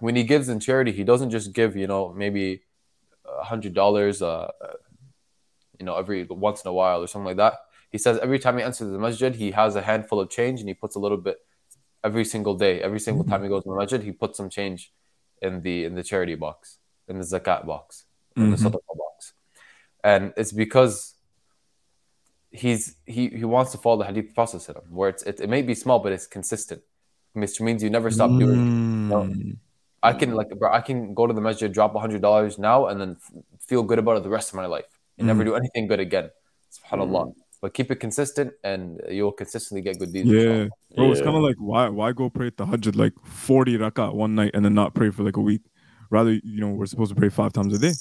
when 0.00 0.16
he 0.16 0.24
gives 0.24 0.48
in 0.48 0.58
charity, 0.60 0.92
he 0.92 1.04
doesn't 1.04 1.30
just 1.30 1.52
give 1.52 1.76
you 1.76 1.86
know 1.86 2.12
maybe 2.12 2.62
a 3.24 3.44
hundred 3.44 3.74
dollars, 3.74 4.22
uh, 4.22 4.50
uh, 4.60 4.72
you 5.80 5.86
know, 5.86 5.96
every 5.96 6.22
once 6.24 6.62
in 6.64 6.68
a 6.68 6.72
while 6.72 7.02
or 7.02 7.08
something 7.08 7.26
like 7.26 7.36
that. 7.38 7.54
He 7.90 7.98
says 7.98 8.18
every 8.22 8.38
time 8.38 8.56
he 8.58 8.62
enters 8.62 8.78
the 8.96 8.98
masjid, 9.08 9.34
he 9.34 9.50
has 9.52 9.74
a 9.74 9.82
handful 9.82 10.20
of 10.20 10.30
change 10.30 10.60
and 10.60 10.68
he 10.68 10.74
puts 10.74 10.94
a 10.94 11.00
little 11.00 11.16
bit 11.28 11.38
every 12.04 12.24
single 12.24 12.54
day. 12.54 12.80
Every 12.80 13.00
single 13.00 13.24
time 13.24 13.42
he 13.42 13.48
goes 13.48 13.64
to 13.64 13.70
the 13.70 13.76
masjid, 13.76 14.00
he 14.02 14.12
puts 14.12 14.36
some 14.36 14.48
change 14.48 14.92
in 15.42 15.62
the 15.62 15.84
in 15.86 15.94
the 15.96 16.04
charity 16.04 16.36
box, 16.36 16.78
in 17.08 17.18
the 17.18 17.24
zakat 17.24 17.66
box, 17.66 18.04
in 18.36 18.50
the 18.50 18.56
Mhm. 18.56 18.64
sadaqah 18.64 18.96
box, 19.04 19.32
and 20.04 20.32
it's 20.36 20.52
because 20.52 21.14
he's 22.52 22.96
he 23.06 23.28
he 23.28 23.44
wants 23.44 23.72
to 23.72 23.78
follow 23.78 23.98
the 23.98 24.04
hadith 24.04 24.34
process 24.34 24.68
in 24.68 24.76
him, 24.76 24.82
where 24.90 25.08
it's 25.08 25.22
it, 25.24 25.40
it 25.40 25.48
may 25.48 25.62
be 25.62 25.74
small 25.74 25.98
but 25.98 26.12
it's 26.12 26.26
consistent, 26.26 26.82
which 27.32 27.60
means 27.60 27.82
you 27.82 27.90
never 27.90 28.10
stop 28.10 28.30
doing. 28.38 28.60
it. 28.60 29.12
Mm. 29.14 29.56
I 30.02 30.12
can 30.14 30.34
like 30.34 30.48
bro, 30.58 30.72
I 30.72 30.80
can 30.80 31.14
go 31.14 31.26
to 31.26 31.32
the 31.32 31.40
masjid, 31.40 31.70
drop 31.72 31.94
hundred 31.96 32.22
dollars 32.22 32.58
now, 32.58 32.86
and 32.86 33.00
then 33.00 33.16
f- 33.20 33.32
feel 33.60 33.82
good 33.82 33.98
about 33.98 34.16
it 34.16 34.22
the 34.22 34.30
rest 34.30 34.48
of 34.50 34.54
my 34.56 34.66
life, 34.66 34.99
and 35.20 35.26
never 35.28 35.42
Mm. 35.44 35.52
do 35.52 35.54
anything 35.60 35.86
good 35.86 36.00
again. 36.00 36.30
Subhanallah. 36.72 37.34
But 37.62 37.74
keep 37.74 37.90
it 37.92 38.00
consistent, 38.00 38.54
and 38.64 39.00
you'll 39.08 39.36
consistently 39.36 39.82
get 39.82 39.98
good 40.00 40.12
deeds. 40.14 40.28
Yeah, 40.32 40.40
inshallah. 40.40 40.70
bro. 40.96 41.12
It's 41.12 41.20
kind 41.20 41.36
of 41.36 41.42
like 41.42 41.60
why 41.60 41.88
why 41.92 42.12
go 42.12 42.30
pray 42.30 42.46
at 42.48 42.56
the 42.56 42.64
Hajj 42.64 42.96
like 42.96 43.12
forty 43.22 43.76
rakat 43.76 44.14
one 44.14 44.34
night 44.34 44.52
and 44.54 44.64
then 44.64 44.72
not 44.72 44.94
pray 44.94 45.10
for 45.10 45.22
like 45.28 45.36
a 45.36 45.44
week. 45.44 45.60
Rather, 46.08 46.32
you 46.32 46.60
know, 46.62 46.72
we're 46.72 46.86
supposed 46.86 47.12
to 47.14 47.18
pray 47.20 47.28
five 47.28 47.52
times 47.52 47.74
a 47.74 47.78
day, 47.78 47.92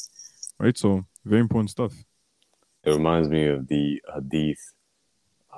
right? 0.63 0.77
So 0.77 1.03
very 1.25 1.41
important 1.41 1.69
stuff. 1.69 1.93
It 2.85 2.91
reminds 2.91 3.27
me 3.27 3.47
of 3.47 3.67
the 3.67 4.01
hadith, 4.15 4.63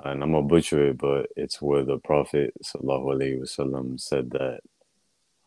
and 0.04 0.22
I'm 0.24 0.32
gonna 0.32 0.42
butcher 0.54 0.88
it, 0.90 0.98
but 0.98 1.30
it's 1.36 1.62
where 1.62 1.84
the 1.84 1.98
Prophet 1.98 2.50
sallallahu 2.64 3.14
alaihi 3.14 3.38
wasallam 3.40 4.00
said 4.00 4.30
that 4.32 4.60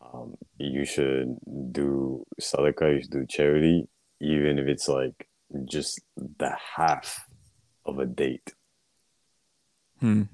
um, 0.00 0.34
you 0.56 0.86
should 0.86 1.36
do 1.72 2.24
sadaqah, 2.40 2.94
you 2.94 3.02
should 3.02 3.10
do 3.20 3.26
charity, 3.26 3.86
even 4.20 4.58
if 4.58 4.66
it's 4.66 4.88
like 4.88 5.28
just 5.64 6.00
the 6.16 6.54
half 6.76 7.26
of 7.84 7.98
a 7.98 8.06
date. 8.06 8.54
Hmm. 10.00 10.24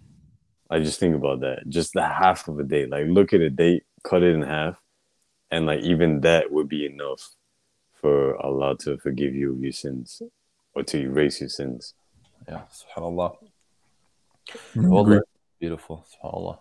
I 0.70 0.79
just 0.81 0.98
think 0.98 1.14
about 1.14 1.40
that, 1.40 1.68
just 1.68 1.92
the 1.92 2.03
half 2.03 2.48
of 2.48 2.59
a 2.59 2.64
date. 2.64 2.90
Like 2.90 3.07
look 3.07 3.33
at 3.33 3.40
a 3.40 3.51
date, 3.51 3.85
cut 4.05 4.22
it 4.22 4.35
in 4.35 4.42
half, 4.42 4.81
and 5.51 5.66
like 5.66 5.81
even 5.81 6.20
that 6.22 6.51
would 6.51 6.68
be 6.68 6.87
enough 6.87 7.37
for 8.01 8.37
Allah 8.44 8.77
to 8.79 8.98
forgive 8.98 9.35
you 9.35 9.53
of 9.53 9.62
your 9.62 9.72
sins 9.72 10.22
or 10.75 10.83
to 10.85 10.98
erase 10.98 11.40
your 11.40 11.51
sins. 11.51 11.94
Yeah, 12.48 12.62
subhanallah. 12.72 13.37
Mm, 14.75 14.88
Wallah, 14.88 15.03
agree. 15.03 15.20
beautiful, 15.61 16.07
subhanallah. 16.11 16.59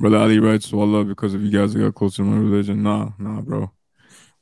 Brother 0.00 0.16
Ali 0.16 0.40
writes, 0.40 0.72
Wallah, 0.72 1.04
because 1.04 1.34
of 1.34 1.42
you 1.44 1.50
guys, 1.50 1.76
I 1.76 1.80
got 1.80 1.94
closer 1.94 2.16
to 2.16 2.22
my 2.24 2.38
religion. 2.38 2.82
Nah, 2.82 3.10
nah, 3.18 3.40
bro. 3.40 3.70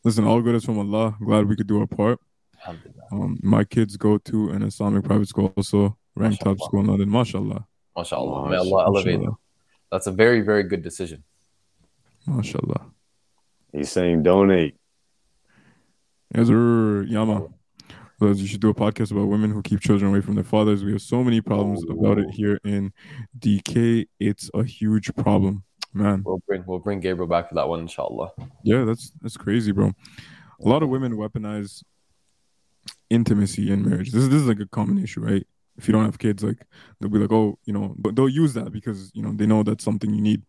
Listen, 0.05 0.25
all 0.25 0.41
good 0.41 0.55
is 0.55 0.65
from 0.65 0.79
Allah. 0.79 1.17
Glad 1.23 1.47
we 1.47 1.57
could 1.57 1.67
do 1.67 1.81
our 1.81 1.87
part. 1.87 2.19
Alhamdulillah. 2.61 3.03
Um, 3.13 3.39
my 3.43 3.65
kids 3.65 3.97
go 3.97 4.19
to 4.19 4.51
an 4.51 4.63
Islamic 4.63 5.05
private 5.05 5.29
school, 5.29 5.53
also 5.57 5.97
ranked 6.15 6.41
top 6.41 6.59
Mashallah. 6.59 6.69
school 6.69 6.81
in 6.81 6.87
London. 6.87 7.09
MashaAllah. 7.11 7.65
MashaAllah. 7.97 8.45
May 8.45 8.57
Mashallah. 8.57 8.75
Allah 8.75 8.85
elevate 8.87 9.07
Mashallah. 9.07 9.25
them. 9.25 9.37
That's 9.91 10.07
a 10.07 10.13
very, 10.13 10.41
very 10.43 10.63
good 10.65 10.83
decision. 10.83 11.25
MashaAllah. 12.29 12.91
He's 13.73 13.91
saying 13.91 14.23
donate. 14.23 14.77
Yes, 16.35 16.47
sir. 16.49 17.03
Yama. 17.09 17.49
Brothers, 18.19 18.43
you 18.43 18.47
should 18.49 18.61
do 18.61 18.69
a 18.69 18.75
podcast 18.75 19.13
about 19.13 19.27
women 19.29 19.51
who 19.51 19.63
keep 19.63 19.81
children 19.81 20.11
away 20.11 20.21
from 20.21 20.35
their 20.35 20.45
fathers. 20.45 20.85
We 20.85 20.93
have 20.93 21.01
so 21.01 21.25
many 21.25 21.41
problems 21.41 21.83
about 21.89 22.19
it 22.19 22.29
here 22.31 22.61
in 22.65 22.93
DK. 23.39 24.07
It's 24.21 24.51
a 24.53 24.63
huge 24.63 25.15
problem, 25.15 25.65
man. 25.95 26.23
We'll 26.27 26.43
bring 26.47 26.63
we'll 26.67 26.81
bring 26.81 27.01
Gabriel 27.01 27.27
back 27.27 27.49
for 27.49 27.55
that 27.55 27.67
one, 27.67 27.81
inshallah. 27.81 28.33
Yeah, 28.63 28.85
that's 28.85 29.11
that's 29.23 29.39
crazy, 29.39 29.73
bro. 29.73 29.93
A 30.63 30.69
lot 30.69 30.83
of 30.83 30.91
women 30.91 31.17
weaponize 31.17 31.83
intimacy 33.11 33.71
in 33.71 33.89
marriage. 33.89 34.13
This 34.13 34.23
is 34.23 34.29
this 34.31 34.41
is 34.41 34.49
like 34.49 34.61
a 34.61 34.67
common 34.67 34.99
issue, 35.03 35.21
right? 35.21 35.47
If 35.77 35.89
you 35.89 35.93
don't 35.93 36.05
have 36.05 36.19
kids, 36.19 36.43
like 36.43 36.59
they'll 37.01 37.11
be 37.11 37.19
like, 37.19 37.33
oh, 37.33 37.59
you 37.65 37.73
know, 37.73 37.95
but 37.99 38.15
they'll 38.17 38.29
use 38.29 38.55
that 38.55 38.71
because 38.73 39.11
you 39.15 39.23
know 39.23 39.33
they 39.33 39.47
know 39.47 39.63
that's 39.63 39.85
something 39.85 40.13
you 40.15 40.21
need. 40.23 40.43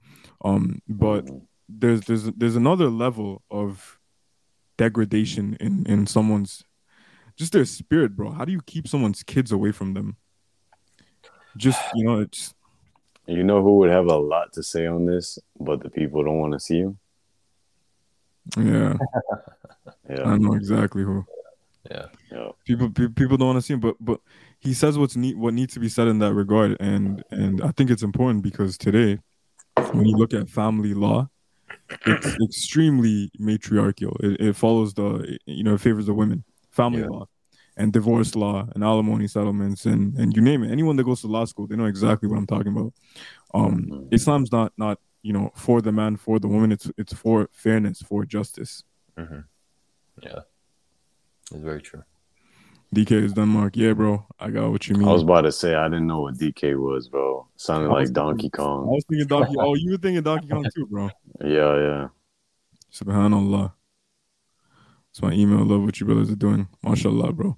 Um, 0.44 0.82
but 0.88 1.26
Mhm. 1.26 1.42
there's 1.70 2.02
there's 2.02 2.24
there's 2.24 2.56
another 2.56 2.90
level 2.90 3.44
of 3.50 4.00
degradation 4.78 5.56
in 5.60 5.86
in 5.88 6.08
someone's 6.08 6.64
just 7.38 7.54
their 7.54 7.66
spirit, 7.66 8.16
bro. 8.16 8.32
How 8.32 8.46
do 8.46 8.52
you 8.52 8.62
keep 8.66 8.88
someone's 8.88 9.24
kids 9.24 9.52
away 9.52 9.72
from 9.72 9.94
them? 9.94 10.18
Just 11.56 11.80
you 11.96 12.04
know, 12.06 12.20
it's 12.20 12.54
You 13.28 13.44
know 13.44 13.62
who 13.64 13.78
would 13.78 13.90
have 13.90 14.06
a 14.08 14.18
lot 14.18 14.52
to 14.54 14.64
say 14.64 14.86
on 14.88 15.06
this, 15.06 15.40
but 15.60 15.82
the 15.82 15.90
people 15.90 16.24
don't 16.24 16.40
want 16.40 16.54
to 16.54 16.60
see 16.60 16.78
you. 16.78 16.98
yeah, 18.58 18.98
Yeah. 20.10 20.26
I 20.26 20.38
know 20.38 20.54
exactly 20.54 21.04
who. 21.04 21.26
Yeah. 21.90 22.06
yeah. 22.32 22.50
people 22.66 22.90
people 22.92 23.38
don't 23.38 23.48
want 23.48 23.58
to 23.58 23.62
see 23.64 23.74
him 23.74 23.80
but 23.80 23.96
but 24.00 24.20
he 24.60 24.74
says 24.74 24.98
what's 24.98 25.16
need 25.16 25.36
what 25.38 25.54
needs 25.54 25.74
to 25.74 25.80
be 25.80 25.90
said 25.90 26.08
in 26.08 26.20
that 26.20 26.34
regard 26.34 26.78
and 26.80 27.24
and 27.32 27.62
i 27.62 27.72
think 27.72 27.90
it's 27.90 28.04
important 28.04 28.44
because 28.44 28.78
today 28.78 29.18
when 29.92 30.06
you 30.06 30.16
look 30.16 30.34
at 30.34 30.48
family 30.50 30.94
law 30.94 31.28
it's 32.06 32.36
extremely 32.44 33.32
matriarchal 33.40 34.16
it, 34.20 34.40
it 34.42 34.56
follows 34.56 34.94
the 34.94 35.38
you 35.46 35.64
know 35.64 35.74
it 35.74 35.82
favors 35.82 36.06
the 36.06 36.14
women 36.14 36.44
family 36.70 37.02
Yeah. 37.02 37.08
law 37.08 37.26
and 37.78 37.92
divorce 37.92 38.36
law 38.36 38.68
and 38.76 38.84
alimony 38.84 39.28
settlements 39.28 39.86
and 39.88 40.16
and 40.20 40.36
you 40.36 40.42
name 40.42 40.64
it 40.64 40.72
anyone 40.72 40.98
that 40.98 41.04
goes 41.06 41.22
to 41.22 41.28
law 41.28 41.46
school 41.46 41.66
they 41.66 41.76
know 41.76 41.86
exactly 41.86 42.30
what 42.30 42.38
i'm 42.38 42.46
talking 42.48 42.72
about 42.78 42.94
um 43.56 43.88
Mhm. 43.90 44.14
islam's 44.14 44.52
not 44.52 44.72
not 44.78 45.00
you 45.24 45.34
know 45.34 45.52
for 45.56 45.82
the 45.82 45.92
man 45.92 46.16
for 46.16 46.38
the 46.38 46.48
woman 46.48 46.72
it's 46.72 46.92
it's 46.98 47.14
for 47.14 47.50
fairness 47.54 48.02
for 48.04 48.24
justice 48.24 48.84
hmm 49.18 49.40
Yeah. 50.22 50.42
It's 51.52 51.60
very 51.62 51.82
true. 51.82 52.04
dk 52.96 53.12
is 53.26 53.34
denmark 53.34 53.76
yeah 53.78 53.94
bro 53.94 54.26
i 54.40 54.50
got 54.50 54.70
what 54.72 54.86
you 54.88 54.96
mean 54.96 55.08
I 55.08 55.12
was 55.14 55.24
about 55.24 55.42
to 55.42 55.52
say 55.52 55.76
I 55.76 55.88
didn't 55.88 56.08
know 56.08 56.22
what 56.22 56.36
DK 56.38 56.76
was, 56.78 57.08
bro. 57.10 57.48
Sounded 57.56 57.90
was 57.90 58.10
like 58.10 58.14
Donkey 58.14 58.50
I 58.54 58.58
Kong. 58.58 58.88
was 58.88 59.04
thinking 59.10 59.28
Donkey. 59.28 59.56
Oh, 59.60 59.76
you 59.76 59.92
were 59.92 59.98
thinking 59.98 60.24
Donkey 60.24 60.48
Kong 60.48 60.66
too, 60.76 60.86
bro. 60.88 61.10
Yeah, 61.58 61.74
yeah. 61.88 62.08
Subhanallah. 62.92 63.74
It's 65.12 65.22
my 65.22 65.32
email. 65.34 65.64
Love 65.66 65.84
what 65.84 66.00
you 66.00 66.06
brothers 66.06 66.30
are 66.32 66.36
doing. 66.48 66.68
Mashallah, 66.84 67.32
bro. 67.34 67.58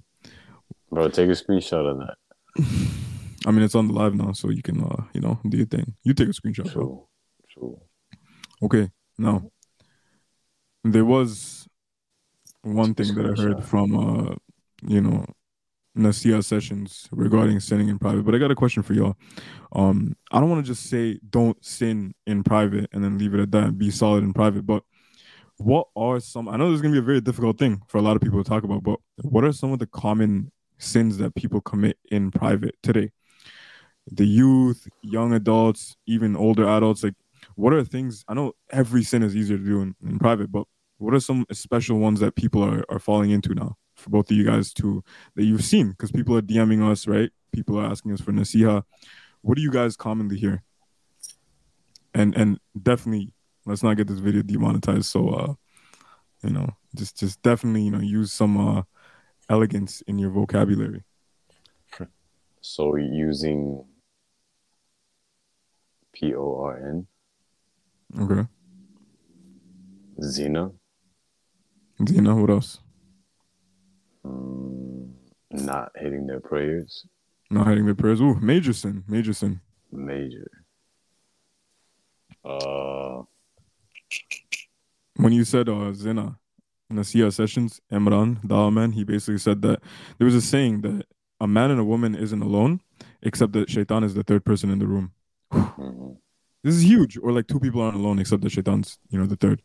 Bro, 0.90 1.08
take 1.08 1.28
a 1.28 1.32
screenshot 1.42 1.84
of 1.90 1.96
that. 2.02 2.16
I 3.46 3.50
mean, 3.50 3.62
it's 3.64 3.74
on 3.74 3.88
the 3.88 3.92
live 3.94 4.14
now, 4.14 4.32
so 4.32 4.50
you 4.50 4.62
can, 4.62 4.80
uh, 4.82 5.04
you 5.14 5.20
know, 5.20 5.38
do 5.48 5.56
your 5.56 5.66
thing. 5.66 5.94
You 6.04 6.14
take 6.14 6.28
a 6.28 6.32
screenshot, 6.32 6.72
bro. 6.72 6.82
True. 6.82 7.06
True. 7.52 7.80
Okay. 8.62 8.90
Now, 9.18 9.50
there 10.84 11.04
was 11.04 11.63
one 12.64 12.94
thing 12.94 13.14
that 13.14 13.26
I 13.26 13.40
heard 13.40 13.64
from, 13.64 13.96
uh, 13.96 14.34
you 14.86 15.00
know, 15.00 15.26
Nasiha 15.96 16.44
sessions 16.44 17.08
regarding 17.12 17.60
sinning 17.60 17.88
in 17.88 17.98
private, 17.98 18.24
but 18.24 18.34
I 18.34 18.38
got 18.38 18.50
a 18.50 18.56
question 18.56 18.82
for 18.82 18.94
y'all. 18.94 19.16
Um, 19.72 20.16
I 20.32 20.40
don't 20.40 20.50
want 20.50 20.64
to 20.64 20.72
just 20.72 20.90
say 20.90 21.20
don't 21.30 21.62
sin 21.64 22.14
in 22.26 22.42
private 22.42 22.90
and 22.92 23.04
then 23.04 23.16
leave 23.16 23.34
it 23.34 23.40
at 23.40 23.52
that 23.52 23.64
and 23.64 23.78
be 23.78 23.90
solid 23.90 24.24
in 24.24 24.32
private, 24.32 24.66
but 24.66 24.82
what 25.58 25.86
are 25.94 26.18
some 26.18 26.48
I 26.48 26.56
know 26.56 26.70
this 26.70 26.76
is 26.76 26.82
gonna 26.82 26.94
be 26.94 26.98
a 26.98 27.02
very 27.02 27.20
difficult 27.20 27.58
thing 27.58 27.80
for 27.86 27.98
a 27.98 28.02
lot 28.02 28.16
of 28.16 28.22
people 28.22 28.42
to 28.42 28.48
talk 28.48 28.64
about, 28.64 28.82
but 28.82 28.98
what 29.22 29.44
are 29.44 29.52
some 29.52 29.72
of 29.72 29.78
the 29.78 29.86
common 29.86 30.50
sins 30.78 31.18
that 31.18 31.34
people 31.36 31.60
commit 31.60 31.96
in 32.10 32.32
private 32.32 32.74
today? 32.82 33.10
The 34.10 34.26
youth, 34.26 34.88
young 35.02 35.32
adults, 35.32 35.96
even 36.06 36.34
older 36.34 36.68
adults, 36.68 37.04
like 37.04 37.14
what 37.54 37.72
are 37.72 37.84
things 37.84 38.24
I 38.26 38.34
know 38.34 38.54
every 38.70 39.04
sin 39.04 39.22
is 39.22 39.36
easier 39.36 39.58
to 39.58 39.64
do 39.64 39.80
in, 39.80 39.94
in 40.04 40.18
private, 40.18 40.50
but 40.50 40.66
what 40.98 41.14
are 41.14 41.20
some 41.20 41.44
special 41.52 41.98
ones 41.98 42.20
that 42.20 42.34
people 42.36 42.62
are, 42.62 42.84
are 42.88 42.98
falling 42.98 43.30
into 43.30 43.54
now 43.54 43.76
for 43.96 44.10
both 44.10 44.30
of 44.30 44.36
you 44.36 44.44
guys 44.44 44.72
to 44.74 45.02
that 45.34 45.44
you've 45.44 45.64
seen? 45.64 45.90
Because 45.90 46.12
people 46.12 46.36
are 46.36 46.42
DMing 46.42 46.88
us, 46.88 47.06
right? 47.06 47.30
People 47.52 47.78
are 47.78 47.86
asking 47.86 48.12
us 48.12 48.20
for 48.20 48.32
nasiha. 48.32 48.82
What 49.42 49.56
do 49.56 49.62
you 49.62 49.70
guys 49.70 49.96
commonly 49.96 50.38
hear? 50.38 50.62
And 52.14 52.36
and 52.36 52.58
definitely 52.80 53.32
let's 53.66 53.82
not 53.82 53.96
get 53.96 54.06
this 54.06 54.18
video 54.18 54.42
demonetized. 54.42 55.06
So 55.06 55.28
uh, 55.28 55.54
you 56.42 56.50
know, 56.50 56.70
just 56.94 57.18
just 57.18 57.42
definitely, 57.42 57.82
you 57.82 57.90
know, 57.90 58.00
use 58.00 58.32
some 58.32 58.56
uh 58.56 58.82
elegance 59.48 60.00
in 60.02 60.18
your 60.18 60.30
vocabulary. 60.30 61.04
So 62.60 62.96
using 62.96 63.84
P 66.14 66.34
O 66.34 66.62
R 66.62 66.78
N, 66.88 67.06
Okay. 68.18 68.48
Zina, 71.98 72.08
Zena, 72.08 72.34
what 72.36 72.50
else? 72.50 72.80
mm, 74.26 75.10
not 75.50 75.92
hitting 75.96 76.26
their 76.26 76.40
prayers, 76.40 77.06
Not 77.50 77.66
hiding 77.66 77.84
their 77.86 77.94
prayers. 77.94 78.20
Ooh, 78.20 78.34
major 78.40 78.72
sin, 78.72 79.04
major 79.06 79.32
sin. 79.32 79.60
major. 79.92 80.50
Uh, 82.44 83.22
when 85.16 85.32
you 85.32 85.44
said 85.44 85.68
uh 85.68 85.92
Zina 85.92 86.38
Nasiha 86.92 87.32
sessions, 87.32 87.80
Imran, 87.90 88.44
Dawah 88.44 88.72
man, 88.72 88.92
he 88.92 89.04
basically 89.04 89.38
said 89.38 89.62
that 89.62 89.80
there 90.18 90.26
was 90.26 90.34
a 90.34 90.42
saying 90.42 90.82
that 90.82 91.06
a 91.40 91.46
man 91.46 91.70
and 91.70 91.80
a 91.80 91.84
woman 91.84 92.14
isn't 92.14 92.42
alone, 92.42 92.80
except 93.22 93.52
that 93.54 93.70
Shaitan 93.70 94.04
is 94.04 94.14
the 94.14 94.22
third 94.22 94.44
person 94.44 94.70
in 94.70 94.78
the 94.78 94.86
room. 94.86 95.12
mhm. 95.52 96.16
This 96.62 96.74
is 96.74 96.84
huge. 96.84 97.18
Or 97.18 97.32
like 97.32 97.46
two 97.46 97.60
people 97.60 97.80
aren't 97.82 97.96
alone 97.96 98.18
except 98.18 98.42
that 98.42 98.50
Shaitan's, 98.52 98.98
you 99.10 99.18
know, 99.18 99.26
the 99.26 99.36
third. 99.36 99.62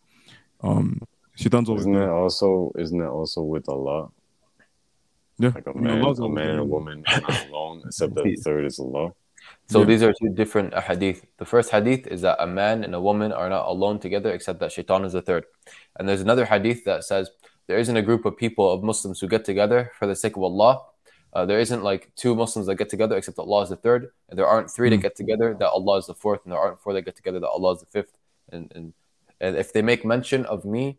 Um 0.61 1.01
Shaitan's 1.41 1.69
always 1.69 1.83
Isn't 1.83 1.93
that 1.93 1.99
there. 1.99 2.13
also 2.23 2.71
isn't 2.83 2.99
that 3.03 3.09
also 3.19 3.41
with 3.53 3.67
Allah? 3.69 4.09
Yeah. 5.37 5.51
Like 5.55 5.67
a 5.67 5.69
I 5.69 5.73
mean, 5.73 5.83
man, 5.85 6.01
Allah's 6.03 6.19
a 6.19 6.27
man 6.27 6.49
and 6.49 6.59
a 6.59 6.69
woman 6.75 7.03
are 7.07 7.21
not 7.21 7.47
alone, 7.49 7.77
except 7.85 8.13
that 8.15 8.23
the 8.25 8.35
third 8.45 8.65
is 8.65 8.77
Allah. 8.79 9.13
So 9.67 9.79
Yeah. 9.79 9.85
these 9.85 10.03
are 10.03 10.13
two 10.21 10.29
different 10.41 10.73
hadith. 10.73 11.25
The 11.37 11.45
first 11.45 11.69
hadith 11.71 12.07
is 12.07 12.21
that 12.27 12.35
a 12.43 12.47
man 12.61 12.83
and 12.83 12.93
a 12.93 13.01
woman 13.09 13.31
are 13.31 13.49
not 13.49 13.65
alone 13.67 13.97
together 13.99 14.31
except 14.37 14.59
that 14.59 14.71
shaitan 14.73 15.05
is 15.05 15.13
the 15.13 15.21
third. 15.21 15.45
And 15.97 16.03
there's 16.09 16.21
another 16.21 16.45
hadith 16.45 16.83
that 16.85 17.03
says 17.05 17.31
there 17.67 17.79
isn't 17.79 17.95
a 17.95 18.01
group 18.01 18.25
of 18.25 18.35
people 18.35 18.69
of 18.73 18.83
Muslims 18.83 19.19
who 19.21 19.27
get 19.35 19.45
together 19.45 19.91
for 19.97 20.05
the 20.07 20.15
sake 20.23 20.35
of 20.35 20.43
Allah. 20.43 20.73
Uh, 21.31 21.45
there 21.45 21.59
isn't 21.65 21.83
like 21.83 22.11
two 22.15 22.33
Muslims 22.35 22.65
that 22.67 22.75
get 22.75 22.89
together 22.89 23.15
except 23.15 23.37
that 23.37 23.43
Allah 23.43 23.61
is 23.61 23.69
the 23.69 23.75
third. 23.85 24.11
And 24.27 24.37
there 24.37 24.47
aren't 24.47 24.69
three 24.69 24.89
Hmm. 24.89 24.95
that 24.95 25.01
get 25.07 25.15
together 25.15 25.55
that 25.61 25.69
Allah 25.69 25.95
is 26.01 26.07
the 26.07 26.15
fourth. 26.15 26.41
And 26.43 26.51
there 26.51 26.59
aren't 26.59 26.79
four 26.81 26.91
that 26.93 27.03
get 27.03 27.15
together 27.15 27.39
that 27.39 27.47
Allah 27.57 27.71
is 27.75 27.79
the 27.79 27.85
fifth. 27.85 28.17
And, 28.51 28.69
and, 28.75 28.93
and 29.39 29.55
if 29.55 29.71
they 29.71 29.81
make 29.83 30.03
mention 30.03 30.45
of 30.47 30.65
me 30.65 30.97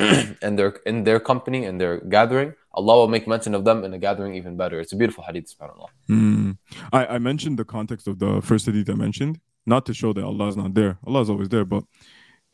and 0.42 0.58
their 0.58 0.70
in 0.86 1.04
their 1.04 1.20
company 1.20 1.64
and 1.64 1.80
their 1.80 1.98
gathering, 2.16 2.54
Allah 2.72 2.96
will 2.96 3.08
make 3.08 3.26
mention 3.26 3.54
of 3.54 3.64
them 3.64 3.84
in 3.84 3.92
a 3.92 3.98
gathering 3.98 4.34
even 4.34 4.56
better. 4.56 4.80
It's 4.80 4.92
a 4.92 4.96
beautiful 4.96 5.24
hadith, 5.24 5.46
subhanAllah. 5.54 5.88
Hmm. 6.06 6.50
I, 6.92 7.06
I 7.06 7.18
mentioned 7.18 7.58
the 7.58 7.64
context 7.64 8.06
of 8.06 8.18
the 8.18 8.40
first 8.42 8.66
hadith 8.66 8.88
I 8.88 8.94
mentioned, 8.94 9.40
not 9.66 9.84
to 9.86 9.94
show 9.94 10.12
that 10.12 10.24
Allah 10.24 10.48
is 10.48 10.56
not 10.56 10.74
there. 10.74 10.98
Allah 11.06 11.20
is 11.20 11.30
always 11.30 11.48
there, 11.48 11.64
but 11.64 11.84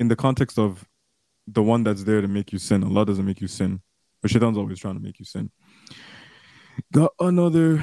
in 0.00 0.08
the 0.08 0.16
context 0.16 0.58
of 0.58 0.84
the 1.46 1.62
one 1.62 1.84
that's 1.84 2.04
there 2.04 2.20
to 2.20 2.28
make 2.28 2.52
you 2.52 2.58
sin, 2.58 2.82
Allah 2.82 3.06
doesn't 3.06 3.24
make 3.24 3.40
you 3.40 3.48
sin. 3.48 3.80
But 4.20 4.30
Shaitan's 4.30 4.58
always 4.58 4.78
trying 4.80 4.94
to 4.94 5.00
make 5.00 5.18
you 5.18 5.24
sin. 5.24 5.50
Got 6.92 7.12
another 7.20 7.82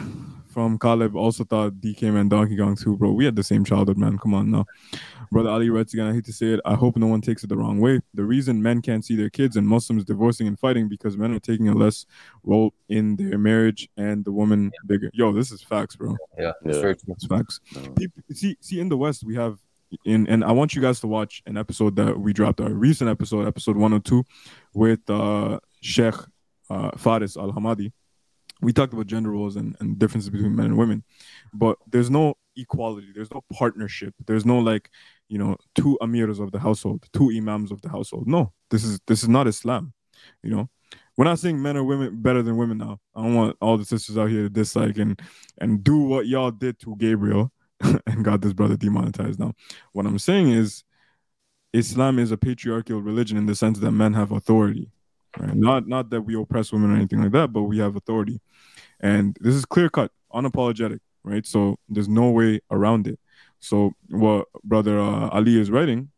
from 0.54 0.78
Caleb, 0.78 1.16
also 1.16 1.44
thought 1.44 1.74
DK 1.82 2.14
man 2.14 2.30
Donkey 2.30 2.56
Kong 2.58 2.76
too, 2.76 2.96
bro. 2.96 3.12
We 3.12 3.26
had 3.26 3.36
the 3.36 3.44
same 3.44 3.66
childhood, 3.66 3.98
man. 3.98 4.18
Come 4.18 4.34
on 4.34 4.52
now. 4.52 4.66
Brother 5.32 5.50
Ali 5.50 5.70
writes 5.72 5.94
again, 5.94 6.06
I 6.06 6.14
hate 6.14 6.26
to 6.26 6.34
say 6.34 6.48
it. 6.54 6.60
I 6.64 6.76
hope 6.76 6.96
no 6.96 7.08
one 7.08 7.22
takes 7.22 7.44
it 7.44 7.48
the 7.48 7.58
wrong 7.58 7.80
way. 7.80 8.02
The 8.14 8.24
reason 8.24 8.62
men 8.62 8.82
can't 8.84 9.04
see 9.04 9.16
their 9.16 9.32
kids 9.32 9.56
and 9.56 9.68
Muslims 9.68 10.06
divorcing 10.06 10.48
and 10.48 10.60
fighting 10.60 10.88
because 10.88 11.18
men 11.18 11.32
are 11.34 11.40
taking 11.40 11.68
a 11.70 11.74
less 11.74 12.06
role 12.44 12.74
in 12.88 13.16
their 13.16 13.40
marriage 13.40 13.90
and 13.98 14.24
the 14.24 14.32
woman 14.32 14.72
bigger. 14.86 15.10
Yo, 15.14 15.32
this 15.34 15.52
is 15.52 15.62
facts, 15.64 15.96
bro. 15.96 16.16
Yeah, 16.38 16.52
it's 16.64 16.76
Yeah. 16.78 16.82
very 16.82 16.96
true. 16.96 17.14
It's 17.16 17.26
facts. 17.26 17.60
Um, 17.76 17.96
See, 18.32 18.56
see, 18.62 18.80
in 18.80 18.90
the 18.90 18.98
West, 18.98 19.24
we 19.24 19.36
have 19.36 19.58
in, 20.06 20.28
and 20.28 20.44
I 20.44 20.52
want 20.52 20.76
you 20.76 20.82
guys 20.82 21.00
to 21.02 21.08
watch 21.08 21.42
an 21.46 21.58
episode 21.58 21.96
that 21.98 22.20
we 22.20 22.34
dropped, 22.34 22.60
our 22.62 22.72
recent 22.74 23.10
episode, 23.10 23.48
episode 23.48 23.76
102, 23.78 24.24
with 24.74 25.08
uh, 25.10 25.60
Sheikh 25.82 26.16
uh, 26.70 26.92
Faris 26.98 27.38
Al 27.38 27.52
Hamadi. 27.54 27.92
We 28.64 28.74
talked 28.74 28.94
about 28.94 29.08
gender 29.08 29.32
roles 29.32 29.56
and, 29.56 29.76
and 29.80 30.00
differences 30.00 30.30
between 30.30 30.56
men 30.56 30.68
and 30.68 30.78
women, 30.78 31.04
but 31.54 31.78
there's 31.88 32.10
no 32.10 32.36
equality, 32.56 33.08
there's 33.14 33.32
no 33.32 33.44
partnership, 33.52 34.14
there's 34.26 34.46
no 34.46 34.60
like, 34.60 34.90
you 35.28 35.38
know, 35.38 35.58
two 35.76 35.98
amirs 36.02 36.40
of 36.40 36.52
the 36.52 36.60
household, 36.60 37.06
two 37.14 37.32
imams 37.36 37.72
of 37.72 37.82
the 37.82 37.90
household. 37.90 38.28
No, 38.28 38.54
this 38.70 38.84
is 38.84 39.00
this 39.08 39.24
is 39.24 39.30
not 39.30 39.48
Islam. 39.48 39.94
You 40.42 40.52
know, 40.52 40.70
we're 41.18 41.26
not 41.26 41.40
saying 41.40 41.62
men 41.62 41.78
or 41.78 41.84
women 41.84 42.22
better 42.22 42.42
than 42.42 42.58
women 42.58 42.78
now. 42.78 43.00
I 43.16 43.24
don't 43.24 43.36
want 43.36 43.58
all 43.62 43.78
the 43.78 43.86
sisters 43.86 44.18
out 44.18 44.30
here 44.30 44.44
to 44.44 44.50
dislike 44.50 44.98
and 44.98 45.20
and 45.60 45.84
do 45.84 45.98
what 46.00 46.28
y'all 46.28 46.52
did 46.52 46.80
to 46.82 46.96
Gabriel 46.98 47.52
and 48.08 48.24
got 48.24 48.42
this 48.42 48.54
brother 48.54 48.78
demonetized 48.78 49.40
now. 49.40 49.54
What 49.92 50.06
I'm 50.06 50.20
saying 50.20 50.52
is 50.52 50.84
Islam 51.74 52.20
is 52.20 52.32
a 52.32 52.38
patriarchal 52.38 53.02
religion 53.02 53.38
in 53.38 53.46
the 53.46 53.56
sense 53.56 53.80
that 53.80 53.92
men 53.92 54.14
have 54.14 54.32
authority. 54.32 54.92
Right? 55.38 55.56
Not 55.56 55.88
not 55.88 56.10
that 56.12 56.22
we 56.22 56.36
oppress 56.36 56.72
women 56.72 56.92
or 56.92 56.96
anything 56.96 57.22
like 57.22 57.32
that, 57.32 57.52
but 57.52 57.64
we 57.64 57.80
have 57.80 57.96
authority. 57.96 58.40
And 59.04 59.38
this 59.42 59.54
is 59.54 59.66
clear 59.66 59.90
cut, 59.90 60.12
unapologetic, 60.34 61.00
right? 61.24 61.46
So 61.46 61.78
there's 61.90 62.08
no 62.08 62.32
way 62.32 62.62
around 62.72 63.06
it. 63.06 63.20
So 63.60 63.92
what 64.10 64.48
brother 64.64 64.98
uh, 64.98 65.28
Ali 65.30 65.60
is 65.60 65.70
writing 65.70 66.10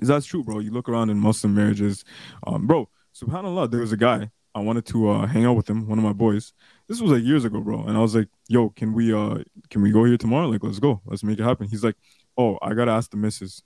is 0.00 0.08
that's 0.08 0.26
true, 0.26 0.44
bro. 0.44 0.58
You 0.58 0.70
look 0.70 0.88
around 0.90 1.08
in 1.08 1.18
Muslim 1.18 1.54
marriages, 1.54 2.04
um, 2.46 2.66
bro. 2.66 2.88
Subhanallah, 3.14 3.70
there 3.70 3.80
was 3.80 3.92
a 3.92 3.96
guy 3.96 4.30
I 4.54 4.60
wanted 4.60 4.84
to 4.86 5.08
uh, 5.08 5.26
hang 5.26 5.46
out 5.46 5.56
with 5.56 5.68
him, 5.68 5.88
one 5.88 5.98
of 5.98 6.04
my 6.04 6.12
boys. 6.12 6.52
This 6.86 7.00
was 7.00 7.10
like 7.10 7.22
years 7.22 7.44
ago, 7.46 7.60
bro. 7.60 7.82
And 7.84 7.96
I 7.96 8.00
was 8.00 8.14
like, 8.14 8.28
"Yo, 8.46 8.68
can 8.70 8.92
we 8.92 9.12
uh 9.12 9.38
can 9.70 9.82
we 9.82 9.90
go 9.90 10.04
here 10.04 10.18
tomorrow? 10.18 10.48
Like, 10.48 10.62
let's 10.62 10.78
go, 10.78 11.00
let's 11.06 11.24
make 11.24 11.38
it 11.38 11.44
happen." 11.44 11.66
He's 11.68 11.84
like, 11.84 11.96
"Oh, 12.36 12.58
I 12.60 12.74
gotta 12.74 12.92
ask 12.92 13.10
the 13.10 13.16
missus. 13.16 13.62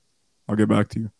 I'll 0.49 0.57
get 0.57 0.69
back 0.69 0.89
to 0.91 1.01
you." 1.01 1.11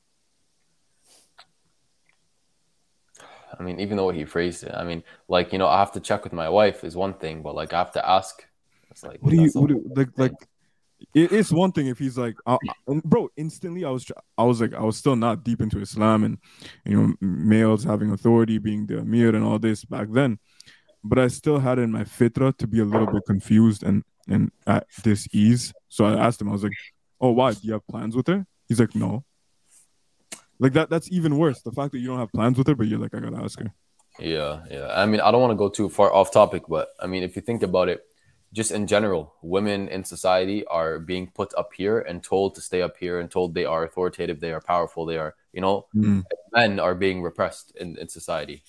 I 3.59 3.63
mean, 3.63 3.81
even 3.81 3.97
though 3.97 4.11
he 4.11 4.25
phrased 4.25 4.65
it, 4.65 4.73
I 4.75 4.85
mean, 4.85 5.03
like 5.29 5.53
you 5.53 5.59
know, 5.59 5.67
I 5.67 5.79
have 5.79 5.93
to 5.93 6.01
check 6.01 6.25
with 6.25 6.33
my 6.33 6.49
wife 6.49 6.85
is 6.85 6.97
one 6.97 7.15
thing, 7.15 7.43
but 7.43 7.55
like 7.55 7.73
I 7.73 7.79
have 7.79 7.93
to 7.93 8.09
ask. 8.09 8.45
It's 8.91 9.03
like, 9.03 9.23
what 9.23 9.31
do 9.31 9.43
you, 9.43 9.51
what 9.55 9.69
do, 9.69 9.93
like, 9.97 10.09
like 10.17 10.33
it's 11.15 11.51
one 11.51 11.73
thing 11.73 11.87
if 11.87 11.99
he's 11.99 12.19
like, 12.19 12.37
uh, 12.47 12.59
bro. 13.05 13.29
Instantly, 13.37 13.85
I 13.85 13.91
was, 13.91 14.11
I 14.37 14.45
was 14.45 14.61
like, 14.61 14.75
I 14.75 14.83
was 14.83 14.97
still 14.97 15.17
not 15.17 15.45
deep 15.45 15.61
into 15.61 15.81
Islam 15.81 16.25
and 16.25 16.39
you 16.85 17.01
know, 17.01 17.15
males 17.21 17.85
having 17.85 18.11
authority, 18.11 18.59
being 18.59 18.87
the 18.87 18.99
amir 18.99 19.35
and 19.35 19.45
all 19.45 19.59
this 19.59 19.85
back 19.85 20.09
then, 20.11 20.39
but 21.03 21.19
I 21.19 21.29
still 21.29 21.59
had 21.59 21.79
it 21.79 21.83
in 21.83 21.93
my 21.93 22.05
fitra 22.05 22.57
to 22.59 22.67
be 22.67 22.81
a 22.81 22.85
little 22.85 23.07
bit 23.07 23.23
confused 23.27 23.83
and 23.83 24.05
and 24.29 24.53
at 24.67 24.87
this 25.03 25.27
ease. 25.33 25.73
So 25.89 26.05
I 26.05 26.15
asked 26.15 26.41
him, 26.41 26.49
I 26.49 26.53
was 26.53 26.63
like, 26.63 26.73
"Oh, 27.21 27.33
why? 27.33 27.53
Do 27.53 27.61
you 27.63 27.73
have 27.73 27.87
plans 27.87 28.15
with 28.15 28.29
her?" 28.29 28.47
He's 28.69 28.81
like, 28.81 28.95
"No." 28.95 29.25
Like 30.63 30.75
that. 30.75 30.91
That's 30.91 31.11
even 31.11 31.39
worse. 31.39 31.61
The 31.61 31.73
fact 31.73 31.91
that 31.91 31.99
you 31.99 32.07
don't 32.07 32.21
have 32.21 32.31
plans 32.31 32.57
with 32.57 32.69
her, 32.69 32.77
but 32.77 32.87
you're 32.87 33.01
like, 33.01 33.13
I 33.15 33.19
gotta 33.19 33.43
ask 33.43 33.59
her. 33.59 33.75
Yeah, 34.21 34.63
yeah. 34.71 34.93
I 34.95 35.07
mean, 35.07 35.21
I 35.21 35.33
don't 35.33 35.41
want 35.41 35.51
to 35.51 35.57
go 35.57 35.69
too 35.69 35.89
far 35.89 36.15
off 36.15 36.33
topic, 36.33 36.63
but 36.69 36.91
I 37.01 37.09
mean, 37.09 37.25
if 37.25 37.35
you 37.35 37.43
think 37.43 37.65
about 37.65 37.89
it, 37.89 38.05
just 38.53 38.71
in 38.71 38.87
general, 38.87 39.35
women 39.43 39.89
in 39.89 40.05
society 40.05 40.65
are 40.67 41.01
being 41.01 41.27
put 41.35 41.53
up 41.57 41.71
here 41.75 41.99
and 42.01 42.23
told 42.23 42.55
to 42.55 42.61
stay 42.61 42.81
up 42.81 42.97
here 42.97 43.19
and 43.19 43.29
told 43.29 43.55
they 43.55 43.65
are 43.65 43.83
authoritative, 43.83 44.39
they 44.39 44.53
are 44.53 44.61
powerful, 44.61 45.05
they 45.05 45.19
are, 45.19 45.35
you 45.53 45.61
know, 45.61 45.87
mm. 45.97 46.23
men 46.53 46.79
are 46.79 46.95
being 46.95 47.23
repressed 47.23 47.75
in, 47.81 47.97
in 47.97 48.09
society. 48.09 48.63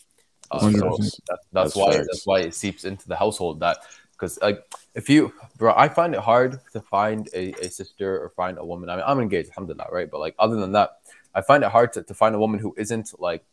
Uh, 0.49 0.59
so 0.61 0.69
that, 0.71 1.11
that's, 1.27 1.47
that's 1.51 1.75
why 1.75 1.91
facts. 1.91 2.07
that's 2.09 2.25
why 2.25 2.39
it 2.39 2.55
seeps 2.55 2.85
into 2.85 3.07
the 3.07 3.15
household 3.15 3.59
that 3.59 3.77
because 4.13 4.39
like 4.41 4.63
if 4.93 5.09
you 5.09 5.33
bro 5.57 5.73
i 5.75 5.87
find 5.87 6.13
it 6.13 6.19
hard 6.19 6.59
to 6.71 6.79
find 6.81 7.29
a, 7.33 7.51
a 7.65 7.69
sister 7.69 8.21
or 8.21 8.29
find 8.29 8.57
a 8.57 8.65
woman 8.65 8.89
i 8.89 8.95
mean 8.95 9.05
i'm 9.07 9.19
engaged 9.19 9.49
alhamdulillah 9.49 9.87
right 9.91 10.11
but 10.11 10.19
like 10.19 10.35
other 10.37 10.55
than 10.55 10.71
that 10.71 11.03
i 11.34 11.41
find 11.41 11.63
it 11.63 11.69
hard 11.69 11.93
to, 11.93 12.03
to 12.03 12.13
find 12.13 12.36
a 12.36 12.39
woman 12.39 12.59
who 12.59 12.73
isn't 12.77 13.13
like 13.19 13.43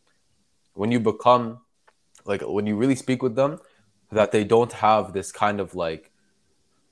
when 0.75 0.91
you 0.91 1.01
become 1.01 1.61
like 2.25 2.43
when 2.43 2.67
you 2.67 2.77
really 2.77 2.95
speak 2.95 3.23
with 3.23 3.35
them 3.35 3.59
that 4.13 4.33
they 4.33 4.45
don't 4.45 4.73
have 4.73 5.13
this 5.13 5.33
kind 5.33 5.61
of 5.61 5.75
like 5.75 6.11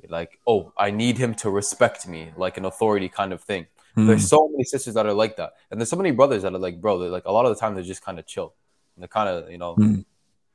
like 0.09 0.39
oh 0.47 0.72
i 0.76 0.91
need 0.91 1.18
him 1.18 1.34
to 1.34 1.51
respect 1.51 2.07
me 2.07 2.30
like 2.36 2.57
an 2.57 2.64
authority 2.64 3.09
kind 3.09 3.32
of 3.32 3.43
thing 3.43 3.66
mm. 3.97 4.07
there's 4.07 4.28
so 4.28 4.49
many 4.49 4.64
sisters 4.64 4.95
that 4.95 5.07
are 5.07 5.12
like 5.12 5.36
that 5.36 5.53
and 5.70 5.80
there's 5.80 5.91
so 5.91 5.97
many 5.97 6.11
brothers 6.12 6.43
that 6.43 6.55
are 6.55 6.59
like 6.59 6.80
bro 6.80 6.99
they're 6.99 7.11
like 7.11 7.24
a 7.26 7.32
lot 7.32 7.45
of 7.45 7.55
the 7.55 7.61
time 7.61 7.74
they're 7.74 7.82
just 7.82 8.05
kind 8.05 8.18
of 8.18 8.26
chill 8.26 8.55
and 8.95 9.03
they're 9.03 9.09
kind 9.09 9.28
of 9.28 9.51
you 9.51 9.59
know 9.59 9.74
mm. 9.74 10.05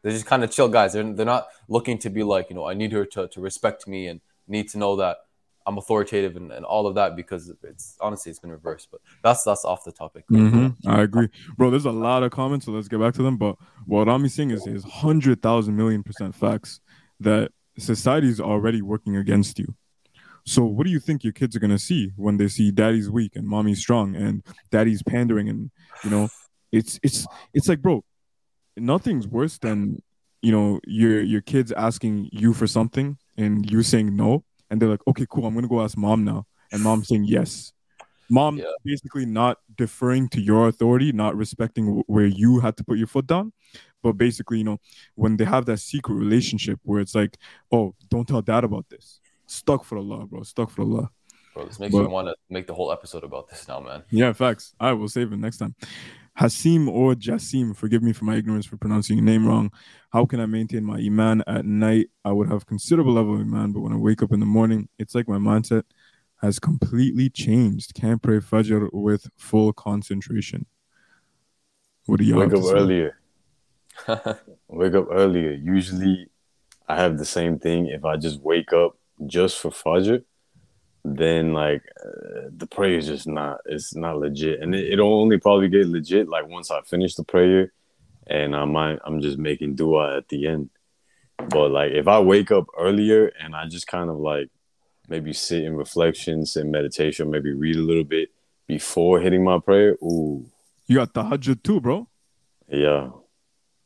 they're 0.01 0.13
just 0.13 0.25
kind 0.25 0.43
of 0.43 0.51
chill 0.51 0.69
guys 0.69 0.93
they're, 0.93 1.13
they're 1.13 1.25
not 1.25 1.47
looking 1.67 1.97
to 1.97 2.09
be 2.09 2.23
like 2.23 2.49
you 2.49 2.55
know 2.55 2.65
i 2.65 2.73
need 2.73 2.91
her 2.91 3.05
to, 3.05 3.27
to 3.27 3.41
respect 3.41 3.87
me 3.87 4.07
and 4.07 4.21
need 4.47 4.69
to 4.69 4.77
know 4.77 4.95
that 4.95 5.17
i'm 5.65 5.77
authoritative 5.77 6.35
and, 6.35 6.51
and 6.51 6.65
all 6.65 6.87
of 6.87 6.95
that 6.95 7.15
because 7.15 7.51
it's 7.63 7.97
honestly 8.01 8.29
it's 8.29 8.39
been 8.39 8.51
reversed 8.51 8.89
but 8.91 9.01
that's 9.23 9.43
that's 9.43 9.65
off 9.65 9.83
the 9.83 9.91
topic 9.91 10.25
mm-hmm. 10.31 10.67
i 10.89 11.01
agree 11.01 11.29
bro 11.57 11.69
there's 11.69 11.85
a 11.85 11.91
lot 11.91 12.23
of 12.23 12.31
comments 12.31 12.65
so 12.65 12.71
let's 12.71 12.87
get 12.87 12.99
back 12.99 13.13
to 13.13 13.23
them 13.23 13.37
but 13.37 13.55
what 13.85 14.07
rami's 14.07 14.33
saying 14.33 14.51
is 14.51 14.65
is 14.67 14.83
100000 14.83 15.75
million 15.75 16.03
percent 16.03 16.35
facts 16.35 16.79
that 17.19 17.51
society 17.77 18.29
is 18.29 18.39
already 18.39 18.81
working 18.81 19.15
against 19.17 19.59
you. 19.59 19.75
So 20.45 20.65
what 20.65 20.85
do 20.85 20.91
you 20.91 20.99
think 20.99 21.23
your 21.23 21.33
kids 21.33 21.55
are 21.55 21.59
gonna 21.59 21.79
see 21.79 22.11
when 22.15 22.37
they 22.37 22.47
see 22.47 22.71
daddy's 22.71 23.09
weak 23.09 23.35
and 23.35 23.47
mommy's 23.47 23.79
strong 23.79 24.15
and 24.15 24.43
daddy's 24.71 25.01
pandering 25.01 25.47
and 25.47 25.71
you 26.03 26.09
know 26.09 26.29
it's 26.71 26.99
it's 27.01 27.25
it's 27.53 27.69
like 27.69 27.81
bro, 27.81 28.03
nothing's 28.75 29.27
worse 29.27 29.57
than 29.57 30.01
you 30.41 30.51
know 30.51 30.81
your 30.85 31.21
your 31.21 31.39
kids 31.39 31.71
asking 31.71 32.29
you 32.33 32.53
for 32.53 32.67
something 32.67 33.17
and 33.37 33.71
you 33.71 33.81
saying 33.83 34.15
no 34.15 34.43
and 34.73 34.81
they're 34.81 34.89
like 34.89 35.07
okay 35.07 35.27
cool 35.29 35.45
I'm 35.45 35.53
gonna 35.53 35.67
go 35.67 35.81
ask 35.81 35.95
mom 35.95 36.25
now 36.25 36.47
and 36.71 36.81
mom 36.81 37.03
saying 37.03 37.25
yes. 37.25 37.71
Mom 38.29 38.57
yeah. 38.57 38.65
basically 38.83 39.25
not 39.25 39.59
deferring 39.75 40.27
to 40.29 40.41
your 40.41 40.67
authority, 40.67 41.11
not 41.11 41.35
respecting 41.35 42.03
where 42.07 42.25
you 42.25 42.59
had 42.59 42.75
to 42.77 42.83
put 42.83 42.97
your 42.97 43.05
foot 43.05 43.27
down, 43.27 43.53
but 44.01 44.13
basically, 44.13 44.57
you 44.57 44.63
know, 44.63 44.79
when 45.13 45.37
they 45.37 45.45
have 45.45 45.65
that 45.65 45.77
secret 45.77 46.15
relationship 46.15 46.79
where 46.81 46.99
it's 46.99 47.13
like, 47.13 47.37
oh, 47.71 47.93
don't 48.09 48.27
tell 48.27 48.41
dad 48.41 48.63
about 48.63 48.89
this. 48.89 49.19
Astaghfirullah, 49.47 50.29
bro. 50.29 50.39
Astaghfirullah. 50.39 51.09
Bro, 51.53 51.65
this 51.65 51.79
makes 51.79 51.93
but, 51.93 52.01
me 52.01 52.07
want 52.07 52.27
to 52.27 52.35
make 52.49 52.65
the 52.65 52.73
whole 52.73 52.91
episode 52.91 53.23
about 53.23 53.49
this 53.49 53.67
now, 53.67 53.79
man. 53.79 54.01
Yeah, 54.09 54.33
facts. 54.33 54.73
I 54.79 54.93
will 54.93 55.09
save 55.09 55.31
it 55.31 55.37
next 55.37 55.57
time. 55.57 55.75
Hasim 56.39 56.87
or 56.87 57.13
Jasim, 57.13 57.75
forgive 57.75 58.01
me 58.01 58.11
for 58.11 58.25
my 58.25 58.35
ignorance 58.35 58.65
for 58.65 58.77
pronouncing 58.77 59.17
your 59.17 59.25
name 59.25 59.47
wrong. 59.47 59.71
How 60.11 60.25
can 60.25 60.39
I 60.39 60.45
maintain 60.47 60.83
my 60.83 60.97
iman 60.97 61.43
at 61.45 61.65
night? 61.65 62.07
I 62.25 62.31
would 62.31 62.49
have 62.49 62.65
considerable 62.65 63.13
level 63.13 63.35
of 63.35 63.41
iman, 63.41 63.71
but 63.71 63.81
when 63.81 63.93
I 63.93 63.97
wake 63.97 64.23
up 64.23 64.31
in 64.31 64.39
the 64.39 64.45
morning, 64.45 64.89
it's 64.97 65.13
like 65.13 65.27
my 65.27 65.37
mindset 65.37 65.83
has 66.41 66.59
completely 66.59 67.29
changed. 67.29 67.93
Can't 67.93 68.21
pray 68.21 68.39
Fajr 68.39 68.89
with 68.91 69.29
full 69.37 69.73
concentration. 69.73 70.65
What 72.05 72.19
do 72.19 72.25
you 72.25 72.35
wake 72.35 72.53
up 72.53 72.63
earlier? 72.63 73.17
wake 74.67 74.93
up 74.95 75.07
earlier. 75.11 75.51
Usually, 75.51 76.27
I 76.87 76.97
have 76.97 77.17
the 77.17 77.25
same 77.25 77.59
thing. 77.59 77.87
If 77.87 78.03
I 78.03 78.17
just 78.17 78.41
wake 78.41 78.73
up 78.73 78.97
just 79.25 79.59
for 79.59 79.69
Fajr, 79.71 80.23
then 81.05 81.53
like 81.53 81.83
uh, 82.03 82.49
the 82.55 82.67
prayer 82.67 82.97
is 82.97 83.07
just 83.07 83.27
not 83.27 83.59
it's 83.65 83.95
not 83.95 84.19
legit, 84.19 84.61
and 84.61 84.73
it, 84.73 84.97
will 84.99 85.21
only 85.21 85.37
probably 85.37 85.67
get 85.67 85.87
legit 85.87 86.29
like 86.29 86.47
once 86.47 86.71
I 86.71 86.81
finish 86.81 87.15
the 87.15 87.23
prayer, 87.23 87.73
and 88.27 88.55
I 88.55 88.65
might 88.65 88.99
I'm 89.05 89.21
just 89.21 89.37
making 89.37 89.75
dua 89.75 90.17
at 90.17 90.29
the 90.29 90.47
end. 90.47 90.69
But 91.49 91.71
like 91.71 91.91
if 91.91 92.07
I 92.07 92.19
wake 92.19 92.51
up 92.51 92.67
earlier 92.77 93.31
and 93.39 93.55
I 93.55 93.67
just 93.67 93.87
kind 93.87 94.09
of 94.09 94.17
like 94.17 94.49
maybe 95.09 95.33
sit 95.33 95.63
in 95.63 95.75
reflection, 95.75 96.45
sit 96.45 96.63
in 96.63 96.71
meditation, 96.71 97.29
maybe 97.29 97.51
read 97.53 97.75
a 97.75 97.81
little 97.81 98.05
bit 98.05 98.29
before 98.65 99.19
hitting 99.19 99.43
my 99.43 99.59
prayer. 99.59 99.97
Ooh, 100.01 100.45
you 100.87 100.95
got 100.95 101.13
the 101.13 101.23
hajj 101.23 101.61
too, 101.63 101.81
bro. 101.81 102.07
Yeah, 102.69 103.09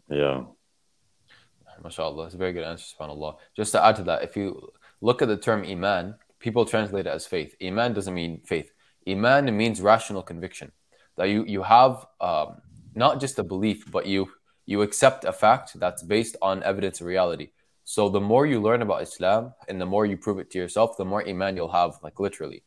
yeah. 0.10 0.44
MashaAllah. 1.84 2.26
It's 2.26 2.36
a 2.36 2.38
very 2.38 2.54
good 2.54 2.64
answer, 2.64 2.86
subhanAllah. 3.00 3.38
Just 3.56 3.72
to 3.72 3.84
add 3.84 3.96
to 3.98 4.04
that, 4.04 4.24
if 4.24 4.36
you 4.36 4.72
look 5.02 5.22
at 5.22 5.28
the 5.28 5.38
term 5.38 5.64
Iman, 5.64 6.16
people 6.48 6.66
translate 6.66 7.06
it 7.10 7.16
as 7.20 7.26
faith. 7.36 7.52
Iman 7.70 7.92
doesn't 7.98 8.18
mean 8.22 8.34
faith. 8.54 8.70
Iman 9.14 9.46
means 9.62 9.78
rational 9.94 10.24
conviction. 10.32 10.70
That 11.18 11.28
you, 11.34 11.40
you 11.56 11.62
have 11.78 11.94
um, 12.30 12.50
not 13.04 13.14
just 13.24 13.36
a 13.44 13.46
belief, 13.54 13.80
but 13.96 14.04
you 14.14 14.22
you 14.72 14.78
accept 14.88 15.22
a 15.34 15.34
fact 15.44 15.68
that's 15.84 16.04
based 16.16 16.36
on 16.50 16.56
evidence 16.72 16.96
and 17.00 17.08
reality. 17.16 17.48
So 17.96 18.02
the 18.18 18.24
more 18.32 18.46
you 18.52 18.58
learn 18.68 18.82
about 18.88 19.00
Islam 19.10 19.42
and 19.68 19.78
the 19.84 19.90
more 19.94 20.06
you 20.12 20.18
prove 20.26 20.40
it 20.44 20.50
to 20.52 20.58
yourself, 20.64 20.90
the 21.02 21.10
more 21.12 21.22
Iman 21.34 21.56
you'll 21.58 21.78
have, 21.82 21.94
like 22.06 22.18
literally. 22.28 22.60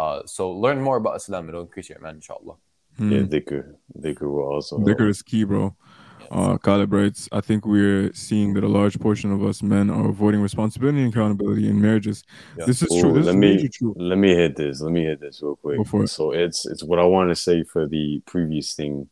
Uh, 0.00 0.18
so 0.36 0.42
learn 0.64 0.78
more 0.88 0.96
about 1.02 1.14
Islam. 1.22 1.48
It'll 1.48 1.66
increase 1.68 1.88
your 1.90 1.98
Iman, 1.98 2.16
inshallah. 2.16 2.56
Hmm. 2.96 3.12
Yeah, 3.12 3.24
dhikr. 3.34 3.60
Dhikr 4.04 4.26
will 4.34 4.48
also. 4.54 4.78
Dhikr 4.88 5.08
is 5.14 5.22
key, 5.22 5.44
bro 5.44 5.64
uh, 6.30 6.58
calibrates, 6.58 7.28
I 7.32 7.40
think 7.40 7.66
we're 7.66 8.12
seeing 8.12 8.54
that 8.54 8.64
a 8.64 8.68
large 8.68 8.98
portion 8.98 9.32
of 9.32 9.44
us 9.44 9.62
men 9.62 9.90
are 9.90 10.08
avoiding 10.08 10.40
responsibility 10.40 11.02
and 11.02 11.12
accountability 11.12 11.68
in 11.68 11.80
marriages. 11.80 12.24
Yeah. 12.56 12.66
This 12.66 12.82
is 12.82 12.92
Ooh, 12.92 13.00
true. 13.00 13.12
This 13.14 13.26
let 13.26 13.36
me 13.36 13.68
true. 13.68 13.94
let 13.96 14.18
me 14.18 14.34
hit 14.34 14.56
this. 14.56 14.80
Let 14.80 14.92
me 14.92 15.04
hit 15.04 15.20
this 15.20 15.42
real 15.42 15.56
quick. 15.56 15.80
It. 15.80 16.08
So 16.08 16.32
it's 16.32 16.66
it's 16.66 16.84
what 16.84 16.98
I 16.98 17.04
want 17.04 17.30
to 17.30 17.36
say 17.36 17.64
for 17.64 17.86
the 17.86 18.22
previous 18.26 18.74
thing 18.74 19.08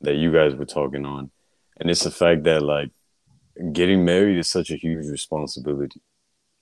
that 0.00 0.16
you 0.16 0.32
guys 0.32 0.54
were 0.54 0.66
talking 0.66 1.04
on, 1.04 1.30
and 1.78 1.90
it's 1.90 2.04
the 2.04 2.10
fact 2.10 2.44
that 2.44 2.62
like 2.62 2.90
getting 3.72 4.04
married 4.04 4.38
is 4.38 4.48
such 4.48 4.70
a 4.70 4.76
huge 4.76 5.06
responsibility. 5.06 6.00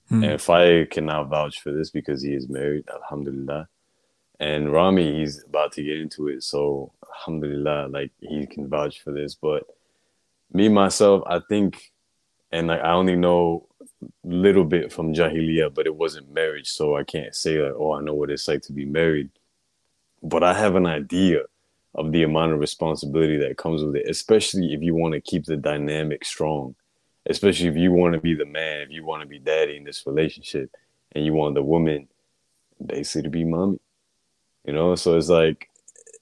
Hmm. 0.09 0.23
And 0.23 0.33
if 0.33 0.49
I 0.49 0.85
cannot 0.85 1.29
vouch 1.29 1.61
for 1.61 1.73
this 1.73 1.91
because 1.91 2.23
he 2.23 2.33
is 2.33 2.49
married, 2.49 2.85
Alhamdulillah. 2.93 3.69
And 4.39 4.71
Rami, 4.71 5.21
he's 5.21 5.43
about 5.45 5.73
to 5.73 5.83
get 5.83 5.97
into 5.97 6.29
it, 6.29 6.43
so 6.43 6.93
Alhamdulillah, 7.15 7.89
like 7.89 8.13
he 8.21 8.47
can 8.47 8.69
vouch 8.69 9.01
for 9.01 9.11
this. 9.11 9.35
But 9.35 9.65
me 10.53 10.69
myself, 10.69 11.23
I 11.27 11.41
think, 11.49 11.93
and 12.53 12.69
like 12.69 12.81
I 12.81 12.93
only 12.93 13.17
know 13.17 13.67
little 14.25 14.65
bit 14.65 14.93
from 14.93 15.15
Jahiliyyah, 15.15 15.75
but 15.75 15.87
it 15.87 15.95
wasn't 15.95 16.33
marriage. 16.33 16.69
So 16.69 16.97
I 16.97 17.05
can't 17.05 17.35
say 17.35 17.61
like, 17.61 17.75
oh, 17.77 17.93
I 17.95 18.03
know 18.03 18.15
what 18.15 18.31
it's 18.31 18.49
like 18.49 18.63
to 18.63 18.73
be 18.73 18.85
married. 18.85 19.31
But 20.23 20.43
I 20.43 20.55
have 20.55 20.75
an 20.77 20.87
idea 20.87 21.43
of 21.95 22.13
the 22.13 22.23
amount 22.23 22.53
of 22.53 22.61
responsibility 22.61 23.39
that 23.39 23.57
comes 23.57 23.83
with 23.83 23.97
it, 23.97 24.09
especially 24.09 24.75
if 24.75 24.83
you 24.83 24.95
want 24.95 25.15
to 25.15 25.21
keep 25.21 25.45
the 25.45 25.57
dynamic 25.57 26.25
strong, 26.25 26.75
especially 27.27 27.69
if 27.69 27.77
you 27.77 27.91
want 27.93 28.15
to 28.15 28.21
be 28.21 28.35
the 28.35 28.45
man, 28.45 28.83
if 28.83 28.91
you 28.91 29.05
want 29.05 29.23
to 29.23 29.29
be 29.29 29.39
daddy 29.39 29.77
in 29.77 29.85
this 29.85 30.07
relationship, 30.07 30.71
and 31.13 31.25
you 31.25 31.33
want 31.33 31.55
the 31.55 31.63
woman 31.63 32.09
basically 32.85 33.23
to 33.23 33.31
be 33.31 33.45
mommy. 33.45 33.79
You 34.65 34.75
know, 34.75 34.95
so 34.97 35.17
it's 35.17 35.29
like 35.29 35.71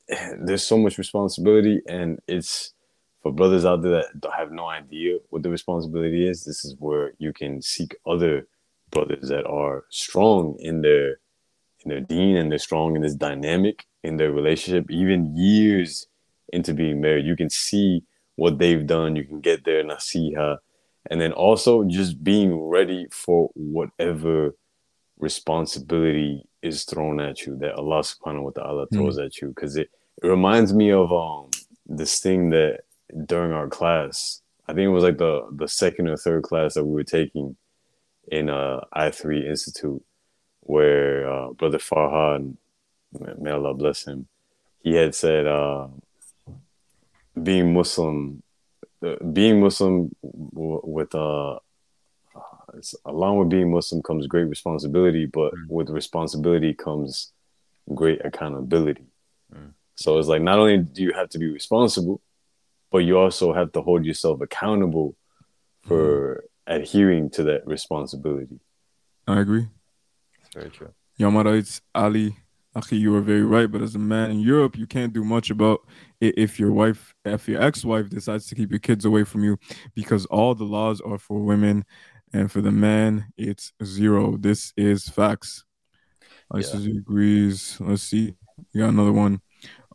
there's 0.38 0.62
so 0.62 0.78
much 0.78 0.98
responsibility, 0.98 1.80
and 1.88 2.20
it's 2.28 2.73
for 3.24 3.32
brothers 3.32 3.64
out 3.64 3.80
their 3.80 4.04
that 4.20 4.30
have 4.36 4.52
no 4.52 4.66
idea 4.68 5.16
what 5.30 5.42
the 5.42 5.48
responsibility 5.48 6.28
is. 6.28 6.44
This 6.44 6.62
is 6.62 6.76
where 6.78 7.14
you 7.18 7.32
can 7.32 7.62
seek 7.62 7.96
other 8.06 8.46
brothers 8.90 9.30
that 9.30 9.46
are 9.46 9.86
strong 9.88 10.56
in 10.60 10.82
their 10.82 11.18
in 11.82 11.88
their 11.88 12.02
deen 12.02 12.36
and 12.36 12.50
they're 12.50 12.58
strong 12.58 12.94
in 12.94 13.02
this 13.02 13.14
dynamic 13.14 13.86
in 14.02 14.18
their 14.18 14.30
relationship, 14.30 14.90
even 14.90 15.34
years 15.34 16.06
into 16.52 16.74
being 16.74 17.00
married. 17.00 17.24
You 17.24 17.34
can 17.34 17.48
see 17.48 18.04
what 18.36 18.58
they've 18.58 18.86
done. 18.86 19.16
You 19.16 19.24
can 19.24 19.40
get 19.40 19.64
there 19.64 19.82
nasiha. 19.82 20.58
And 21.10 21.18
then 21.18 21.32
also 21.32 21.82
just 21.84 22.22
being 22.22 22.54
ready 22.54 23.06
for 23.10 23.50
whatever 23.54 24.54
responsibility 25.18 26.44
is 26.60 26.84
thrown 26.84 27.20
at 27.20 27.46
you 27.46 27.56
that 27.56 27.74
Allah 27.76 28.00
subhanahu 28.00 28.42
wa 28.42 28.50
ta'ala 28.50 28.86
throws 28.92 29.16
mm. 29.16 29.24
at 29.24 29.40
you. 29.40 29.54
Cause 29.54 29.76
it, 29.76 29.88
it 30.22 30.26
reminds 30.26 30.74
me 30.74 30.92
of 30.92 31.10
um 31.10 31.48
this 31.86 32.20
thing 32.20 32.50
that 32.50 32.80
during 33.26 33.52
our 33.52 33.68
class, 33.68 34.42
I 34.68 34.72
think 34.72 34.86
it 34.86 34.88
was 34.88 35.04
like 35.04 35.18
the 35.18 35.46
the 35.52 35.68
second 35.68 36.08
or 36.08 36.16
third 36.16 36.42
class 36.42 36.74
that 36.74 36.84
we 36.84 36.94
were 36.94 37.04
taking 37.04 37.56
in 38.28 38.48
uh 38.48 38.80
I 38.92 39.10
three 39.10 39.46
Institute 39.46 40.02
where 40.64 41.30
uh, 41.30 41.50
Brother 41.52 41.78
Farhad, 41.78 42.56
may 43.38 43.50
Allah 43.50 43.74
bless 43.74 44.04
him, 44.04 44.26
he 44.82 44.94
had 44.94 45.14
said, 45.14 45.46
uh, 45.46 45.88
being 47.40 47.72
Muslim, 47.72 48.42
uh, 49.02 49.16
being 49.32 49.60
Muslim 49.60 50.10
w- 50.54 50.80
with 50.84 51.14
uh, 51.14 51.58
along 53.04 53.38
with 53.38 53.48
being 53.50 53.70
Muslim 53.70 54.02
comes 54.02 54.26
great 54.26 54.44
responsibility, 54.44 55.26
but 55.26 55.52
mm. 55.52 55.68
with 55.68 55.90
responsibility 55.90 56.72
comes 56.72 57.32
great 57.94 58.24
accountability. 58.24 59.04
Mm. 59.54 59.72
So 59.96 60.18
it's 60.18 60.28
like 60.28 60.42
not 60.42 60.58
only 60.58 60.78
do 60.78 61.02
you 61.02 61.12
have 61.12 61.28
to 61.30 61.38
be 61.38 61.48
responsible, 61.48 62.20
but 62.94 63.04
you 63.04 63.18
also 63.18 63.52
have 63.52 63.72
to 63.72 63.82
hold 63.82 64.04
yourself 64.04 64.40
accountable 64.40 65.16
for 65.82 66.44
mm. 66.68 66.76
adhering 66.76 67.28
to 67.28 67.42
that 67.42 67.66
responsibility. 67.66 68.60
I 69.26 69.40
agree. 69.40 69.66
That's 70.38 70.54
very 70.54 70.70
true. 70.70 70.92
Yamara, 71.18 71.58
it's 71.58 71.82
Ali. 71.92 72.36
Akhi, 72.76 73.00
you 73.00 73.12
are 73.16 73.20
very 73.20 73.42
right. 73.42 73.68
But 73.68 73.82
as 73.82 73.96
a 73.96 73.98
man 73.98 74.30
in 74.30 74.38
Europe, 74.38 74.78
you 74.78 74.86
can't 74.86 75.12
do 75.12 75.24
much 75.24 75.50
about 75.50 75.80
it 76.20 76.38
if 76.38 76.60
your 76.60 76.70
wife, 76.70 77.16
if 77.24 77.48
your 77.48 77.60
ex-wife 77.60 78.10
decides 78.10 78.46
to 78.46 78.54
keep 78.54 78.70
your 78.70 78.78
kids 78.78 79.04
away 79.04 79.24
from 79.24 79.42
you, 79.42 79.58
because 79.96 80.24
all 80.26 80.54
the 80.54 80.62
laws 80.62 81.00
are 81.00 81.18
for 81.18 81.40
women, 81.40 81.84
and 82.32 82.52
for 82.52 82.60
the 82.60 82.70
man, 82.70 83.26
it's 83.36 83.72
zero. 83.82 84.36
This 84.36 84.72
is 84.76 85.08
facts. 85.08 85.64
ISIS 86.52 86.84
yeah. 86.84 86.98
agrees. 86.98 87.76
Let's 87.80 88.04
see. 88.04 88.36
We 88.72 88.82
got 88.82 88.90
another 88.90 89.12
one. 89.12 89.40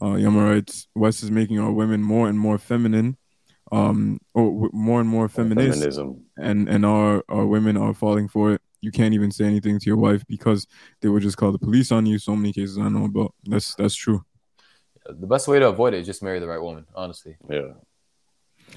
Uh, 0.01 0.15
Yama 0.15 0.43
writes, 0.43 0.87
West 0.95 1.23
is 1.23 1.31
making 1.31 1.59
our 1.59 1.71
women 1.71 2.01
more 2.01 2.29
and 2.29 2.39
more 2.39 2.57
feminine, 2.57 3.17
um, 3.71 4.19
or 4.33 4.69
more 4.71 5.01
and 5.01 5.09
more 5.09 5.27
feminist, 5.27 5.79
Feminism. 5.79 6.25
and 6.37 6.69
and 6.69 6.85
our 6.85 7.23
our 7.29 7.45
women 7.45 7.77
are 7.77 7.93
falling 7.93 8.27
for 8.27 8.53
it 8.53 8.61
you 8.81 8.91
can't 8.91 9.13
even 9.13 9.31
say 9.31 9.45
anything 9.45 9.79
to 9.79 9.85
your 9.85 9.97
wife 9.97 10.25
because 10.27 10.67
they 11.01 11.09
would 11.09 11.21
just 11.21 11.37
call 11.37 11.51
the 11.51 11.59
police 11.59 11.91
on 11.91 12.05
you. 12.05 12.17
So 12.17 12.35
many 12.35 12.53
cases 12.53 12.77
I 12.77 12.89
know 12.89 13.05
about. 13.05 13.33
That's 13.43 13.75
that's 13.75 13.95
true. 13.95 14.23
The 15.05 15.27
best 15.27 15.47
way 15.47 15.59
to 15.59 15.67
avoid 15.67 15.93
it 15.93 16.01
is 16.01 16.05
just 16.05 16.23
marry 16.23 16.39
the 16.39 16.47
right 16.47 16.61
woman. 16.61 16.85
Honestly. 16.95 17.35
Yeah. 17.49 17.73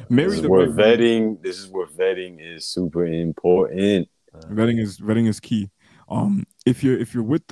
Marry 0.09 0.31
this 0.31 0.41
is 0.41 0.47
where 0.47 0.69
right 0.69 0.99
vetting. 0.99 1.21
Woman. 1.21 1.39
This 1.43 1.59
is 1.59 1.69
where 1.69 1.87
vetting 1.87 2.39
is 2.41 2.67
super 2.67 3.05
important. 3.05 4.09
Vetting 4.51 4.81
is 4.81 4.99
vetting 4.99 5.29
is 5.29 5.41
key. 5.41 5.71
Um, 6.09 6.45
if 6.67 6.83
you're 6.83 6.99
if 6.99 7.15
you're 7.15 7.23
with, 7.23 7.45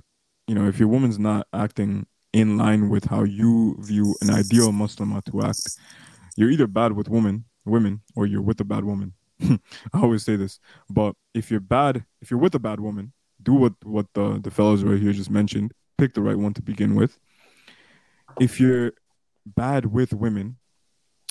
you 0.47 0.55
know, 0.55 0.67
if 0.67 0.79
your 0.79 0.89
woman's 0.89 1.19
not 1.19 1.47
acting 1.53 2.07
in 2.33 2.57
line 2.57 2.89
with 2.89 3.07
how 3.07 3.25
you 3.25 3.77
view 3.81 4.15
an 4.21 4.31
ideal 4.31 4.73
Muslim 4.73 5.21
to 5.23 5.43
act, 5.43 5.77
you're 6.37 6.51
either 6.51 6.67
bad 6.67 6.93
with 6.93 7.09
women, 7.09 7.45
women, 7.65 8.03
or 8.15 8.27
you're 8.27 8.43
with 8.43 8.61
a 8.61 8.65
bad 8.65 8.85
woman. 8.85 9.15
I 9.43 9.59
always 9.95 10.25
say 10.25 10.37
this, 10.37 10.61
but 10.89 11.15
if 11.35 11.51
you're 11.51 11.61
bad, 11.61 12.05
if 12.21 12.31
you're 12.31 12.41
with 12.41 12.55
a 12.55 12.59
bad 12.59 12.81
woman, 12.81 13.13
do 13.43 13.55
what 13.55 13.73
what 13.85 14.07
the 14.15 14.39
the 14.43 14.51
fellows 14.51 14.85
right 14.85 15.01
here 15.01 15.13
just 15.13 15.31
mentioned. 15.31 15.73
Pick 15.99 16.15
the 16.15 16.23
right 16.23 16.37
one 16.37 16.55
to 16.55 16.63
begin 16.63 16.95
with. 16.95 17.19
If 18.39 18.61
you're 18.61 18.93
bad 19.47 19.87
with 19.87 20.13
women, 20.13 20.59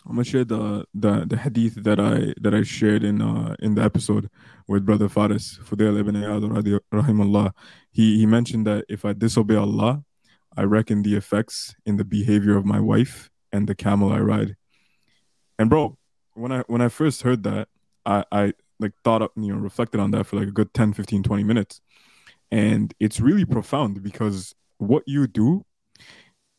I'm 0.05 0.13
gonna 0.13 0.23
share 0.23 0.45
the 0.45 0.85
the 0.93 1.25
the 1.25 1.37
hadith 1.37 1.83
that 1.83 1.99
I 1.99 2.33
that 2.41 2.53
I 2.53 2.63
shared 2.63 3.03
in 3.03 3.21
uh 3.21 3.55
in 3.59 3.75
the 3.75 3.83
episode 3.83 4.29
with 4.67 4.85
brother 4.85 5.09
Faris 5.09 5.59
Fudail 5.63 5.99
ibn 5.99 6.15
Iyad 6.15 6.79
rahimahullah. 6.91 7.51
He 7.91 8.17
he 8.17 8.25
mentioned 8.25 8.65
that 8.65 8.85
if 8.89 9.05
I 9.05 9.13
disobey 9.13 9.55
Allah, 9.55 10.03
I 10.55 10.63
reckon 10.63 11.03
the 11.03 11.15
effects 11.15 11.75
in 11.85 11.97
the 11.97 12.05
behavior 12.05 12.57
of 12.57 12.65
my 12.65 12.79
wife 12.79 13.29
and 13.51 13.67
the 13.67 13.75
camel 13.75 14.11
I 14.11 14.19
ride. 14.19 14.55
And 15.57 15.69
bro, 15.69 15.97
when 16.33 16.51
I 16.51 16.63
when 16.67 16.81
I 16.81 16.89
first 16.89 17.21
heard 17.21 17.43
that, 17.43 17.67
I, 18.05 18.23
I 18.31 18.53
like 18.79 18.93
thought 19.03 19.21
up, 19.21 19.31
you 19.35 19.53
know, 19.53 19.59
reflected 19.59 19.99
on 19.99 20.11
that 20.11 20.25
for 20.25 20.37
like 20.37 20.47
a 20.47 20.51
good 20.51 20.73
10, 20.73 20.93
15, 20.93 21.23
20 21.23 21.43
minutes. 21.43 21.81
And 22.51 22.93
it's 22.99 23.19
really 23.19 23.45
profound 23.45 24.01
because 24.01 24.55
what 24.77 25.03
you 25.05 25.27
do, 25.27 25.65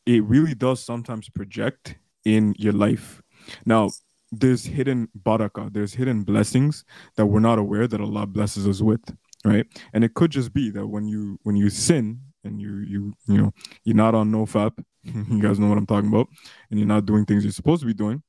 it 0.06 0.22
really 0.24 0.54
does 0.54 0.84
sometimes 0.84 1.28
project 1.28 1.96
in 2.24 2.54
your 2.58 2.72
life. 2.72 3.22
Now, 3.64 3.90
there's 4.30 4.64
hidden 4.64 5.08
baraka, 5.14 5.68
there's 5.72 5.94
hidden 5.94 6.22
blessings 6.22 6.84
that 7.16 7.26
we're 7.26 7.40
not 7.40 7.58
aware 7.58 7.88
that 7.88 8.00
Allah 8.00 8.26
blesses 8.26 8.68
us 8.68 8.80
with, 8.80 9.00
right? 9.44 9.66
And 9.92 10.04
it 10.04 10.14
could 10.14 10.30
just 10.30 10.52
be 10.52 10.70
that 10.70 10.86
when 10.86 11.08
you 11.08 11.38
when 11.42 11.56
you 11.56 11.70
sin 11.70 12.20
and 12.44 12.60
you 12.60 12.78
you 12.78 13.14
you 13.26 13.38
know 13.38 13.52
you're 13.84 13.96
not 13.96 14.14
on 14.14 14.30
no 14.30 14.46
fap, 14.46 14.72
you 15.02 15.40
guys 15.40 15.58
know 15.58 15.68
what 15.68 15.78
I'm 15.78 15.86
talking 15.86 16.08
about, 16.08 16.28
and 16.70 16.78
you're 16.78 16.88
not 16.88 17.06
doing 17.06 17.24
things 17.24 17.44
you're 17.44 17.52
supposed 17.52 17.80
to 17.82 17.86
be 17.86 17.94
doing, 17.94 18.22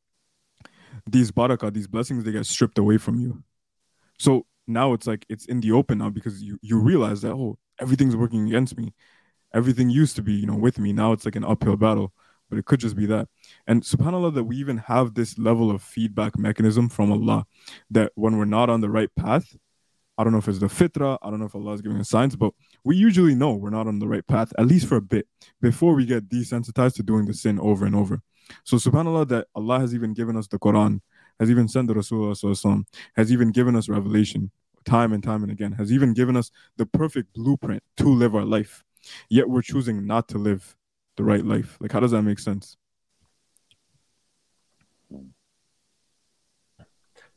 these 1.09 1.31
barakah, 1.31 1.73
these 1.73 1.87
blessings, 1.87 2.23
they 2.23 2.31
get 2.31 2.45
stripped 2.45 2.77
away 2.77 2.97
from 2.97 3.19
you. 3.19 3.43
So 4.19 4.45
now 4.67 4.93
it's 4.93 5.07
like 5.07 5.25
it's 5.29 5.45
in 5.45 5.61
the 5.61 5.71
open 5.71 5.99
now 5.99 6.09
because 6.09 6.41
you 6.41 6.57
you 6.61 6.79
realize 6.79 7.21
that 7.21 7.33
oh 7.33 7.57
everything's 7.79 8.15
working 8.15 8.47
against 8.47 8.77
me. 8.77 8.93
Everything 9.53 9.89
used 9.89 10.15
to 10.15 10.21
be 10.21 10.33
you 10.33 10.47
know 10.47 10.55
with 10.55 10.79
me. 10.79 10.93
Now 10.93 11.11
it's 11.11 11.25
like 11.25 11.35
an 11.35 11.45
uphill 11.45 11.77
battle. 11.77 12.13
But 12.49 12.59
it 12.59 12.65
could 12.65 12.81
just 12.81 12.97
be 12.97 13.05
that. 13.05 13.29
And 13.65 13.81
subhanAllah, 13.81 14.33
that 14.33 14.43
we 14.43 14.57
even 14.57 14.79
have 14.79 15.13
this 15.13 15.37
level 15.37 15.71
of 15.71 15.81
feedback 15.81 16.37
mechanism 16.37 16.89
from 16.89 17.09
Allah 17.09 17.45
that 17.91 18.11
when 18.15 18.37
we're 18.37 18.43
not 18.43 18.69
on 18.69 18.81
the 18.81 18.89
right 18.89 19.09
path, 19.15 19.55
I 20.17 20.25
don't 20.25 20.33
know 20.33 20.39
if 20.39 20.49
it's 20.49 20.59
the 20.59 20.67
fitra, 20.67 21.17
I 21.21 21.29
don't 21.29 21.39
know 21.39 21.45
if 21.45 21.55
Allah 21.55 21.71
is 21.71 21.81
giving 21.81 21.99
us 21.99 22.09
signs, 22.09 22.35
but 22.35 22.53
we 22.83 22.95
usually 22.95 23.35
know 23.35 23.53
we're 23.53 23.69
not 23.69 23.87
on 23.87 23.99
the 23.99 24.07
right 24.07 24.25
path, 24.25 24.53
at 24.57 24.65
least 24.65 24.87
for 24.87 24.95
a 24.95 25.01
bit, 25.01 25.27
before 25.61 25.93
we 25.93 26.05
get 26.05 26.29
desensitized 26.29 26.95
to 26.95 27.03
doing 27.03 27.25
the 27.25 27.33
sin 27.33 27.59
over 27.59 27.85
and 27.85 27.95
over. 27.95 28.21
So 28.63 28.77
subhanAllah 28.77 29.27
that 29.29 29.47
Allah 29.55 29.79
has 29.79 29.93
even 29.93 30.13
given 30.13 30.35
us 30.35 30.47
the 30.47 30.59
Quran, 30.59 31.01
has 31.39 31.49
even 31.49 31.67
sent 31.67 31.87
the 31.87 31.93
Rasulullah 31.93 32.85
has 33.15 33.31
even 33.31 33.51
given 33.51 33.75
us 33.75 33.87
revelation 33.87 34.51
time 34.83 35.13
and 35.13 35.23
time 35.23 35.43
and 35.43 35.51
again, 35.51 35.73
has 35.73 35.91
even 35.91 36.13
given 36.13 36.35
us 36.35 36.51
the 36.77 36.85
perfect 36.85 37.33
blueprint 37.33 37.83
to 37.97 38.09
live 38.09 38.35
our 38.35 38.45
life. 38.45 38.83
Yet 39.29 39.49
we're 39.49 39.61
choosing 39.61 40.05
not 40.05 40.27
to 40.29 40.37
live 40.37 40.75
the 41.17 41.23
right 41.23 41.45
life. 41.45 41.77
Like 41.79 41.91
how 41.91 41.99
does 41.99 42.11
that 42.11 42.23
make 42.23 42.39
sense? 42.39 42.77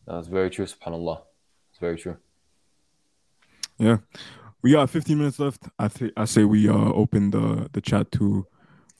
That's 0.06 0.28
very 0.28 0.50
true, 0.50 0.66
subhanAllah. 0.66 1.22
It's 1.70 1.78
very 1.78 1.96
true. 1.96 2.16
Yeah. 3.78 3.98
We 4.64 4.72
got 4.72 4.90
15 4.90 5.18
minutes 5.18 5.38
left. 5.38 5.68
I 5.78 5.88
think 5.88 6.12
I 6.16 6.24
say 6.24 6.42
we 6.42 6.68
uh 6.68 6.90
open 7.02 7.30
the 7.30 7.68
the 7.72 7.80
chat 7.80 8.10
to 8.12 8.46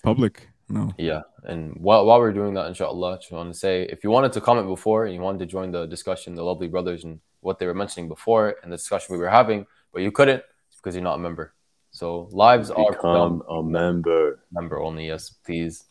public 0.02 0.48
no. 0.68 0.92
Yeah. 0.98 1.22
And 1.44 1.76
while, 1.76 2.06
while 2.06 2.18
we're 2.20 2.32
doing 2.32 2.54
that, 2.54 2.66
inshallah, 2.66 3.14
I 3.14 3.16
just 3.16 3.32
want 3.32 3.52
to 3.52 3.58
say 3.58 3.82
if 3.84 4.02
you 4.02 4.10
wanted 4.10 4.32
to 4.32 4.40
comment 4.40 4.66
before 4.66 5.04
and 5.06 5.14
you 5.14 5.20
wanted 5.20 5.38
to 5.40 5.46
join 5.46 5.70
the 5.70 5.86
discussion, 5.86 6.34
the 6.34 6.42
lovely 6.42 6.68
brothers 6.68 7.04
and 7.04 7.20
what 7.40 7.58
they 7.58 7.66
were 7.66 7.74
mentioning 7.74 8.08
before 8.08 8.56
and 8.62 8.72
the 8.72 8.76
discussion 8.76 9.14
we 9.14 9.18
were 9.18 9.28
having, 9.28 9.66
but 9.92 10.02
you 10.02 10.10
couldn't, 10.10 10.42
it's 10.68 10.78
because 10.78 10.94
you're 10.94 11.04
not 11.04 11.16
a 11.16 11.18
member. 11.18 11.54
So 11.90 12.28
lives 12.32 12.70
Become 12.70 12.84
are 12.84 12.92
become 12.92 13.42
a 13.48 13.62
member. 13.62 14.40
Member 14.52 14.80
only, 14.80 15.06
yes, 15.06 15.30
please. 15.30 15.84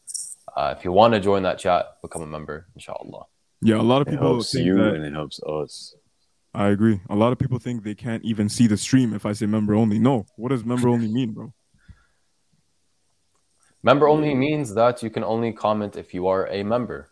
Uh, 0.56 0.74
if 0.78 0.84
you 0.84 0.92
want 0.92 1.14
to 1.14 1.20
join 1.20 1.44
that 1.44 1.60
chat, 1.60 1.98
become 2.02 2.22
a 2.22 2.28
member, 2.28 2.68
inshallah. 2.76 3.26
Yeah, 3.62 3.80
a 3.80 3.82
lot 3.82 4.02
of 4.02 4.08
people 4.08 4.28
it 4.28 4.34
helps 4.34 4.54
you 4.54 4.76
that, 4.76 4.96
and 4.96 5.06
it 5.06 5.14
helps 5.14 5.42
us. 5.44 5.96
I 6.54 6.68
agree. 6.68 7.00
A 7.10 7.16
lot 7.16 7.32
of 7.34 7.40
people 7.40 7.58
think 7.58 7.84
they 7.84 7.96
can't 7.96 8.24
even 8.24 8.48
see 8.48 8.68
the 8.68 8.78
stream 8.78 9.14
if 9.14 9.26
I 9.26 9.34
say 9.34 9.48
member 9.48 9.74
only. 9.74 9.98
No, 9.98 10.26
what 10.36 10.50
does 10.50 10.64
member 10.64 10.88
only 10.88 11.08
mean, 11.12 11.32
bro? 11.32 11.54
Member 13.82 14.08
only 14.08 14.34
means 14.34 14.74
that 14.76 15.04
you 15.04 15.10
can 15.10 15.24
only 15.24 15.52
comment 15.52 15.98
if 15.98 16.14
you 16.14 16.28
are 16.28 16.48
a 16.48 16.64
member. 16.64 17.10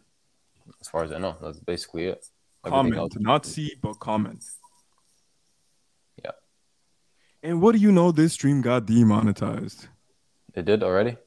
As 0.80 0.88
far 0.88 1.04
as 1.04 1.12
I 1.12 1.18
know, 1.18 1.36
that's 1.42 1.60
basically 1.60 2.06
it. 2.06 2.26
Everything 2.64 2.94
comment, 2.94 2.98
else. 2.98 3.12
not 3.20 3.46
see, 3.46 3.74
but 3.82 3.94
comment. 4.00 4.44
Yeah. 6.24 6.32
And 7.42 7.62
what 7.62 7.74
do 7.74 7.80
you 7.80 7.92
know? 7.92 8.12
This 8.12 8.34
stream 8.34 8.62
got 8.62 8.86
demonetized. 8.86 9.88
It 10.54 10.66
did 10.66 10.84
already. 10.84 11.18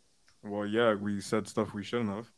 Well, 0.42 0.66
yeah, 0.66 0.94
we 0.94 1.20
said 1.20 1.48
stuff 1.48 1.74
we 1.74 1.82
shouldn't 1.82 2.10
have. 2.10 2.30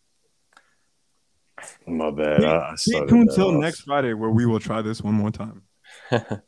My 1.87 2.11
bad. 2.11 2.45
I, 2.45 2.71
I 2.73 2.75
Stay 2.77 2.93
started 2.93 3.11
tuned 3.11 3.29
that 3.29 3.35
till 3.35 3.49
off. 3.55 3.61
next 3.61 3.81
Friday 3.83 4.15
where 4.15 4.31
we 4.31 4.47
will 4.47 4.61
try 4.61 4.83
this 4.83 5.03
one 5.03 5.15
more 5.15 5.31
time. 5.31 5.63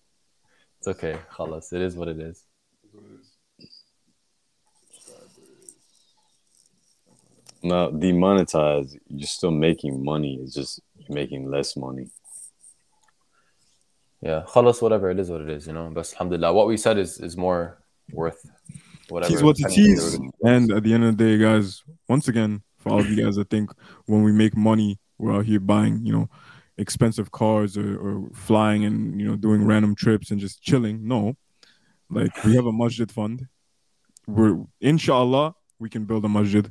It's 0.78 0.86
okay. 0.86 1.18
Khalas. 1.32 1.72
It 1.72 1.82
is 1.82 1.96
what 1.96 2.08
it 2.08 2.20
is. 2.20 2.44
Now 7.62 7.90
demonetized, 7.90 8.96
you're 9.08 9.26
still 9.26 9.50
making 9.50 10.04
money. 10.04 10.38
It's 10.40 10.54
just 10.54 10.80
you're 10.96 11.14
making 11.14 11.50
less 11.50 11.76
money. 11.76 12.06
Yeah. 14.20 14.44
Khalas, 14.46 14.80
whatever. 14.80 15.10
It 15.10 15.18
is 15.18 15.30
what 15.30 15.40
it 15.40 15.48
is, 15.48 15.66
you 15.66 15.72
know. 15.72 15.90
But 15.92 16.12
alhamdulillah, 16.12 16.52
what 16.52 16.68
we 16.68 16.76
said 16.76 16.98
is, 16.98 17.18
is 17.18 17.36
more 17.36 17.82
worth 18.12 18.40
whatever. 19.08 19.32
Tease 19.32 19.42
what 19.42 19.56
to 19.56 19.64
penny 19.64 19.90
it 19.90 19.98
is. 19.98 20.20
And 20.42 20.70
at 20.70 20.84
the 20.84 20.94
end 20.94 21.04
of 21.04 21.16
the 21.16 21.24
day, 21.24 21.38
guys, 21.38 21.82
once 22.08 22.28
again, 22.28 22.62
for 22.78 22.90
all 22.90 23.00
of 23.00 23.10
you 23.10 23.24
guys 23.24 23.36
I 23.38 23.44
think 23.44 23.70
when 24.06 24.22
we 24.22 24.30
make 24.30 24.56
money, 24.56 25.00
we're 25.18 25.34
out 25.34 25.46
here 25.46 25.58
buying, 25.58 26.06
you 26.06 26.12
know, 26.12 26.30
expensive 26.78 27.30
cars 27.32 27.76
or, 27.76 27.98
or 27.98 28.28
flying 28.32 28.84
and, 28.84 29.20
you 29.20 29.26
know, 29.26 29.36
doing 29.36 29.64
random 29.64 29.94
trips 29.94 30.30
and 30.30 30.40
just 30.40 30.62
chilling. 30.62 31.06
No. 31.06 31.36
Like 32.08 32.44
we 32.44 32.54
have 32.54 32.66
a 32.66 32.72
masjid 32.72 33.10
fund. 33.10 33.46
We're 34.26 34.64
inshallah, 34.80 35.54
we 35.78 35.88
can 35.88 36.04
build 36.04 36.24
a 36.24 36.28
masjid 36.28 36.70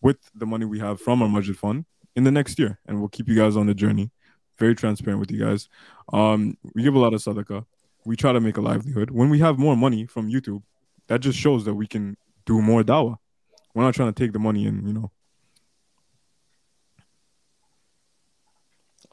with 0.00 0.18
the 0.34 0.46
money 0.46 0.64
we 0.64 0.78
have 0.78 1.00
from 1.00 1.22
our 1.22 1.28
masjid 1.28 1.56
fund 1.56 1.84
in 2.14 2.24
the 2.24 2.30
next 2.30 2.58
year. 2.58 2.78
And 2.86 3.00
we'll 3.00 3.08
keep 3.08 3.28
you 3.28 3.34
guys 3.34 3.56
on 3.56 3.66
the 3.66 3.74
journey. 3.74 4.10
Very 4.58 4.74
transparent 4.74 5.20
with 5.20 5.30
you 5.30 5.38
guys. 5.38 5.68
Um, 6.12 6.56
we 6.74 6.82
give 6.82 6.94
a 6.94 6.98
lot 6.98 7.14
of 7.14 7.20
sadaqah. 7.20 7.64
We 8.04 8.16
try 8.16 8.32
to 8.32 8.40
make 8.40 8.56
a 8.56 8.60
livelihood. 8.60 9.10
When 9.10 9.30
we 9.30 9.38
have 9.40 9.58
more 9.58 9.76
money 9.76 10.06
from 10.06 10.30
YouTube, 10.30 10.62
that 11.08 11.20
just 11.20 11.38
shows 11.38 11.64
that 11.64 11.74
we 11.74 11.86
can 11.86 12.16
do 12.44 12.60
more 12.60 12.82
dawah. 12.82 13.16
We're 13.74 13.84
not 13.84 13.94
trying 13.94 14.12
to 14.12 14.22
take 14.24 14.32
the 14.32 14.38
money 14.38 14.66
and 14.66 14.86
you 14.86 14.92
know. 14.92 15.10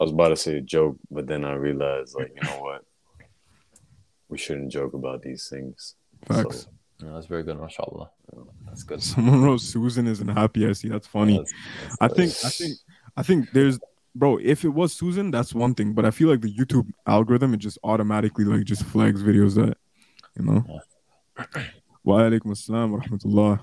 I 0.00 0.04
was 0.04 0.12
about 0.12 0.28
to 0.28 0.36
say 0.36 0.56
a 0.58 0.60
joke, 0.60 0.96
but 1.10 1.26
then 1.26 1.44
I 1.44 1.54
realized, 1.54 2.14
like, 2.16 2.32
you 2.36 2.42
know 2.48 2.60
what? 2.60 2.84
We 4.28 4.38
shouldn't 4.38 4.70
joke 4.70 4.94
about 4.94 5.22
these 5.22 5.48
things. 5.48 5.94
Facts. 6.26 6.62
So, 6.62 7.06
Yeah, 7.06 7.12
that's 7.14 7.26
very 7.26 7.42
good, 7.42 7.58
mashallah. 7.60 8.10
That's 8.66 8.82
good. 8.84 9.02
Someone 9.02 9.42
wrote 9.42 9.60
Susan 9.60 10.06
isn't 10.06 10.28
happy. 10.28 10.66
I 10.68 10.72
see. 10.72 10.88
That's 10.88 11.06
funny. 11.06 11.38
That's- 11.38 11.52
that's 11.88 11.96
I 12.00 12.08
good. 12.08 12.16
think. 12.16 12.30
I 12.44 12.48
think. 12.50 12.72
I 13.16 13.22
think 13.22 13.50
there's, 13.52 13.78
bro. 14.14 14.38
If 14.42 14.64
it 14.64 14.68
was 14.68 14.92
Susan, 14.92 15.30
that's 15.30 15.54
one 15.54 15.74
thing. 15.74 15.92
But 15.94 16.04
I 16.04 16.10
feel 16.10 16.28
like 16.28 16.42
the 16.42 16.54
YouTube 16.54 16.86
algorithm 17.06 17.54
it 17.54 17.58
just 17.58 17.78
automatically 17.82 18.44
like 18.44 18.64
just 18.64 18.84
flags 18.84 19.22
videos 19.22 19.54
that, 19.56 19.76
you 20.38 20.44
know. 20.44 20.64
Wa 22.04 22.18
alaikum 22.20 22.52
assalam 22.56 22.90
wa 22.92 22.98
rahmatullah. 23.00 23.60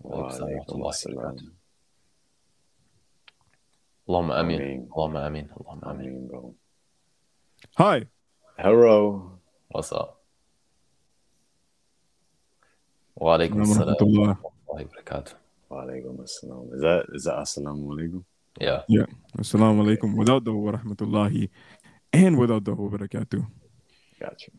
wa 0.00 0.30
Alaikum 0.30 0.40
alaikum 0.40 0.66
salam 0.66 0.80
wa 0.80 0.90
assalam. 0.90 1.38
Rahmatullahi 4.08 4.34
Allahumma 4.34 4.38
ameen. 4.38 4.60
Ameen. 4.60 4.88
Allahumma 4.96 5.26
ameen. 5.26 5.48
Allahumma 5.56 5.86
I 5.86 5.90
ameen. 5.90 6.28
bro. 6.28 6.54
Hi. 7.76 8.04
Hello. 8.58 9.32
What's 9.68 9.92
up? 9.92 10.20
Wa 13.16 13.36
alaikum 13.38 13.56
Wa 13.56 13.62
assalam 13.62 13.94
rahmatullah. 13.96 14.38
wa 14.42 14.80
rahmatullahi 14.80 14.88
wa. 15.04 15.34
Wa 15.70 15.82
alaikum 15.84 16.18
assalam. 16.20 16.74
Is 16.74 16.80
that 16.80 17.04
is 17.14 17.24
that 17.24 17.36
assalamu 17.38 17.86
alaikum? 17.94 18.24
Yeah. 18.60 18.82
Yeah. 18.88 19.06
Assalamu 19.38 19.82
alaikum. 19.84 20.16
Without 20.16 20.44
the 20.44 20.52
wa 20.52 20.72
rahmatullahi, 20.72 21.48
and 22.12 22.38
without 22.38 22.64
the 22.64 22.74
wa 22.74 22.88
barakatuh. 22.90 23.46
Got 24.20 24.42
you. 24.46 24.52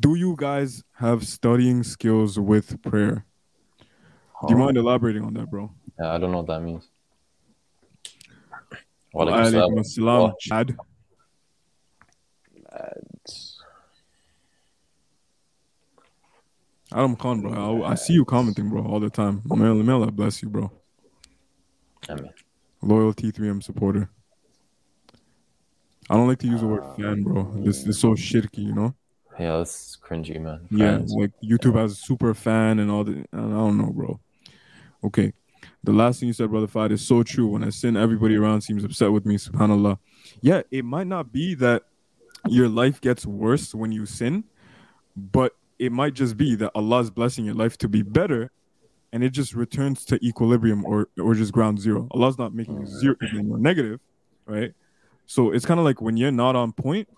Do 0.00 0.14
you 0.14 0.34
guys 0.36 0.82
have 0.94 1.26
studying 1.26 1.82
skills 1.82 2.38
with 2.38 2.80
prayer? 2.82 3.24
Do 4.46 4.54
you 4.54 4.58
mind 4.58 4.76
elaborating 4.76 5.24
on 5.24 5.34
that, 5.34 5.50
bro? 5.50 5.70
Yeah, 5.98 6.12
I 6.12 6.18
don't 6.18 6.30
know 6.30 6.38
what 6.38 6.46
that 6.48 6.60
means. 6.60 6.88
Wa 9.14 9.24
Wa 9.24 9.32
alaikum 9.32 9.46
alaikum 9.46 9.78
assalam. 9.78 10.30
assalam. 10.30 10.32
Chad. 10.40 10.76
Adam 16.92 17.16
Khan, 17.16 17.40
bro. 17.40 17.82
I, 17.82 17.92
I 17.92 17.94
see 17.94 18.12
you 18.12 18.24
commenting, 18.24 18.68
bro, 18.68 18.84
all 18.84 19.00
the 19.00 19.10
time. 19.10 19.42
May 19.46 19.66
Allah, 19.66 19.82
may 19.82 20.10
bless 20.10 20.42
you, 20.42 20.48
bro. 20.48 20.70
Ameen. 22.08 22.30
Loyal 22.82 23.14
T3M 23.14 23.62
supporter. 23.62 24.10
I 26.10 26.14
don't 26.14 26.28
like 26.28 26.38
to 26.40 26.46
use 26.46 26.60
the 26.60 26.66
word 26.66 26.82
uh, 26.82 26.94
fan, 26.94 27.22
bro. 27.22 27.50
This, 27.56 27.78
this 27.78 27.96
is 27.96 28.00
so 28.00 28.10
shirky, 28.10 28.58
you 28.58 28.74
know? 28.74 28.94
Yeah, 29.38 29.58
that's 29.58 29.96
cringy, 29.96 30.40
man. 30.40 30.68
Yeah, 30.70 30.98
like 31.06 31.32
YouTube 31.42 31.74
has 31.76 31.98
super 31.98 32.34
fan 32.34 32.78
and 32.78 32.90
all 32.90 33.02
the. 33.04 33.24
I 33.32 33.38
don't 33.38 33.78
know, 33.78 33.90
bro. 33.90 34.20
Okay. 35.02 35.32
The 35.84 35.92
last 35.92 36.18
thing 36.18 36.28
you 36.28 36.32
said, 36.32 36.50
brother 36.50 36.66
Fad, 36.66 36.92
is 36.92 37.06
so 37.06 37.22
true. 37.22 37.46
When 37.46 37.62
I 37.62 37.68
sin, 37.68 37.96
everybody 37.96 38.36
around 38.36 38.62
seems 38.62 38.84
upset 38.84 39.12
with 39.12 39.26
me. 39.26 39.36
Subhanallah. 39.36 39.98
Yeah, 40.40 40.62
it 40.70 40.84
might 40.84 41.06
not 41.06 41.30
be 41.30 41.54
that 41.56 41.82
your 42.48 42.68
life 42.68 43.00
gets 43.00 43.26
worse 43.26 43.74
when 43.74 43.92
you 43.92 44.06
sin, 44.06 44.44
but 45.14 45.52
it 45.78 45.92
might 45.92 46.14
just 46.14 46.36
be 46.38 46.54
that 46.56 46.70
Allah's 46.74 47.10
blessing 47.10 47.44
your 47.44 47.54
life 47.54 47.76
to 47.78 47.88
be 47.88 48.00
better, 48.02 48.50
and 49.12 49.22
it 49.22 49.30
just 49.30 49.54
returns 49.54 50.04
to 50.06 50.18
equilibrium 50.24 50.84
or 50.86 51.08
or 51.20 51.34
just 51.34 51.52
ground 51.52 51.80
zero. 51.80 52.08
Allah's 52.12 52.38
not 52.38 52.54
making 52.54 52.80
you 52.80 52.86
zero 52.86 53.16
negative, 53.22 54.00
right? 54.46 54.72
So 55.26 55.52
it's 55.52 55.66
kind 55.66 55.78
of 55.78 55.84
like 55.84 56.00
when 56.00 56.16
you're 56.16 56.32
not 56.32 56.56
on 56.56 56.72
point, 56.72 57.08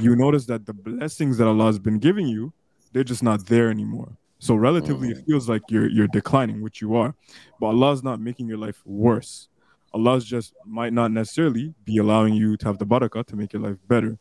you 0.00 0.16
notice 0.16 0.46
that 0.46 0.66
the 0.66 0.72
blessings 0.74 1.38
that 1.38 1.46
Allah 1.46 1.66
has 1.66 1.78
been 1.78 1.98
giving 1.98 2.26
you, 2.26 2.52
they're 2.92 3.04
just 3.04 3.22
not 3.22 3.46
there 3.46 3.70
anymore. 3.70 4.16
So 4.38 4.54
relatively, 4.54 5.10
it 5.10 5.24
feels 5.26 5.48
like 5.48 5.62
you're 5.70 5.88
you're 5.88 6.08
declining, 6.08 6.60
which 6.62 6.80
you 6.80 6.94
are, 6.96 7.14
but 7.58 7.68
Allah's 7.68 8.02
not 8.02 8.20
making 8.20 8.48
your 8.48 8.58
life 8.58 8.82
worse. 8.84 9.48
Allah's 9.94 10.24
just 10.26 10.52
might 10.66 10.92
not 10.92 11.10
necessarily 11.10 11.74
be 11.84 11.96
allowing 11.98 12.34
you 12.34 12.56
to 12.58 12.66
have 12.66 12.78
the 12.78 12.84
barakah 12.86 13.24
to 13.26 13.36
make 13.36 13.54
your 13.54 13.62
life 13.62 13.78
better. 13.88 14.18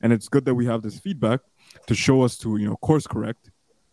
And 0.00 0.12
it's 0.14 0.28
good 0.28 0.46
that 0.46 0.54
we 0.54 0.64
have 0.64 0.80
this 0.80 0.98
feedback 0.98 1.40
to 1.86 1.94
show 1.94 2.22
us 2.22 2.38
to 2.38 2.56
you 2.56 2.68
know 2.68 2.76
course 2.76 3.06
correct 3.06 3.50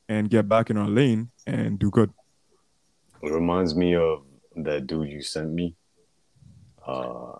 and 0.07 0.30
get 0.30 0.47
back 0.47 0.70
in 0.70 0.78
our 0.78 0.88
lane 0.88 1.32
and 1.45 1.78
do 1.78 1.89
good. 1.91 2.13
It 3.22 3.32
reminds 3.32 3.76
me 3.76 3.95
of 3.95 4.24
that 4.55 4.88
dude 4.88 5.09
you 5.09 5.22
sent 5.22 5.51
me. 5.51 5.76
Uh, 6.86 7.34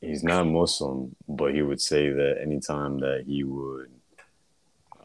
he's 0.00 0.24
not 0.24 0.46
Muslim, 0.46 1.14
but 1.28 1.54
he 1.54 1.62
would 1.62 1.80
say 1.80 2.10
that 2.10 2.38
anytime 2.42 2.98
that 2.98 3.24
he 3.26 3.44
would 3.44 3.90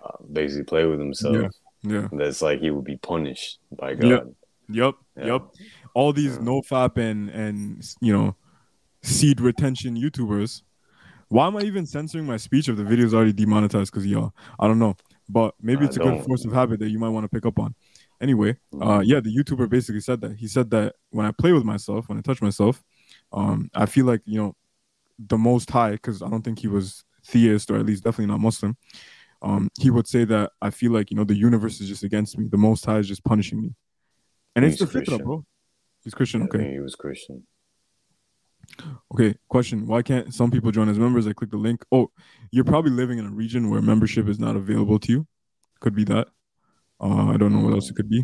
uh, 0.03 0.17
basically 0.32 0.63
play 0.63 0.86
with 0.86 0.99
himself, 0.99 1.36
Yeah. 1.36 1.49
Yeah. 1.84 2.08
that's 2.12 2.42
like 2.42 2.60
he 2.62 2.72
would 2.72 2.86
be 2.86 2.98
punished 2.98 3.60
by 3.78 3.96
God. 3.96 4.10
Yep. 4.10 4.28
Yep. 4.70 4.96
Yeah. 5.18 5.26
Yep. 5.26 5.42
All 5.94 6.14
these 6.14 6.36
Yeah. 6.38 6.44
no 6.44 6.62
fap 6.62 6.98
and 6.98 7.30
and 7.30 7.84
you 8.02 8.14
know 8.14 8.36
seed 9.02 9.42
retention 9.42 9.96
YouTubers. 9.98 10.62
Why 11.28 11.48
am 11.48 11.58
I 11.58 11.62
even 11.62 11.86
censoring 11.86 12.26
my 12.26 12.38
speech 12.38 12.70
if 12.70 12.78
the 12.78 12.84
video 12.84 13.06
is 13.06 13.14
already 13.14 13.34
demonetized 13.34 13.92
because 13.92 14.06
y'all? 14.06 14.34
I 14.60 14.68
don't 14.68 14.80
know. 14.80 14.96
But 15.30 15.56
maybe 15.62 15.86
it's 15.86 15.96
a 15.98 16.00
good 16.00 16.16
don't. 16.16 16.26
force 16.26 16.46
of 16.46 16.54
habit 16.54 16.80
that 16.80 16.90
you 16.90 17.00
might 17.00 17.10
want 17.10 17.24
to 17.26 17.30
pick 17.30 17.46
up 17.46 17.58
on. 17.60 17.76
Anyway, 18.22 18.56
uh 18.76 19.00
Mhm. 19.00 19.04
yeah, 19.06 19.20
the 19.20 19.36
YouTuber 19.36 19.68
basically 19.70 20.02
said 20.02 20.22
that. 20.22 20.38
He 20.38 20.48
said 20.48 20.70
that 20.72 20.96
when 21.10 21.26
I 21.26 21.32
play 21.32 21.52
with 21.52 21.64
myself, 21.66 22.08
when 22.08 22.18
I 22.18 22.22
touch 22.22 22.42
myself, 22.42 22.84
um, 23.34 23.70
I 23.74 23.86
feel 23.88 24.06
like, 24.06 24.22
you 24.26 24.38
know, 24.40 24.56
the 25.20 25.38
most 25.38 25.70
high, 25.72 25.92
because 25.92 26.22
I 26.22 26.30
don't 26.30 26.44
think 26.44 26.60
he 26.60 26.68
was 26.68 27.04
theist 27.26 27.72
or 27.72 27.78
at 27.78 27.86
least 27.86 28.04
definitely 28.04 28.32
not 28.32 28.40
Muslim. 28.40 28.78
Um, 29.44 29.70
he 29.78 29.89
would 29.89 30.08
say 30.08 30.24
that 30.26 30.52
I 30.62 30.70
feel 30.70 30.91
like, 30.91 31.12
you 31.12 31.18
know, 31.18 31.26
the 31.26 31.36
universe 31.36 31.82
is 31.82 31.89
just 31.89 32.04
against 32.04 32.38
me. 32.38 32.48
The 32.50 32.58
most 32.58 32.86
high 32.86 33.00
is 33.00 33.08
just 33.08 33.24
punishing 33.24 33.62
me. 33.62 33.76
And 34.56 34.64
it's 34.64 34.80
He's 34.80 34.89
the 34.89 35.00
fitra, 35.02 35.22
bro. 35.22 35.46
He's 36.04 36.14
Christian, 36.14 36.44
okay. 36.44 36.72
he 36.72 36.80
was 36.80 36.96
Christian. 36.96 37.44
Okay, 39.14 39.36
question. 39.50 39.86
Why 39.86 40.02
can't 40.02 40.34
some 40.34 40.50
people 40.50 40.72
join 40.72 40.89
as 40.89 40.98
members? 40.98 41.28
I 41.28 41.34
click 41.34 41.52
the 41.52 41.58
link. 41.58 41.84
Oh, 41.91 42.12
you're 42.52 42.64
probably 42.64 42.91
living 42.91 43.20
in 43.20 43.26
a 43.26 43.32
region 43.32 43.70
where 43.70 43.82
membership 43.82 44.28
is 44.28 44.39
not 44.39 44.56
available 44.56 45.00
to 45.00 45.12
you. 45.12 45.28
Could 45.82 45.96
be 45.96 46.06
that. 46.06 46.28
Uh, 47.00 47.28
I 47.28 47.38
don't 47.38 47.54
know 47.54 47.60
what 47.60 47.74
else 47.74 47.89
it 47.89 47.96
could 47.96 48.10
be. 48.10 48.24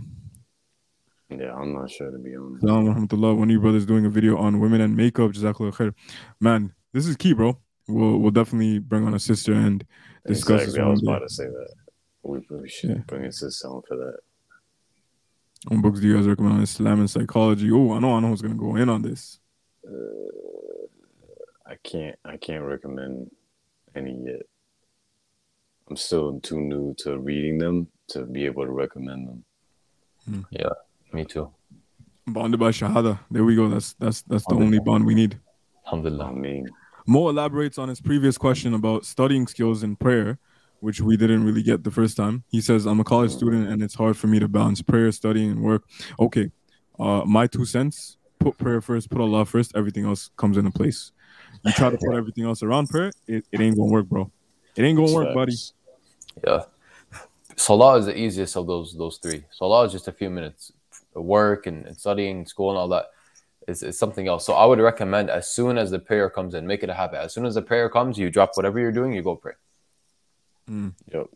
Yeah, 1.30 1.53
I'm 1.53 1.74
not 1.74 1.91
sure 1.91 2.09
to 2.09 2.17
be 2.17 2.36
honest. 2.36 2.61
Salam 2.61 2.86
rahmatullah. 2.86 3.38
One 3.38 3.49
of 3.49 3.51
you 3.51 3.59
brothers 3.59 3.86
doing 3.86 4.05
a 4.05 4.09
video 4.09 4.38
on 4.38 4.59
women 4.59 4.82
and 4.82 4.95
makeup. 4.95 5.32
Jazakallah 5.32 5.74
khair. 5.74 5.93
Man, 6.39 6.74
this 6.93 7.05
is 7.05 7.15
key, 7.15 7.34
bro. 7.34 7.59
We'll 7.88 8.17
we'll 8.17 8.32
definitely 8.32 8.80
bring 8.80 9.05
on 9.05 9.13
a 9.13 9.20
sister 9.20 9.53
and 9.53 9.86
discuss 10.28 10.61
Exactly, 10.63 10.82
I 10.84 10.88
was 10.89 11.01
about 11.03 11.20
to 11.20 11.30
say 11.30 11.45
that. 11.45 11.74
We, 12.24 12.39
we 12.49 12.70
should 12.70 12.89
Yeah. 12.89 12.95
bring 13.07 13.26
a 13.26 13.32
sister 13.32 13.67
on 13.67 13.82
for 13.88 13.95
that. 13.97 14.17
What 15.67 15.82
books 15.82 15.99
do 15.99 16.07
you 16.07 16.15
guys 16.15 16.28
recommend 16.28 16.55
on 16.55 16.61
Islam 16.63 16.99
and 16.99 17.09
psychology? 17.09 17.70
Oh, 17.72 17.91
I 17.93 17.99
know, 17.99 18.15
I 18.15 18.20
know 18.20 18.28
who's 18.30 18.41
gonna 18.41 18.55
go 18.55 18.76
in 18.76 18.89
on 18.89 19.01
this. 19.01 19.39
Uh, 19.86 19.91
I 21.65 21.76
can't 21.84 22.17
I 22.26 22.38
can't 22.38 22.63
recommend 22.63 23.30
any 23.95 24.13
yet. 24.26 24.43
I'm 25.89 25.95
still 25.97 26.39
too 26.39 26.59
new 26.59 26.93
to 26.99 27.17
reading 27.17 27.57
them 27.57 27.88
to 28.09 28.26
be 28.26 28.45
able 28.45 28.65
to 28.65 28.72
recommend 28.72 29.28
them. 29.28 29.43
Hmm. 30.26 30.41
Yeah, 30.51 30.70
me 31.13 31.26
too. 31.26 31.51
Bonded 32.28 32.59
by 32.59 32.70
Shahada. 32.70 33.20
There 33.32 33.43
we 33.43 33.55
go. 33.55 33.67
That's 33.70 33.93
that's 33.93 34.22
that's 34.24 34.45
the 34.45 34.55
only 34.55 34.80
bond 34.80 35.05
we 35.05 35.15
need. 35.15 35.39
I 35.86 35.88
Alhamdulillah. 35.89 36.34
mean, 36.34 36.67
Mo 37.10 37.28
elaborates 37.28 37.80
on 37.80 37.89
his 37.89 37.99
previous 37.99 38.38
question 38.38 38.76
about 38.76 39.03
studying 39.03 39.47
skills 39.47 39.82
in 39.82 39.95
prayer 39.95 40.38
which 40.80 41.01
we 41.01 41.18
didn't 41.18 41.43
really 41.43 41.64
get 41.64 41.84
the 41.84 41.89
first 41.91 42.16
time. 42.16 42.43
He 42.49 42.62
says, 42.62 42.86
I'm 42.86 42.99
a 42.99 43.03
college 43.03 43.32
student 43.32 43.68
and 43.68 43.82
it's 43.82 43.95
hard 43.95 44.16
for 44.16 44.28
me 44.28 44.39
to 44.39 44.47
balance 44.47 44.82
prayer, 44.82 45.12
studying, 45.12 45.51
and 45.51 45.62
work. 45.62 45.84
Okay. 46.20 46.51
Uh, 46.99 47.24
my 47.26 47.47
two 47.47 47.66
cents 47.66 48.18
put 48.39 48.57
prayer 48.60 48.80
first, 48.80 49.10
put 49.10 49.20
Allah 49.20 49.43
first, 49.43 49.74
everything 49.76 50.05
else 50.05 50.30
comes 50.38 50.55
into 50.55 50.72
place. 50.72 51.12
You 51.66 51.72
try 51.74 51.89
to 51.89 51.97
put 51.97 52.16
everything 52.16 52.45
else 52.45 52.64
around 52.64 52.89
prayer, 52.89 53.12
it, 53.28 53.43
it 53.51 53.60
ain't 53.60 53.76
gonna 53.76 53.91
work, 53.91 54.05
bro. 54.05 54.32
It 54.76 54.84
ain't 54.84 54.97
gonna 54.97 55.12
work, 55.12 55.34
buddy. 55.34 55.55
Yeah. 56.45 56.64
Salah 57.55 57.97
is 57.97 58.05
the 58.05 58.18
easiest 58.18 58.55
of 58.55 58.68
those 58.68 58.95
those 58.95 59.18
three. 59.18 59.43
Salah 59.51 59.86
is 59.86 59.91
just 59.91 60.07
a 60.07 60.14
few 60.14 60.30
minutes. 60.30 60.72
Work 61.16 61.66
and, 61.66 61.88
and 61.88 61.97
studying, 61.97 62.45
school 62.45 62.70
and 62.70 62.78
all 62.78 62.88
that 62.89 63.07
is, 63.68 63.84
is 63.84 63.97
something 63.97 64.28
else. 64.28 64.45
So 64.45 64.53
I 64.53 64.66
would 64.66 64.80
recommend 64.80 65.30
as 65.30 65.49
soon 65.49 65.78
as 65.78 65.91
the 65.91 65.99
prayer 65.99 66.30
comes 66.30 66.53
in, 66.53 66.66
make 66.66 66.84
it 66.84 66.89
a 66.89 66.93
habit. 66.93 67.20
As 67.20 67.34
soon 67.34 67.45
as 67.45 67.55
the 67.55 67.62
prayer 67.62 67.89
comes, 67.89 68.18
you 68.18 68.30
drop 68.30 68.51
whatever 68.55 68.80
you're 68.80 68.91
doing, 68.91 69.14
you 69.14 69.22
go 69.22 69.36
pray. 69.36 69.53
Yep. 71.14 71.28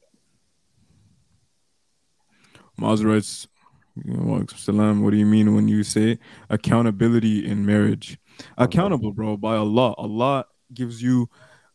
Maz 2.80 3.06
writes, 3.06 3.48
Salam, 4.56 5.04
what 5.04 5.12
do 5.12 5.18
you 5.18 5.26
mean 5.26 5.54
when 5.54 5.68
you 5.68 5.84
say 5.84 6.18
accountability 6.50 7.46
in 7.46 7.66
marriage? 7.66 8.18
Accountable, 8.58 9.12
bro, 9.12 9.38
by 9.38 9.56
Allah. 9.56 9.94
Allah 9.98 10.46
gives 10.74 11.04
you 11.04 11.30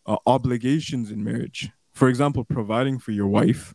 uh, 0.06 0.16
obligations 0.26 1.12
in 1.12 1.22
marriage. 1.22 1.70
For 1.92 2.08
example, 2.08 2.44
providing 2.44 2.98
for 2.98 3.12
your 3.12 3.28
wife. 3.28 3.74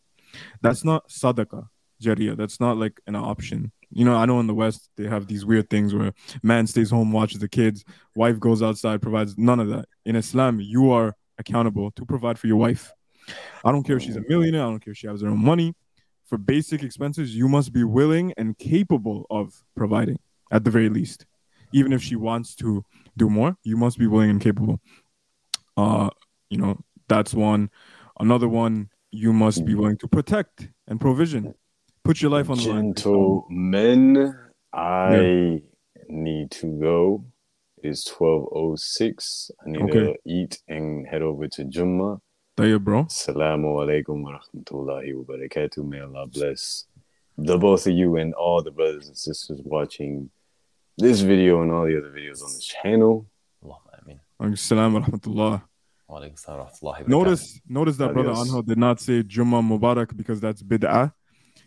That's 0.61 0.83
not 0.83 1.07
sadaqah, 1.07 1.69
jariyah. 2.01 2.35
That's 2.35 2.59
not 2.59 2.77
like 2.77 2.99
an 3.07 3.15
option. 3.15 3.71
You 3.95 4.05
know, 4.05 4.15
I 4.15 4.25
know 4.25 4.39
in 4.39 4.47
the 4.47 4.53
West 4.53 4.89
they 4.97 5.05
have 5.05 5.27
these 5.27 5.45
weird 5.45 5.69
things 5.69 5.93
where 5.93 6.13
man 6.41 6.65
stays 6.67 6.89
home, 6.89 7.11
watches 7.11 7.39
the 7.39 7.47
kids, 7.47 7.85
wife 8.15 8.39
goes 8.39 8.63
outside, 8.63 9.01
provides 9.01 9.37
none 9.37 9.59
of 9.59 9.69
that. 9.69 9.85
In 10.05 10.15
Islam, 10.15 10.59
you 10.59 10.91
are 10.91 11.15
accountable 11.37 11.91
to 11.91 12.05
provide 12.05 12.39
for 12.39 12.47
your 12.47 12.57
wife. 12.57 12.91
I 13.63 13.71
don't 13.71 13.83
care 13.83 13.97
if 13.97 14.03
she's 14.03 14.15
a 14.15 14.23
millionaire, 14.27 14.63
I 14.63 14.65
don't 14.65 14.83
care 14.83 14.91
if 14.91 14.97
she 14.97 15.07
has 15.07 15.21
her 15.21 15.29
own 15.29 15.43
money. 15.43 15.75
For 16.25 16.37
basic 16.37 16.81
expenses, 16.81 17.35
you 17.35 17.47
must 17.47 17.71
be 17.71 17.83
willing 17.83 18.33
and 18.37 18.57
capable 18.57 19.27
of 19.29 19.63
providing 19.75 20.17
at 20.51 20.63
the 20.63 20.71
very 20.71 20.89
least. 20.89 21.25
Even 21.71 21.93
if 21.93 22.01
she 22.01 22.15
wants 22.15 22.55
to 22.55 22.83
do 23.15 23.29
more, 23.29 23.55
you 23.63 23.77
must 23.77 23.99
be 23.99 24.07
willing 24.07 24.29
and 24.31 24.41
capable. 24.41 24.79
Uh, 25.77 26.09
you 26.49 26.57
know, 26.57 26.79
that's 27.07 27.33
one. 27.33 27.69
Another 28.19 28.47
one, 28.47 28.89
you 29.11 29.33
must 29.33 29.65
be 29.65 29.75
willing 29.75 29.97
to 29.97 30.07
protect 30.07 30.69
and 30.87 30.99
provision. 30.99 31.53
Put 32.03 32.21
your 32.21 32.31
life 32.31 32.49
on 32.49 32.57
the 32.57 32.67
line. 32.67 32.93
Gentlemen, 32.93 34.35
I 34.73 35.61
need 36.09 36.51
to 36.51 36.67
go. 36.67 37.23
It's 37.81 38.03
twelve 38.03 38.49
oh 38.51 38.75
six. 38.75 39.49
I 39.65 39.69
need 39.69 39.89
to 39.93 40.15
eat 40.25 40.61
and 40.67 41.07
head 41.07 41.21
over 41.21 41.47
to 41.47 41.63
Jummah. 41.63 42.19
There, 42.57 42.77
bro. 42.77 43.05
Assalamu 43.05 43.77
alaikum 43.79 44.21
wa 44.21 44.37
rahmatullahi 44.37 45.15
wa 45.15 45.23
barakatuh. 45.23 45.85
May 45.87 46.01
Allah 46.01 46.27
bless 46.27 46.87
the 47.37 47.57
both 47.57 47.87
of 47.87 47.93
you 47.93 48.17
and 48.17 48.33
all 48.33 48.61
the 48.61 48.71
brothers 48.71 49.07
and 49.07 49.17
sisters 49.17 49.61
watching 49.63 50.29
this 50.97 51.21
video 51.21 51.61
and 51.61 51.71
all 51.71 51.85
the 51.85 51.97
other 51.97 52.11
videos 52.11 52.43
on 52.43 52.51
this 52.51 52.65
channel. 52.65 53.27
Allahumma 53.63 54.03
ameen. 54.03 54.19
Assalamu 54.41 55.05
rahmatullah. 55.05 55.63
Alaikum 56.09 56.33
assalam 56.33 56.59
wa 56.59 56.65
rahmatullahi 56.65 56.81
wa 56.81 56.91
barakatuh. 56.91 57.07
Notice, 57.07 57.61
notice 57.65 57.95
that 57.95 58.11
brother 58.11 58.31
Adios. 58.31 58.51
Anho 58.51 58.65
did 58.65 58.77
not 58.77 58.99
say 58.99 59.23
Jummah 59.23 59.63
Mubarak 59.65 60.17
because 60.17 60.41
that's 60.41 60.61
bid'ah. 60.61 61.13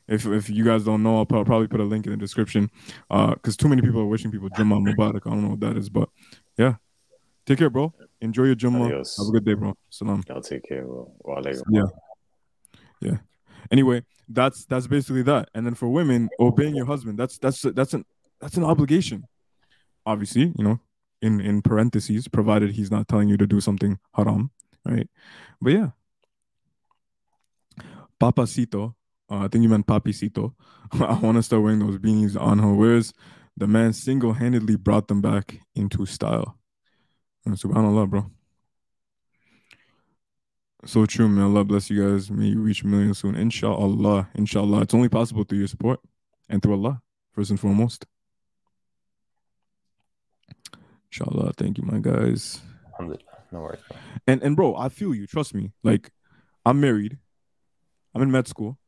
If 0.08 0.26
if 0.26 0.48
you 0.48 0.64
guys 0.64 0.84
don't 0.84 1.02
know, 1.02 1.18
I'll 1.18 1.26
pro- 1.26 1.44
probably 1.44 1.66
put 1.66 1.80
a 1.80 1.84
link 1.84 2.06
in 2.06 2.12
the 2.12 2.18
description. 2.18 2.70
Uh, 3.10 3.34
because 3.34 3.56
too 3.56 3.68
many 3.68 3.82
people 3.82 4.00
are 4.00 4.06
wishing 4.06 4.30
people 4.30 4.48
Jummah 4.50 4.80
Mubarak. 4.80 5.26
I 5.26 5.30
don't 5.30 5.42
know 5.42 5.50
what 5.50 5.60
that 5.60 5.76
is, 5.76 5.88
but 5.88 6.08
yeah. 6.56 6.76
Take 7.46 7.58
care, 7.58 7.70
bro. 7.70 7.92
Enjoy 8.20 8.44
your 8.44 8.56
Jummah. 8.56 8.86
Adios. 8.86 9.16
Have 9.18 9.28
a 9.28 9.30
good 9.30 9.44
day, 9.44 9.54
bro. 9.54 9.76
Salam. 9.88 10.22
Y'all 10.28 10.40
take 10.40 10.64
care. 10.68 10.84
Bro. 10.84 11.12
Wa. 11.20 11.42
Yeah. 11.70 11.82
Yeah. 13.00 13.18
Anyway, 13.70 14.04
that's 14.28 14.64
that's 14.64 14.86
basically 14.86 15.22
that. 15.22 15.48
And 15.54 15.64
then 15.64 15.74
for 15.74 15.88
women, 15.88 16.28
obeying 16.40 16.74
your 16.74 16.86
husband, 16.86 17.18
that's 17.18 17.38
that's 17.38 17.62
that's 17.62 17.94
an 17.94 18.04
that's 18.40 18.56
an 18.56 18.64
obligation. 18.64 19.28
Obviously, 20.04 20.52
you 20.56 20.64
know, 20.64 20.80
in 21.22 21.40
in 21.40 21.62
parentheses, 21.62 22.26
provided 22.28 22.72
he's 22.72 22.90
not 22.90 23.06
telling 23.06 23.28
you 23.28 23.36
to 23.36 23.46
do 23.46 23.60
something 23.60 23.98
haram, 24.14 24.50
right? 24.84 25.08
But 25.60 25.72
yeah. 25.72 25.90
Papacito, 28.20 28.94
uh, 29.30 29.38
I 29.38 29.48
think 29.48 29.62
you 29.62 29.68
meant 29.68 29.86
Papicito. 29.86 30.54
I 30.92 31.18
want 31.18 31.36
to 31.36 31.42
start 31.42 31.62
wearing 31.62 31.80
those 31.80 31.98
beanies 31.98 32.40
on 32.40 32.58
her. 32.60 32.72
Whereas 32.72 33.12
the 33.56 33.66
man 33.66 33.92
single-handedly 33.92 34.76
brought 34.76 35.08
them 35.08 35.20
back 35.20 35.60
into 35.74 36.06
style. 36.06 36.58
Uh, 37.46 37.52
Subhanallah, 37.52 38.08
bro. 38.08 38.30
So 40.84 41.04
true, 41.06 41.28
man. 41.28 41.44
Allah 41.44 41.64
bless 41.64 41.90
you 41.90 42.08
guys. 42.08 42.30
May 42.30 42.46
you 42.46 42.60
reach 42.60 42.82
a 42.82 42.86
million 42.86 43.14
soon. 43.14 43.34
Inshallah. 43.34 44.28
Inshallah. 44.34 44.82
It's 44.82 44.94
only 44.94 45.08
possible 45.08 45.42
through 45.42 45.58
your 45.58 45.68
support 45.68 45.98
and 46.48 46.62
through 46.62 46.74
Allah, 46.74 47.02
first 47.32 47.50
and 47.50 47.58
foremost. 47.58 48.06
Inshallah. 51.10 51.54
Thank 51.56 51.78
you, 51.78 51.84
my 51.84 51.98
guys. 51.98 52.60
Alhamdulillah. 52.92 53.22
No 53.50 53.60
worries, 53.60 53.80
bro. 53.88 53.98
And 54.28 54.42
and 54.42 54.54
bro, 54.54 54.76
I 54.76 54.88
feel 54.88 55.14
you. 55.14 55.26
Trust 55.26 55.54
me. 55.54 55.72
Like, 55.82 56.10
I'm 56.64 56.80
married. 56.80 57.18
I'm 58.14 58.22
in 58.22 58.30
med 58.30 58.46
school. 58.46 58.78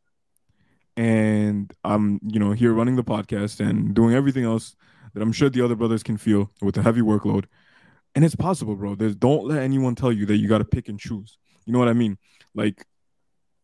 And 0.99 1.73
I'm, 1.85 2.19
you 2.27 2.41
know, 2.41 2.51
here 2.51 2.73
running 2.73 2.97
the 2.97 3.05
podcast 3.05 3.61
and 3.61 3.95
doing 3.95 4.17
everything 4.17 4.43
else 4.43 4.75
that 5.15 5.23
I'm 5.23 5.31
sure 5.31 5.49
the 5.49 5.65
other 5.65 5.77
brothers 5.77 6.03
can 6.03 6.17
feel 6.17 6.51
with 6.61 6.77
a 6.77 6.83
heavy 6.83 7.03
workload. 7.03 7.45
And 8.17 8.25
it's 8.25 8.35
possible, 8.35 8.75
bro. 8.75 8.97
There's 8.97 9.15
don't 9.15 9.47
let 9.47 9.63
anyone 9.63 9.95
tell 9.95 10.11
you 10.11 10.27
that 10.27 10.39
you 10.39 10.49
got 10.49 10.59
to 10.59 10.65
pick 10.65 10.89
and 10.89 10.99
choose. 10.99 11.39
You 11.67 11.73
know 11.73 11.79
what 11.79 11.87
I 11.87 11.93
mean? 11.93 12.19
Like, 12.53 12.85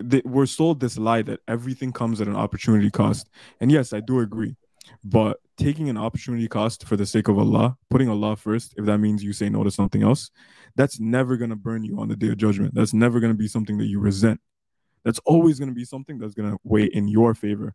th- 0.09 0.23
we're 0.25 0.47
sold 0.47 0.79
this 0.79 0.97
lie 0.97 1.23
that 1.23 1.41
everything 1.49 1.91
comes 1.91 2.21
at 2.21 2.29
an 2.29 2.37
opportunity 2.37 2.89
cost. 2.89 3.29
And 3.61 3.73
yes, 3.73 3.93
I 3.93 3.99
do 3.99 4.21
agree. 4.21 4.55
But 5.03 5.39
taking 5.59 5.89
an 5.89 5.97
opportunity 5.97 6.47
cost 6.47 6.87
for 6.87 6.97
the 6.97 7.05
sake 7.05 7.27
of 7.27 7.37
Allah, 7.37 7.77
putting 7.91 8.09
Allah 8.09 8.37
first, 8.37 8.75
if 8.77 8.85
that 8.85 8.99
means 8.99 9.25
you 9.25 9.33
say 9.33 9.49
no 9.49 9.65
to 9.65 9.73
something 9.73 10.05
else, 10.05 10.31
that's 10.77 11.01
never 11.01 11.37
going 11.37 11.51
to 11.51 11.57
burn 11.57 11.83
you 11.83 11.99
on 11.99 12.07
the 12.07 12.17
day 12.17 12.29
of 12.29 12.37
judgment. 12.37 12.77
That's 12.77 12.95
never 12.95 13.19
going 13.19 13.33
to 13.33 13.37
be 13.37 13.49
something 13.49 13.79
that 13.79 13.87
you 13.87 13.99
resent. 13.99 14.41
That's 15.05 15.21
always 15.25 15.59
going 15.59 15.69
to 15.69 15.75
be 15.75 15.85
something 15.85 16.19
that's 16.19 16.35
going 16.35 16.51
to 16.51 16.59
weigh 16.65 16.85
in 16.85 17.09
your 17.09 17.35
favor. 17.35 17.75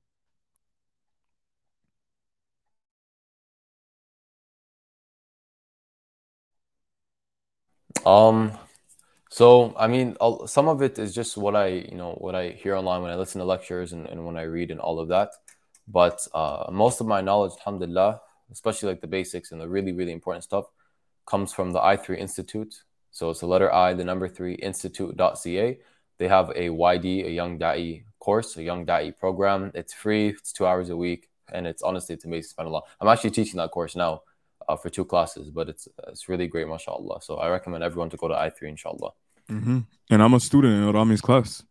Um, 8.06 8.54
so 9.30 9.76
I 9.78 9.88
mean, 9.88 10.16
some 10.48 10.68
of 10.68 10.82
it 10.82 10.98
is 10.98 11.14
just 11.14 11.38
what 11.38 11.56
I, 11.56 11.68
you 11.68 11.96
know, 11.96 12.14
what 12.14 12.36
I 12.36 12.50
hear 12.50 12.76
online 12.76 13.02
when 13.04 13.12
I 13.12 13.16
listen 13.16 13.40
to 13.40 13.46
lectures 13.46 13.94
and, 13.94 14.08
and 14.08 14.26
when 14.26 14.38
I 14.38 14.44
read 14.44 14.72
and 14.72 14.80
all 14.80 15.00
of 15.00 15.10
that. 15.10 15.32
But 15.88 16.28
uh, 16.34 16.70
most 16.72 17.02
of 17.02 17.08
my 17.08 17.22
knowledge, 17.22 17.54
alhamdulillah, 17.60 18.22
especially 18.52 18.90
like 18.90 19.02
the 19.02 19.08
basics 19.08 19.52
and 19.52 19.62
the 19.62 19.70
really, 19.70 19.92
really 19.92 20.12
important 20.12 20.44
stuff, 20.44 20.66
comes 21.26 21.54
from 21.54 21.72
the 21.72 21.80
I3 21.80 22.18
Institute. 22.18 22.84
So 23.12 23.30
it's 23.30 23.40
the 23.42 23.48
letter 23.48 23.72
I, 23.74 23.94
the 23.94 24.04
number 24.04 24.28
three, 24.28 24.54
institute.ca. 24.54 25.80
They 26.20 26.28
have 26.28 26.52
a 26.56 26.70
YD, 26.70 27.06
a 27.26 27.32
Young 27.32 27.58
Da'i 27.58 28.04
course, 28.20 28.58
a 28.58 28.64
Young 28.64 28.86
Da'i 28.86 29.18
program. 29.18 29.72
It's 29.74 29.94
free, 29.94 30.28
it's 30.30 30.52
two 30.54 30.66
hours 30.68 30.90
a 30.90 30.98
week, 30.98 31.30
and 31.52 31.66
it's 31.66 31.82
honestly, 31.82 32.14
it's 32.16 32.26
amazing. 32.26 32.54
SubhanAllah. 32.58 32.84
I'm 33.02 33.08
actually 33.08 33.32
teaching 33.32 33.58
that 33.58 33.72
course 33.72 33.96
now 33.96 34.22
uh, 34.68 34.76
for 34.76 34.90
two 34.90 35.06
classes, 35.06 35.50
but 35.50 35.70
it's 35.70 35.88
it's 36.08 36.30
really 36.30 36.48
great, 36.48 36.68
mashallah. 36.68 37.22
So 37.22 37.38
I 37.38 37.50
recommend 37.50 37.84
everyone 37.84 38.10
to 38.12 38.18
go 38.18 38.28
to 38.28 38.36
I3, 38.36 38.64
inshallah. 38.64 39.12
hmm 39.48 39.80
And 40.12 40.22
I'm 40.22 40.34
a 40.34 40.40
student 40.40 40.74
in 40.76 40.94
Rami's 40.94 41.22
class. 41.22 41.64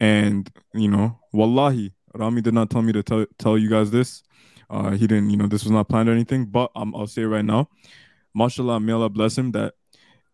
And, 0.00 0.48
you 0.74 0.88
know, 0.88 1.18
wallahi, 1.32 1.92
Rami 2.14 2.40
did 2.40 2.54
not 2.54 2.70
tell 2.70 2.82
me 2.82 2.92
to 2.92 3.02
tell, 3.02 3.26
tell 3.38 3.58
you 3.58 3.68
guys 3.68 3.90
this. 3.90 4.22
Uh, 4.70 4.90
he 4.90 5.06
didn't, 5.06 5.30
you 5.30 5.36
know, 5.36 5.48
this 5.48 5.64
was 5.64 5.72
not 5.72 5.88
planned 5.88 6.08
or 6.08 6.12
anything, 6.12 6.44
but 6.44 6.70
um, 6.76 6.94
I'll 6.94 7.06
say 7.06 7.24
right 7.24 7.44
now. 7.44 7.68
Mashallah, 8.34 8.78
may 8.80 8.92
Allah 8.92 9.08
bless 9.08 9.36
him 9.36 9.50
that 9.52 9.74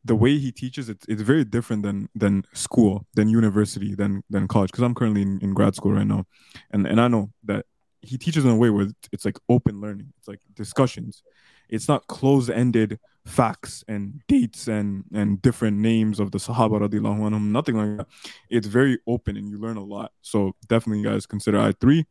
the 0.05 0.15
way 0.15 0.39
he 0.39 0.53
teaches, 0.53 0.89
it's, 0.89 1.07
it's 1.09 1.23
very 1.23 1.45
different 1.45 1.83
than 1.83 2.09
than 2.15 2.45
school, 2.53 3.07
than 3.15 3.29
university, 3.29 3.95
than 3.95 4.23
than 4.31 4.47
college. 4.49 4.71
Because 4.71 4.85
I'm 4.85 4.95
currently 4.95 5.23
in, 5.23 5.41
in 5.41 5.55
grad 5.55 5.75
school 5.75 5.93
right 5.93 6.07
now. 6.07 6.27
And 6.71 6.87
and 6.87 7.01
I 7.01 7.09
know 7.09 7.31
that 7.45 7.67
he 8.03 8.19
teaches 8.19 8.45
in 8.45 8.51
a 8.51 8.57
way 8.57 8.71
where 8.71 8.89
it's 9.13 9.25
like 9.25 9.39
open 9.49 9.81
learning. 9.81 10.13
It's 10.19 10.29
like 10.29 10.41
discussions. 10.55 11.23
It's 11.71 11.89
not 11.89 12.07
closed-ended 12.07 13.01
facts 13.25 13.83
and 13.89 14.21
dates 14.29 14.69
and 14.69 15.05
and 15.15 15.41
different 15.41 15.79
names 15.79 16.21
of 16.21 16.31
the 16.31 16.39
Sahaba 16.39 16.81
radiallahu 16.81 17.21
anhum, 17.21 17.47
nothing 17.47 17.77
like 17.77 17.97
that. 17.97 18.07
It's 18.51 18.67
very 18.67 18.99
open 19.07 19.37
and 19.37 19.49
you 19.49 19.59
learn 19.59 19.79
a 19.79 19.85
lot. 19.85 20.13
So 20.21 20.55
definitely 20.69 21.03
guys 21.03 21.25
consider 21.25 21.59
I 21.59 21.73
three 21.73 22.05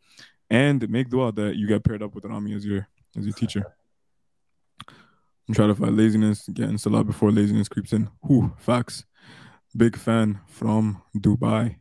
and 0.50 0.90
make 0.90 1.10
dua 1.10 1.32
that 1.34 1.56
you 1.56 1.68
get 1.68 1.84
paired 1.84 2.02
up 2.02 2.16
with 2.16 2.26
Rami 2.26 2.54
as 2.54 2.66
your 2.66 2.88
as 3.16 3.26
your 3.26 3.34
teacher. 3.34 3.76
I'm 5.48 5.54
trying 5.54 5.70
to 5.70 5.76
fight 5.76 5.92
laziness, 5.92 6.48
get 6.50 6.70
in 6.70 6.78
salah 6.78 7.04
before 7.04 7.32
laziness 7.32 7.68
creeps 7.68 7.92
in. 7.92 8.10
Whew, 8.26 8.54
facts. 8.58 9.06
Big 9.76 9.98
fan 9.98 10.40
from 10.48 11.02
Dubai. 11.18 11.78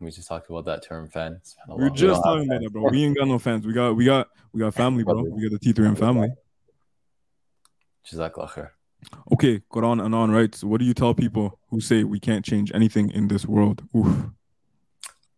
We 0.00 0.10
just 0.10 0.28
talked 0.28 0.50
about 0.50 0.66
that 0.66 0.84
term, 0.84 1.08
fan. 1.08 1.40
SubhanAllah. 1.42 1.78
We 1.78 1.84
were 1.84 1.90
We 1.90 1.96
just 1.96 2.22
talking 2.22 2.46
about 2.46 2.60
that, 2.60 2.70
bro. 2.70 2.90
We 2.90 3.04
ain't 3.04 3.16
got 3.16 3.26
no 3.26 3.38
fans. 3.38 3.66
We 3.66 3.72
got 3.72 3.96
we 3.96 4.04
got 4.04 4.28
we 4.52 4.60
got 4.60 4.74
family, 4.74 5.02
bro. 5.02 5.22
We 5.22 5.48
got 5.48 5.60
the 5.60 5.72
T3M 5.72 5.98
family. 5.98 6.28
Jazakallah. 8.06 8.70
Okay, 9.32 9.60
Quran 9.72 10.04
Anon 10.04 10.30
writes, 10.30 10.62
what 10.62 10.78
do 10.78 10.84
you 10.84 10.94
tell 10.94 11.14
people 11.14 11.58
who 11.70 11.80
say 11.80 12.04
we 12.04 12.20
can't 12.20 12.44
change 12.44 12.70
anything 12.74 13.10
in 13.10 13.28
this 13.28 13.46
world? 13.46 13.82
Oof. 13.96 14.26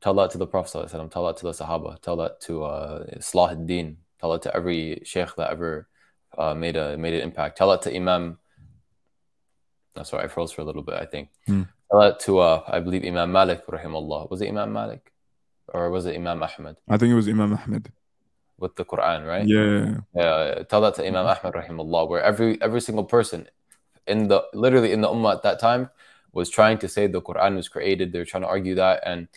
Tell 0.00 0.14
that 0.14 0.30
to 0.32 0.38
the 0.38 0.46
Prophet, 0.46 0.88
tell 0.88 1.26
that 1.26 1.36
to 1.38 1.44
the 1.44 1.52
Sahaba, 1.52 2.00
tell 2.00 2.16
that 2.16 2.40
to 2.42 2.64
uh, 2.64 3.04
Salah 3.20 3.52
ad-Din, 3.52 3.96
tell 4.20 4.34
it 4.34 4.42
to 4.42 4.54
every 4.54 5.02
sheikh 5.04 5.34
that 5.36 5.50
ever 5.50 5.88
uh, 6.36 6.54
made 6.54 6.76
a 6.76 6.96
made 6.96 7.14
an 7.14 7.20
impact. 7.20 7.58
Tell 7.58 7.72
it 7.72 7.82
to 7.82 7.94
Imam. 7.94 8.38
No, 9.96 10.02
sorry, 10.02 10.24
I 10.24 10.28
froze 10.28 10.52
for 10.52 10.62
a 10.62 10.64
little 10.64 10.82
bit. 10.82 10.94
I 10.94 11.06
think. 11.06 11.30
Hmm. 11.46 11.62
Tell 11.90 12.02
it 12.02 12.20
to 12.20 12.38
uh, 12.38 12.62
I 12.66 12.80
believe 12.80 13.04
Imam 13.04 13.32
Malik, 13.32 13.66
rahimahullah. 13.66 14.30
Was 14.30 14.40
it 14.42 14.48
Imam 14.48 14.72
Malik, 14.72 15.12
or 15.68 15.90
was 15.90 16.06
it 16.06 16.16
Imam 16.16 16.42
Ahmed 16.42 16.76
I 16.88 16.96
think 16.96 17.12
it 17.12 17.14
was 17.14 17.28
Imam 17.28 17.52
Ahmed. 17.52 17.92
with 18.58 18.76
the 18.76 18.84
Quran? 18.84 19.26
Right. 19.26 19.46
Yeah. 19.46 20.00
Yeah, 20.14 20.62
tell 20.64 20.80
that 20.82 20.94
to 20.96 21.06
Imam 21.06 21.26
Ahmad 21.26 21.54
rahimahullah, 21.54 22.08
where 22.08 22.22
every 22.22 22.60
every 22.60 22.80
single 22.80 23.04
person 23.04 23.48
in 24.06 24.28
the 24.28 24.44
literally 24.52 24.92
in 24.92 25.00
the 25.00 25.08
ummah 25.08 25.36
at 25.36 25.42
that 25.42 25.58
time 25.58 25.90
was 26.32 26.50
trying 26.50 26.78
to 26.78 26.88
say 26.88 27.06
the 27.06 27.22
Quran 27.22 27.56
was 27.56 27.68
created. 27.68 28.12
They're 28.12 28.24
trying 28.24 28.42
to 28.42 28.48
argue 28.48 28.74
that, 28.74 29.02
and 29.06 29.28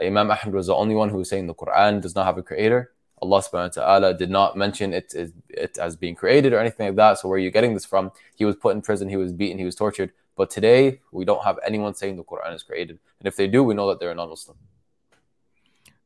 Imam 0.00 0.30
Ahmad 0.30 0.54
was 0.54 0.66
the 0.68 0.74
only 0.74 0.94
one 0.94 1.08
who 1.08 1.18
was 1.18 1.28
saying 1.28 1.46
the 1.46 1.54
Quran 1.54 2.00
does 2.00 2.14
not 2.14 2.26
have 2.26 2.38
a 2.38 2.42
creator. 2.42 2.93
Allah 3.24 3.40
subhanahu 3.42 3.76
wa 3.76 3.82
ta'ala 3.82 4.14
did 4.22 4.30
not 4.38 4.56
mention 4.64 4.92
it, 4.92 5.14
it, 5.14 5.32
it 5.48 5.78
as 5.78 5.96
being 5.96 6.14
created 6.14 6.52
or 6.52 6.58
anything 6.58 6.86
like 6.88 6.96
that. 6.96 7.18
So 7.18 7.28
where 7.28 7.36
are 7.36 7.46
you 7.46 7.50
getting 7.50 7.74
this 7.74 7.86
from? 7.92 8.12
He 8.34 8.44
was 8.44 8.56
put 8.56 8.74
in 8.76 8.82
prison, 8.82 9.08
he 9.08 9.16
was 9.16 9.32
beaten, 9.32 9.58
he 9.58 9.64
was 9.64 9.74
tortured. 9.74 10.10
But 10.36 10.50
today 10.50 11.00
we 11.12 11.24
don't 11.24 11.44
have 11.44 11.58
anyone 11.64 11.94
saying 11.94 12.16
the 12.16 12.24
Quran 12.24 12.54
is 12.54 12.62
created. 12.62 12.98
And 13.18 13.26
if 13.26 13.36
they 13.36 13.46
do, 13.46 13.62
we 13.62 13.74
know 13.74 13.88
that 13.88 13.98
they're 13.98 14.10
a 14.10 14.14
non-Muslim. 14.14 14.56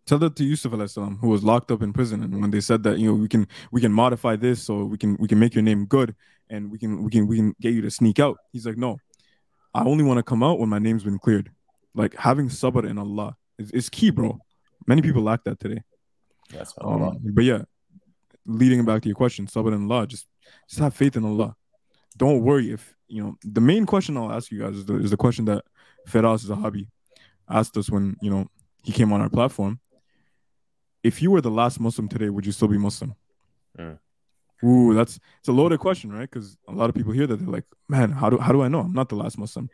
Tell 0.07 0.19
that 0.21 0.37
to 0.37 0.45
Yusuf 0.45 0.73
salam, 0.91 1.19
who 1.21 1.29
was 1.29 1.43
locked 1.45 1.71
up 1.71 1.83
in 1.83 1.93
prison, 1.93 2.23
and 2.23 2.41
when 2.41 2.51
they 2.51 2.63
said 2.63 2.83
that 2.85 2.99
you 2.99 3.09
know 3.09 3.15
we 3.15 3.29
can 3.29 3.47
we 3.71 3.83
can 3.83 3.93
modify 3.93 4.37
this 4.37 4.63
so 4.63 4.85
we 4.85 4.97
can 4.97 5.19
we 5.21 5.29
can 5.29 5.39
make 5.39 5.55
your 5.55 5.67
name 5.71 5.85
good 5.85 6.15
and 6.49 6.71
we 6.71 6.79
can 6.79 7.05
we 7.05 7.11
can 7.11 7.27
we 7.27 7.37
can 7.37 7.55
get 7.61 7.75
you 7.75 7.83
to 7.83 7.91
sneak 7.91 8.19
out. 8.19 8.39
He's 8.51 8.65
like, 8.65 8.79
no, 8.79 8.97
I 9.75 9.85
only 9.85 10.05
want 10.05 10.17
to 10.17 10.23
come 10.23 10.43
out 10.43 10.59
when 10.59 10.71
my 10.71 10.79
name's 10.79 11.05
been 11.05 11.19
cleared. 11.19 11.51
Like 11.95 12.17
having 12.17 12.49
sabr 12.49 12.89
in 12.89 12.97
Allah 12.97 13.37
is, 13.59 13.71
is 13.73 13.91
key, 13.91 14.11
bro. 14.11 14.39
Many 14.87 15.03
people 15.03 15.23
lack 15.23 15.45
that 15.45 15.61
today. 15.61 15.83
Yes, 16.53 16.75
Um, 16.81 17.19
but 17.23 17.45
yeah, 17.45 17.63
leading 18.47 18.85
back 18.85 19.03
to 19.03 19.09
your 19.09 19.17
question, 19.17 19.47
sabr 19.47 19.75
in 19.75 19.91
Allah, 19.91 20.07
just 20.07 20.27
just 20.69 20.81
have 20.81 20.95
faith 20.95 21.17
in 21.17 21.25
Allah. 21.25 21.55
Don't 22.17 22.43
worry 22.43 22.73
if 22.73 22.95
you 23.09 23.23
know 23.23 23.37
the 23.45 23.61
main 23.61 23.87
question 23.87 24.17
I'll 24.17 24.33
ask 24.33 24.51
you 24.51 24.61
guys 24.61 24.77
is 24.77 24.85
the, 24.87 24.97
is 24.97 25.11
the 25.11 25.17
question 25.17 25.45
that 25.47 25.65
Firas 26.09 26.47
Zahabi 26.47 26.89
asked 27.49 27.77
us 27.77 27.91
when 27.91 28.17
you 28.21 28.31
know 28.31 28.49
he 28.83 28.93
came 28.93 29.13
on 29.13 29.21
our 29.21 29.29
platform. 29.29 29.81
If 31.03 31.23
you 31.23 31.31
were 31.31 31.41
the 31.41 31.51
last 31.51 31.79
Muslim 31.81 32.09
today, 32.09 32.29
would 32.29 32.45
you 32.45 32.53
still 32.53 32.69
be 32.69 32.79
Muslim? 32.79 33.15
Mm. 33.79 33.99
Ooh, 34.65 34.95
that's 34.95 35.21
it's 35.39 35.49
a 35.49 35.53
loaded 35.53 35.79
question, 35.79 36.11
right? 36.11 36.29
Because 36.29 36.57
a 36.67 36.73
lot 36.73 36.89
of 36.89 36.95
people 36.95 37.13
hear 37.13 37.27
that 37.27 37.37
they're 37.37 37.49
like, 37.49 37.65
"Man, 37.89 38.11
how 38.11 38.31
do 38.31 38.39
how 38.39 38.53
do 38.53 38.63
I 38.63 38.69
know 38.69 38.81
I'm 38.81 38.93
not 38.93 39.09
the 39.09 39.17
last 39.17 39.39
Muslim?" 39.39 39.69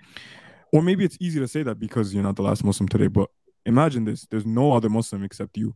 Or 0.73 0.83
maybe 0.83 1.05
it's 1.05 1.17
easy 1.21 1.39
to 1.41 1.49
say 1.49 1.63
that 1.63 1.79
because 1.79 2.13
you're 2.13 2.23
not 2.23 2.37
the 2.37 2.43
last 2.43 2.65
Muslim 2.65 2.89
today. 2.89 3.07
But 3.07 3.31
imagine 3.65 4.05
this: 4.05 4.27
there's 4.31 4.45
no 4.45 4.73
other 4.73 4.91
Muslim 4.91 5.23
except 5.25 5.57
you, 5.57 5.75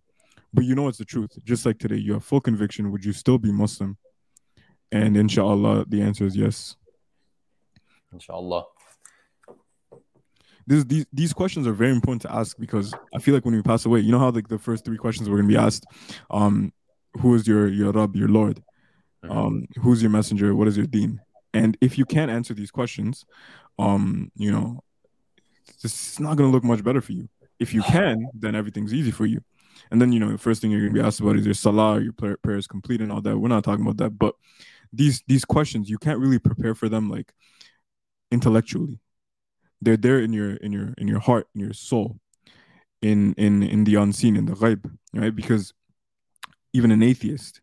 but 0.52 0.64
you 0.64 0.74
know 0.74 0.88
it's 0.88 0.98
the 0.98 1.04
truth. 1.04 1.30
Just 1.44 1.64
like 1.66 1.78
today, 1.78 1.96
you 1.96 2.12
have 2.14 2.24
full 2.24 2.40
conviction. 2.40 2.90
Would 2.92 3.04
you 3.04 3.12
still 3.12 3.38
be 3.38 3.52
Muslim? 3.52 3.96
And 4.90 5.16
inshallah, 5.16 5.84
the 5.88 6.00
answer 6.02 6.24
is 6.24 6.36
yes. 6.36 6.76
inshallah. 8.12 8.64
This, 10.66 10.84
these 10.84 11.06
these 11.12 11.32
questions 11.32 11.66
are 11.66 11.72
very 11.72 11.92
important 11.92 12.22
to 12.22 12.32
ask 12.34 12.56
because 12.58 12.94
I 13.14 13.18
feel 13.20 13.34
like 13.34 13.44
when 13.44 13.54
we 13.54 13.62
pass 13.62 13.86
away, 13.86 14.00
you 14.00 14.12
know 14.12 14.18
how 14.18 14.30
like 14.30 14.48
the 14.48 14.58
first 14.58 14.84
three 14.84 14.98
questions 14.98 15.28
were 15.28 15.36
gonna 15.36 15.48
be 15.48 15.56
asked, 15.56 15.86
um, 16.30 16.72
who 17.20 17.34
is 17.34 17.46
your 17.48 17.68
your 17.68 17.90
Rabb, 17.92 18.14
your 18.16 18.28
Lord, 18.28 18.62
Mhm. 19.24 19.30
um, 19.34 19.66
who's 19.82 20.02
your 20.02 20.10
messenger, 20.10 20.54
what 20.54 20.68
is 20.68 20.76
your 20.76 20.86
Deen, 20.86 21.20
and 21.54 21.76
if 21.80 21.96
you 21.98 22.04
can't 22.04 22.30
answer 22.30 22.52
these 22.54 22.70
questions, 22.70 23.24
um, 23.78 24.30
you 24.36 24.52
know, 24.52 24.80
it's 25.82 26.20
not 26.20 26.36
gonna 26.36 26.50
look 26.50 26.64
much 26.64 26.84
better 26.84 27.00
for 27.00 27.12
you. 27.12 27.28
If 27.58 27.72
you 27.72 27.82
can, 27.94 28.28
then 28.34 28.54
everything's 28.54 28.92
easy 28.92 29.10
for 29.10 29.24
you. 29.26 29.40
And 29.90 30.00
then 30.00 30.12
you 30.12 30.20
know 30.20 30.30
the 30.30 30.38
first 30.38 30.60
thing 30.60 30.70
you're 30.70 30.80
gonna 30.80 30.92
be 30.92 31.06
asked 31.06 31.20
about 31.20 31.36
is 31.36 31.44
your 31.44 31.54
salah, 31.54 32.00
your 32.00 32.12
prayer, 32.12 32.36
prayers 32.42 32.66
complete, 32.66 33.00
and 33.00 33.10
all 33.12 33.20
that. 33.22 33.38
We're 33.38 33.48
not 33.48 33.64
talking 33.64 33.84
about 33.84 33.98
that, 33.98 34.18
but 34.18 34.34
these 34.92 35.22
these 35.26 35.44
questions 35.44 35.90
you 35.90 35.98
can't 35.98 36.18
really 36.18 36.38
prepare 36.38 36.74
for 36.74 36.88
them 36.88 37.10
like 37.10 37.32
intellectually. 38.30 39.00
They're 39.80 39.96
there 39.96 40.20
in 40.20 40.32
your 40.32 40.54
in 40.54 40.72
your 40.72 40.94
in 40.98 41.08
your 41.08 41.20
heart, 41.20 41.48
in 41.54 41.60
your 41.60 41.72
soul, 41.72 42.18
in 43.02 43.34
in 43.34 43.62
in 43.62 43.84
the 43.84 43.96
unseen, 43.96 44.36
in 44.36 44.46
the 44.46 44.54
ghaib, 44.54 44.90
right? 45.14 45.34
Because 45.34 45.72
even 46.72 46.90
an 46.90 47.02
atheist, 47.02 47.60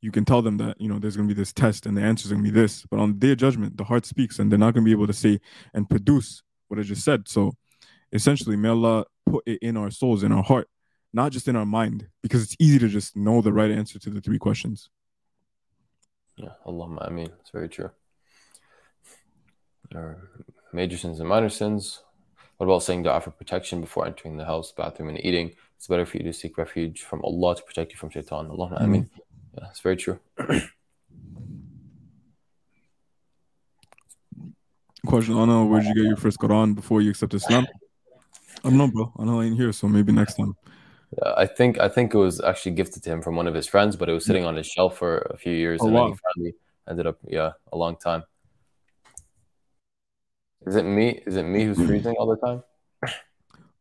you 0.00 0.10
can 0.10 0.24
tell 0.24 0.42
them 0.42 0.56
that 0.58 0.80
you 0.80 0.88
know 0.88 0.98
there's 0.98 1.16
gonna 1.16 1.28
be 1.28 1.34
this 1.34 1.52
test 1.52 1.86
and 1.86 1.96
the 1.96 2.02
answer's 2.02 2.30
gonna 2.30 2.42
be 2.42 2.50
this, 2.50 2.84
but 2.90 2.98
on 2.98 3.12
the 3.12 3.18
day 3.18 3.32
of 3.32 3.38
judgment, 3.38 3.76
the 3.76 3.84
heart 3.84 4.06
speaks, 4.06 4.38
and 4.38 4.50
they're 4.50 4.58
not 4.58 4.74
gonna 4.74 4.84
be 4.84 4.92
able 4.92 5.06
to 5.06 5.12
say 5.12 5.40
and 5.74 5.88
produce 5.88 6.42
what 6.68 6.80
I 6.80 6.82
just 6.82 7.04
said. 7.04 7.28
So 7.28 7.52
essentially, 8.12 8.56
may 8.56 8.70
Allah 8.70 9.04
put 9.26 9.42
it 9.46 9.58
in 9.62 9.76
our 9.76 9.90
souls, 9.90 10.22
in 10.22 10.32
our 10.32 10.42
heart, 10.42 10.68
not 11.12 11.32
just 11.32 11.48
in 11.48 11.56
our 11.56 11.66
mind, 11.66 12.08
because 12.22 12.42
it's 12.42 12.56
easy 12.58 12.78
to 12.78 12.88
just 12.88 13.16
know 13.16 13.40
the 13.40 13.52
right 13.52 13.70
answer 13.70 13.98
to 13.98 14.10
the 14.10 14.20
three 14.20 14.38
questions. 14.38 14.90
Yeah, 16.36 16.50
Allah, 16.64 16.98
I 17.00 17.10
mean, 17.10 17.28
It's 17.40 17.50
very 17.50 17.68
true. 17.68 17.90
Or 19.94 20.30
major 20.72 20.96
sins 20.96 21.20
and 21.20 21.28
minor 21.28 21.50
sins. 21.50 22.02
What 22.56 22.66
about 22.66 22.82
saying 22.82 23.02
dua 23.02 23.20
for 23.20 23.30
protection 23.30 23.80
before 23.80 24.06
entering 24.06 24.36
the 24.36 24.44
house, 24.44 24.72
bathroom, 24.72 25.10
and 25.10 25.24
eating? 25.24 25.54
It's 25.76 25.88
better 25.88 26.06
for 26.06 26.16
you 26.16 26.24
to 26.24 26.32
seek 26.32 26.56
refuge 26.56 27.02
from 27.02 27.22
Allah 27.24 27.56
to 27.56 27.62
protect 27.62 27.92
you 27.92 27.98
from 27.98 28.10
shaitan. 28.10 28.48
Allahumma 28.48 28.74
mm-hmm. 28.74 28.84
ameen. 28.84 29.10
Yeah, 29.58 29.66
it's 29.68 29.80
very 29.80 29.96
true. 29.96 30.18
Question, 35.04 35.36
Anna, 35.36 35.66
where 35.66 35.80
did 35.80 35.88
you 35.88 35.94
get 35.94 36.04
your 36.04 36.16
first 36.16 36.38
Quran 36.38 36.76
before 36.76 37.02
you 37.02 37.10
accept 37.10 37.34
Islam? 37.34 37.66
I 38.64 38.68
don't 38.68 38.78
know, 38.78 38.86
bro. 38.88 39.12
I 39.18 39.24
know 39.24 39.40
I 39.40 39.46
ain't 39.46 39.56
here, 39.56 39.72
so 39.72 39.88
maybe 39.88 40.12
next 40.12 40.34
time. 40.36 40.54
Yeah, 41.18 41.34
I 41.36 41.46
think 41.46 41.78
I 41.78 41.88
think 41.88 42.14
it 42.14 42.18
was 42.18 42.40
actually 42.40 42.72
gifted 42.72 43.02
to 43.04 43.10
him 43.10 43.22
from 43.22 43.36
one 43.36 43.46
of 43.46 43.54
his 43.54 43.66
friends, 43.66 43.96
but 43.96 44.08
it 44.08 44.12
was 44.12 44.24
sitting 44.24 44.44
on 44.44 44.56
his 44.56 44.66
shelf 44.66 44.96
for 44.96 45.18
a 45.30 45.36
few 45.36 45.52
years, 45.52 45.80
Oh, 45.82 45.88
and 45.88 45.96
then 45.96 46.06
he 46.08 46.14
finally 46.34 46.54
ended 46.88 47.06
up, 47.06 47.18
yeah, 47.28 47.52
a 47.72 47.76
long 47.76 47.96
time. 47.96 48.24
Is 50.66 50.76
it 50.76 50.84
me? 50.84 51.22
Is 51.26 51.36
it 51.36 51.42
me 51.42 51.64
who's 51.64 51.76
freezing 51.76 52.14
all 52.18 52.28
the 52.28 52.36
time? 52.46 52.62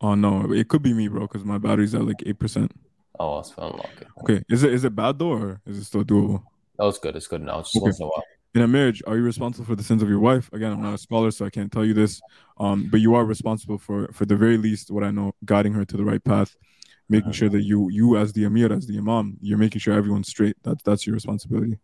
Oh 0.03 0.15
no, 0.15 0.51
it 0.51 0.67
could 0.67 0.81
be 0.81 0.93
me, 0.95 1.07
bro, 1.09 1.21
because 1.27 1.45
my 1.45 1.59
battery's 1.59 1.93
at 1.93 2.03
like 2.03 2.23
eight 2.25 2.39
percent. 2.39 2.71
Oh, 3.19 3.37
it's 3.37 3.51
fine. 3.51 3.65
Okay, 3.71 4.05
Okay, 4.23 4.43
is 4.49 4.63
it 4.63 4.73
is 4.73 4.83
it 4.83 4.95
bad 4.95 5.19
though, 5.19 5.29
or 5.33 5.61
is 5.67 5.77
it 5.77 5.83
still 5.83 6.03
doable? 6.03 6.41
that 6.79 6.85
was 6.85 6.97
good. 6.97 7.15
It's 7.15 7.27
good 7.27 7.43
now. 7.43 7.59
It's 7.59 7.71
just 7.71 7.83
Okay. 7.83 7.85
once 7.85 7.99
in 7.99 8.05
a 8.05 8.07
while. 8.07 8.23
In 8.55 8.61
a 8.63 8.67
marriage, 8.67 9.03
are 9.05 9.15
you 9.15 9.21
responsible 9.23 9.65
for 9.67 9.75
the 9.75 9.83
sins 9.83 10.01
of 10.01 10.09
your 10.09 10.19
wife? 10.19 10.49
Again, 10.53 10.71
I'm 10.71 10.81
not 10.81 10.95
a 10.95 10.97
scholar, 10.97 11.29
so 11.29 11.45
I 11.45 11.51
can't 11.51 11.71
tell 11.71 11.85
you 11.85 11.93
this. 11.93 12.19
Um, 12.59 12.87
but 12.91 12.99
you 12.99 13.13
are 13.13 13.23
responsible 13.23 13.77
for, 13.77 14.09
for 14.11 14.25
the 14.25 14.35
very 14.35 14.57
least, 14.57 14.89
what 14.89 15.03
I 15.03 15.11
know, 15.11 15.33
guiding 15.45 15.73
her 15.73 15.85
to 15.85 15.95
the 15.95 16.03
right 16.03 16.21
path, 16.23 16.57
making 17.11 17.33
sure 17.33 17.49
that 17.49 17.63
you, 17.63 17.89
you 17.91 18.17
as 18.17 18.33
the 18.33 18.45
amir, 18.45 18.71
as 18.73 18.87
the 18.87 18.97
imam, 18.97 19.37
you're 19.41 19.57
making 19.57 19.79
sure 19.79 19.93
everyone's 19.93 20.29
straight. 20.29 20.55
That's 20.63 20.81
that's 20.83 21.05
your 21.05 21.13
responsibility. 21.13 21.77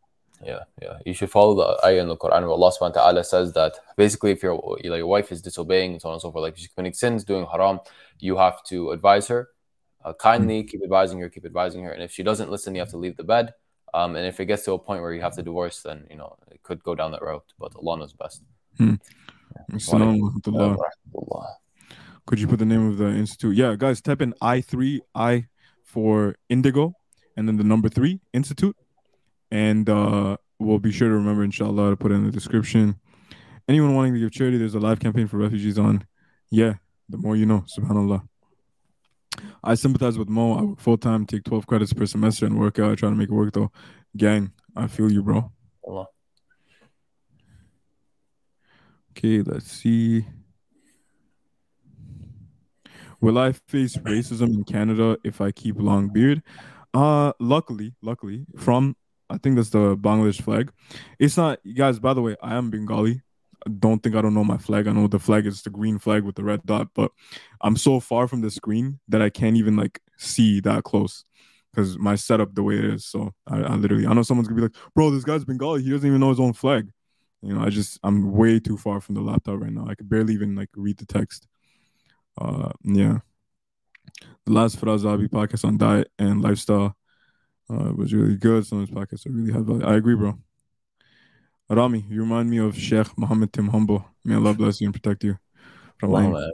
Yeah, 0.45 0.63
yeah. 0.81 0.97
You 1.05 1.13
should 1.13 1.31
follow 1.31 1.55
the 1.55 1.85
ayah 1.85 2.01
in 2.01 2.07
the 2.07 2.15
Quran 2.15 2.41
where 2.41 2.51
Allah 2.51 2.71
subhanahu 2.71 2.95
wa 2.95 3.01
ta'ala 3.01 3.23
says 3.23 3.53
that 3.53 3.73
basically 3.95 4.31
if 4.31 4.43
your 4.43 4.55
like 4.55 4.99
your 5.03 5.07
wife 5.07 5.31
is 5.31 5.41
disobeying 5.41 5.93
and 5.93 6.01
so 6.01 6.09
on 6.09 6.13
and 6.13 6.21
so 6.21 6.31
forth, 6.31 6.43
like 6.43 6.57
she's 6.57 6.67
committing 6.67 6.93
sins, 6.93 7.23
doing 7.23 7.45
haram, 7.51 7.79
you 8.19 8.37
have 8.37 8.63
to 8.65 8.91
advise 8.91 9.27
her 9.27 9.49
uh, 10.05 10.13
kindly, 10.13 10.63
keep 10.63 10.83
advising 10.83 11.19
her, 11.19 11.29
keep 11.29 11.45
advising 11.45 11.83
her. 11.83 11.91
And 11.91 12.03
if 12.03 12.11
she 12.11 12.23
doesn't 12.23 12.49
listen, 12.51 12.75
you 12.75 12.81
have 12.81 12.89
to 12.91 12.97
leave 12.97 13.17
the 13.17 13.23
bed. 13.23 13.53
Um, 13.93 14.15
and 14.15 14.25
if 14.27 14.39
it 14.39 14.45
gets 14.45 14.63
to 14.65 14.73
a 14.73 14.79
point 14.79 15.01
where 15.01 15.13
you 15.13 15.21
have 15.21 15.35
to 15.35 15.43
divorce, 15.43 15.81
then 15.81 16.05
you 16.09 16.17
know 16.17 16.37
it 16.51 16.61
could 16.61 16.83
go 16.83 16.93
down 16.93 17.11
that 17.13 17.21
route. 17.21 17.45
But 17.57 17.75
Allah 17.75 17.97
knows 17.99 18.13
best. 18.13 18.43
Assalamu 19.71 20.21
alaikum. 20.43 21.45
Could 22.27 22.41
you 22.41 22.47
put 22.47 22.59
the 22.59 22.65
name 22.65 22.89
of 22.89 22.97
the 22.97 23.07
institute? 23.07 23.55
Yeah, 23.55 23.75
guys, 23.77 24.01
type 24.01 24.21
in 24.21 24.33
I 24.41 24.59
three 24.59 25.01
I 25.15 25.47
for 25.81 26.35
Indigo, 26.49 26.93
and 27.37 27.47
then 27.47 27.55
the 27.55 27.63
number 27.63 27.87
three 27.87 28.19
Institute, 28.33 28.75
and 29.49 29.89
uh, 29.89 30.35
we'll 30.59 30.79
be 30.79 30.91
sure 30.91 31.07
to 31.07 31.15
remember, 31.15 31.41
inshallah, 31.45 31.91
to 31.91 31.95
put 31.95 32.11
it 32.11 32.15
in 32.15 32.25
the 32.25 32.31
description. 32.31 32.99
Anyone 33.69 33.95
wanting 33.95 34.13
to 34.13 34.19
give 34.19 34.31
charity, 34.31 34.57
there's 34.57 34.75
a 34.75 34.79
live 34.79 34.99
campaign 34.99 35.27
for 35.27 35.37
refugees 35.37 35.79
on. 35.79 36.05
Yeah, 36.51 36.73
the 37.07 37.17
more 37.17 37.37
you 37.37 37.45
know, 37.45 37.63
Subhanallah. 37.77 38.27
I 39.63 39.75
sympathize 39.75 40.17
with 40.17 40.27
Mo. 40.27 40.57
I 40.57 40.63
work 40.63 40.81
full 40.81 40.97
time, 40.97 41.25
take 41.25 41.45
12 41.45 41.65
credits 41.65 41.93
per 41.93 42.05
semester, 42.05 42.45
and 42.45 42.59
work 42.59 42.77
out. 42.77 42.91
I 42.91 42.95
try 42.95 43.09
to 43.09 43.15
make 43.15 43.29
it 43.29 43.33
work 43.33 43.53
though. 43.53 43.71
Gang, 44.17 44.51
I 44.75 44.87
feel 44.87 45.09
you, 45.09 45.23
bro. 45.23 45.49
Allah. 45.87 46.07
Okay, 49.11 49.41
let's 49.41 49.71
see. 49.71 50.25
Will 53.19 53.37
I 53.37 53.51
face 53.51 53.97
racism 53.97 54.53
in 54.53 54.63
Canada 54.63 55.17
if 55.23 55.41
I 55.41 55.51
keep 55.51 55.75
long 55.79 56.09
beard? 56.09 56.43
Uh 56.93 57.33
luckily, 57.39 57.95
luckily, 58.01 58.45
from 58.57 58.95
I 59.29 59.37
think 59.37 59.55
that's 59.55 59.69
the 59.71 59.97
Bangladesh 59.97 60.41
flag. 60.41 60.71
It's 61.19 61.37
not 61.37 61.59
you 61.63 61.73
guys, 61.73 61.99
by 61.99 62.13
the 62.13 62.21
way, 62.21 62.35
I 62.41 62.55
am 62.55 62.69
Bengali. 62.69 63.21
I 63.65 63.71
Don't 63.71 64.01
think 64.01 64.15
I 64.15 64.21
don't 64.21 64.33
know 64.33 64.43
my 64.43 64.57
flag. 64.57 64.87
I 64.87 64.91
know 64.93 65.07
the 65.07 65.19
flag 65.19 65.45
is 65.47 65.61
the 65.63 65.69
green 65.69 65.99
flag 65.99 66.23
with 66.23 66.35
the 66.35 66.43
red 66.43 66.63
dot, 66.65 66.89
but 66.93 67.11
I'm 67.61 67.75
so 67.75 67.99
far 67.99 68.27
from 68.27 68.41
the 68.41 68.51
screen 68.51 68.99
that 69.09 69.21
I 69.21 69.29
can't 69.29 69.57
even 69.57 69.75
like 69.75 69.99
see 70.17 70.59
that 70.61 70.83
close 70.83 71.25
because 71.73 71.97
my 71.97 72.15
setup 72.15 72.55
the 72.55 72.63
way 72.63 72.77
it 72.77 72.85
is. 72.85 73.05
So 73.05 73.33
I, 73.47 73.57
I 73.61 73.75
literally 73.75 74.07
I 74.07 74.13
know 74.13 74.23
someone's 74.23 74.47
gonna 74.47 74.61
be 74.61 74.67
like, 74.67 74.75
bro, 74.95 75.09
this 75.09 75.23
guy's 75.23 75.43
Bengali, 75.45 75.83
he 75.83 75.89
doesn't 75.89 76.07
even 76.07 76.19
know 76.21 76.29
his 76.29 76.39
own 76.39 76.53
flag. 76.53 76.89
You 77.41 77.53
know, 77.53 77.61
I 77.61 77.69
just 77.69 77.99
I'm 78.03 78.31
way 78.31 78.59
too 78.59 78.77
far 78.77 79.01
from 79.01 79.15
the 79.15 79.21
laptop 79.21 79.59
right 79.59 79.71
now. 79.71 79.87
I 79.87 79.95
could 79.95 80.09
barely 80.09 80.33
even 80.33 80.55
like 80.55 80.69
read 80.75 80.97
the 80.97 81.05
text. 81.05 81.47
Uh, 82.37 82.71
yeah. 82.83 83.19
The 84.45 84.53
last 84.53 84.79
Firas 84.79 85.03
Zahabi 85.03 85.27
podcast 85.27 85.65
on 85.65 85.77
diet 85.77 86.09
and 86.17 86.41
lifestyle 86.41 86.95
uh, 87.69 87.91
was 87.95 88.13
really 88.13 88.35
good. 88.35 88.65
Some 88.65 88.81
of 88.81 88.89
his 88.89 88.95
podcasts 88.95 89.25
are 89.25 89.31
really 89.31 89.51
high 89.51 89.59
value. 89.59 89.85
I 89.85 89.95
agree, 89.95 90.15
bro. 90.15 90.37
Rami, 91.69 92.05
you 92.09 92.21
remind 92.21 92.49
me 92.49 92.59
of 92.59 92.77
Sheikh 92.77 93.17
Muhammad 93.17 93.51
Tim 93.51 93.67
Humble. 93.67 94.05
May 94.23 94.35
Allah 94.35 94.53
bless 94.53 94.79
you 94.79 94.87
and 94.87 94.93
protect 94.93 95.23
you. 95.23 95.37
From 95.97 96.11
Wow, 96.11 96.51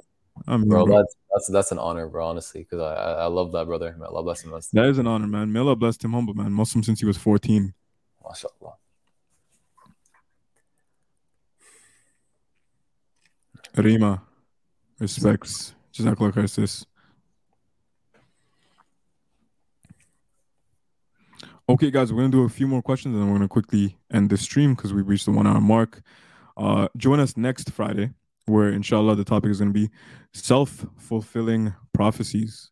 I 0.47 0.57
mean, 0.57 0.67
Bro, 0.67 0.85
bro, 0.85 0.97
that's 0.97 1.15
that's 1.31 1.47
that's 1.51 1.71
an 1.71 1.77
honor, 1.77 2.07
bro. 2.07 2.25
Honestly, 2.25 2.61
because 2.61 2.79
I, 2.79 2.95
I 2.95 3.11
I 3.11 3.25
love 3.27 3.51
that 3.51 3.65
brother. 3.67 3.95
May 3.99 4.05
Allah 4.05 4.23
bless 4.23 4.43
him. 4.43 4.51
That's 4.51 4.69
that 4.69 4.85
is 4.85 4.97
an 4.97 5.05
honor, 5.05 5.27
man. 5.27 5.51
May 5.51 5.59
Allah 5.59 5.75
bless 5.75 5.97
Tim 5.97 6.13
Humble, 6.13 6.33
man. 6.33 6.51
Muslim 6.51 6.83
since 6.83 6.99
he 6.99 7.05
was 7.05 7.17
14. 7.17 7.73
mashallah. 8.23 8.73
Rima, 13.75 14.21
respects. 14.99 15.73
Sis. 15.91 16.85
Okay, 21.69 21.91
guys, 21.91 22.11
we're 22.11 22.19
gonna 22.19 22.29
do 22.29 22.43
a 22.43 22.49
few 22.49 22.67
more 22.67 22.81
questions 22.81 23.13
and 23.13 23.23
then 23.23 23.29
we're 23.29 23.37
gonna 23.37 23.47
quickly 23.47 23.97
end 24.11 24.29
the 24.29 24.37
stream 24.37 24.75
because 24.75 24.93
we've 24.93 25.07
reached 25.07 25.25
the 25.25 25.31
one 25.31 25.47
hour 25.47 25.61
mark. 25.61 26.01
Uh, 26.57 26.87
join 26.97 27.19
us 27.19 27.37
next 27.37 27.71
Friday, 27.71 28.11
where 28.45 28.69
inshallah 28.69 29.15
the 29.15 29.23
topic 29.23 29.49
is 29.49 29.59
gonna 29.59 29.71
be 29.71 29.89
self-fulfilling 30.33 31.73
prophecies. 31.93 32.71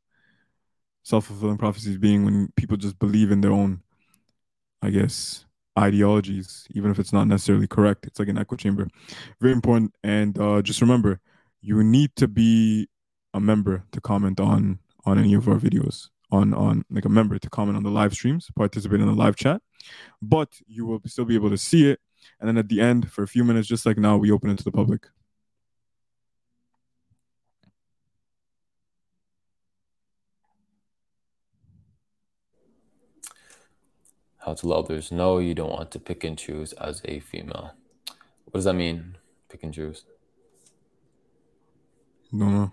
Self-fulfilling 1.03 1.57
prophecies 1.57 1.97
being 1.97 2.25
when 2.25 2.51
people 2.57 2.75
just 2.75 2.99
believe 2.99 3.31
in 3.31 3.41
their 3.41 3.51
own, 3.51 3.81
I 4.81 4.89
guess, 4.89 5.45
ideologies, 5.79 6.67
even 6.71 6.91
if 6.91 6.99
it's 6.99 7.13
not 7.13 7.27
necessarily 7.27 7.67
correct. 7.67 8.05
It's 8.05 8.19
like 8.19 8.27
an 8.27 8.37
echo 8.37 8.55
chamber. 8.55 8.87
Very 9.39 9.53
important. 9.53 9.93
And 10.03 10.37
uh, 10.37 10.61
just 10.61 10.81
remember, 10.81 11.21
you 11.61 11.83
need 11.83 12.15
to 12.15 12.27
be 12.27 12.87
a 13.33 13.39
member 13.39 13.83
to 13.91 14.01
comment 14.01 14.39
on 14.39 14.79
on 15.05 15.17
any 15.17 15.33
of 15.33 15.47
our 15.47 15.57
videos 15.57 16.09
on 16.31 16.53
on 16.53 16.83
like 16.89 17.05
a 17.05 17.09
member 17.09 17.37
to 17.37 17.49
comment 17.49 17.77
on 17.77 17.83
the 17.83 17.89
live 17.89 18.13
streams 18.13 18.47
participate 18.55 18.99
in 18.99 19.07
the 19.07 19.13
live 19.13 19.35
chat 19.35 19.61
but 20.21 20.49
you 20.67 20.85
will 20.85 21.01
still 21.05 21.25
be 21.25 21.35
able 21.35 21.49
to 21.49 21.57
see 21.57 21.89
it 21.89 21.99
and 22.39 22.47
then 22.47 22.57
at 22.57 22.69
the 22.69 22.81
end 22.81 23.11
for 23.11 23.23
a 23.23 23.27
few 23.27 23.43
minutes 23.43 23.67
just 23.67 23.85
like 23.85 23.97
now 23.97 24.17
we 24.17 24.31
open 24.31 24.49
it 24.49 24.57
to 24.57 24.63
the 24.63 24.71
public 24.71 25.07
How 34.45 34.55
to 34.55 34.67
let 34.67 34.79
others 34.79 35.11
know 35.11 35.37
you 35.37 35.53
don't 35.53 35.69
want 35.69 35.91
to 35.91 35.99
pick 35.99 36.23
and 36.23 36.35
choose 36.35 36.73
as 36.73 37.03
a 37.05 37.19
female. 37.19 37.75
What 38.45 38.55
does 38.55 38.63
that 38.63 38.73
mean? 38.73 39.17
Pick 39.49 39.61
and 39.61 39.71
choose. 39.71 40.03
Don't 42.31 42.53
know 42.53 42.71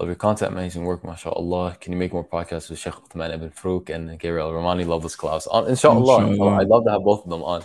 Love 0.00 0.08
your 0.08 0.16
content, 0.16 0.52
amazing 0.52 0.84
work, 0.84 1.04
mashallah. 1.04 1.76
Can 1.78 1.92
you 1.92 1.98
make 1.98 2.14
more 2.14 2.24
podcasts 2.24 2.70
with 2.70 2.78
Sheikh 2.78 2.94
Uthman 2.94 3.34
ibn 3.34 3.50
Farooq 3.50 3.90
and 3.90 4.18
Gabriel 4.18 4.52
Romani? 4.52 4.84
Love 4.84 5.02
this 5.02 5.14
class. 5.14 5.46
On, 5.46 5.68
inshallah, 5.68 6.28
Inshallah. 6.28 6.60
I'd 6.60 6.66
love 6.66 6.84
to 6.86 6.92
have 6.92 7.04
both 7.04 7.24
of 7.24 7.30
them 7.30 7.42
on. 7.42 7.62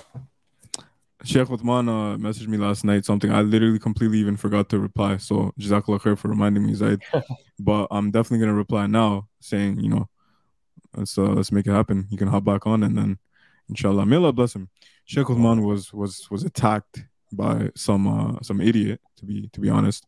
Sheikh 1.24 1.47
Uthman 1.47 1.88
uh, 1.88 2.18
messaged 2.18 2.47
me 2.47 2.57
last 2.57 2.84
night 2.84 3.05
something 3.05 3.32
I 3.32 3.41
literally 3.41 3.80
completely 3.80 4.20
even 4.20 4.36
forgot 4.36 4.68
to 4.70 4.80
reply. 4.80 5.18
So 5.18 5.53
Jazakallah 5.59 6.01
khair 6.01 6.18
for 6.18 6.28
reminding 6.28 6.65
me, 6.68 6.74
Zaid. 6.74 7.01
but 7.59 7.88
I'm 7.91 8.11
definitely 8.11 8.45
gonna 8.45 8.57
reply 8.57 8.88
now, 8.88 9.30
saying 9.39 9.80
you 9.80 9.89
know, 9.89 10.09
let's 10.95 11.18
uh, 11.18 11.24
let's 11.24 11.53
make 11.53 11.65
it 11.65 11.72
happen. 11.72 12.07
You 12.09 12.18
can 12.18 12.28
hop 12.28 12.43
back 12.43 12.68
on, 12.68 12.84
and 12.84 12.97
then 12.97 13.20
inshallah, 13.70 14.05
may 14.05 14.15
Allah 14.15 14.34
bless 14.34 14.55
him. 14.55 14.70
Sheikh 15.05 15.28
Uthman 15.28 15.65
was 15.65 15.93
was 15.93 16.28
was 16.30 16.43
attacked 16.43 17.03
by 17.32 17.70
some 17.76 18.07
uh, 18.07 18.39
some 18.41 18.61
idiot, 18.61 18.99
to 19.18 19.26
be 19.26 19.49
to 19.53 19.59
be 19.59 19.70
honest, 19.70 20.05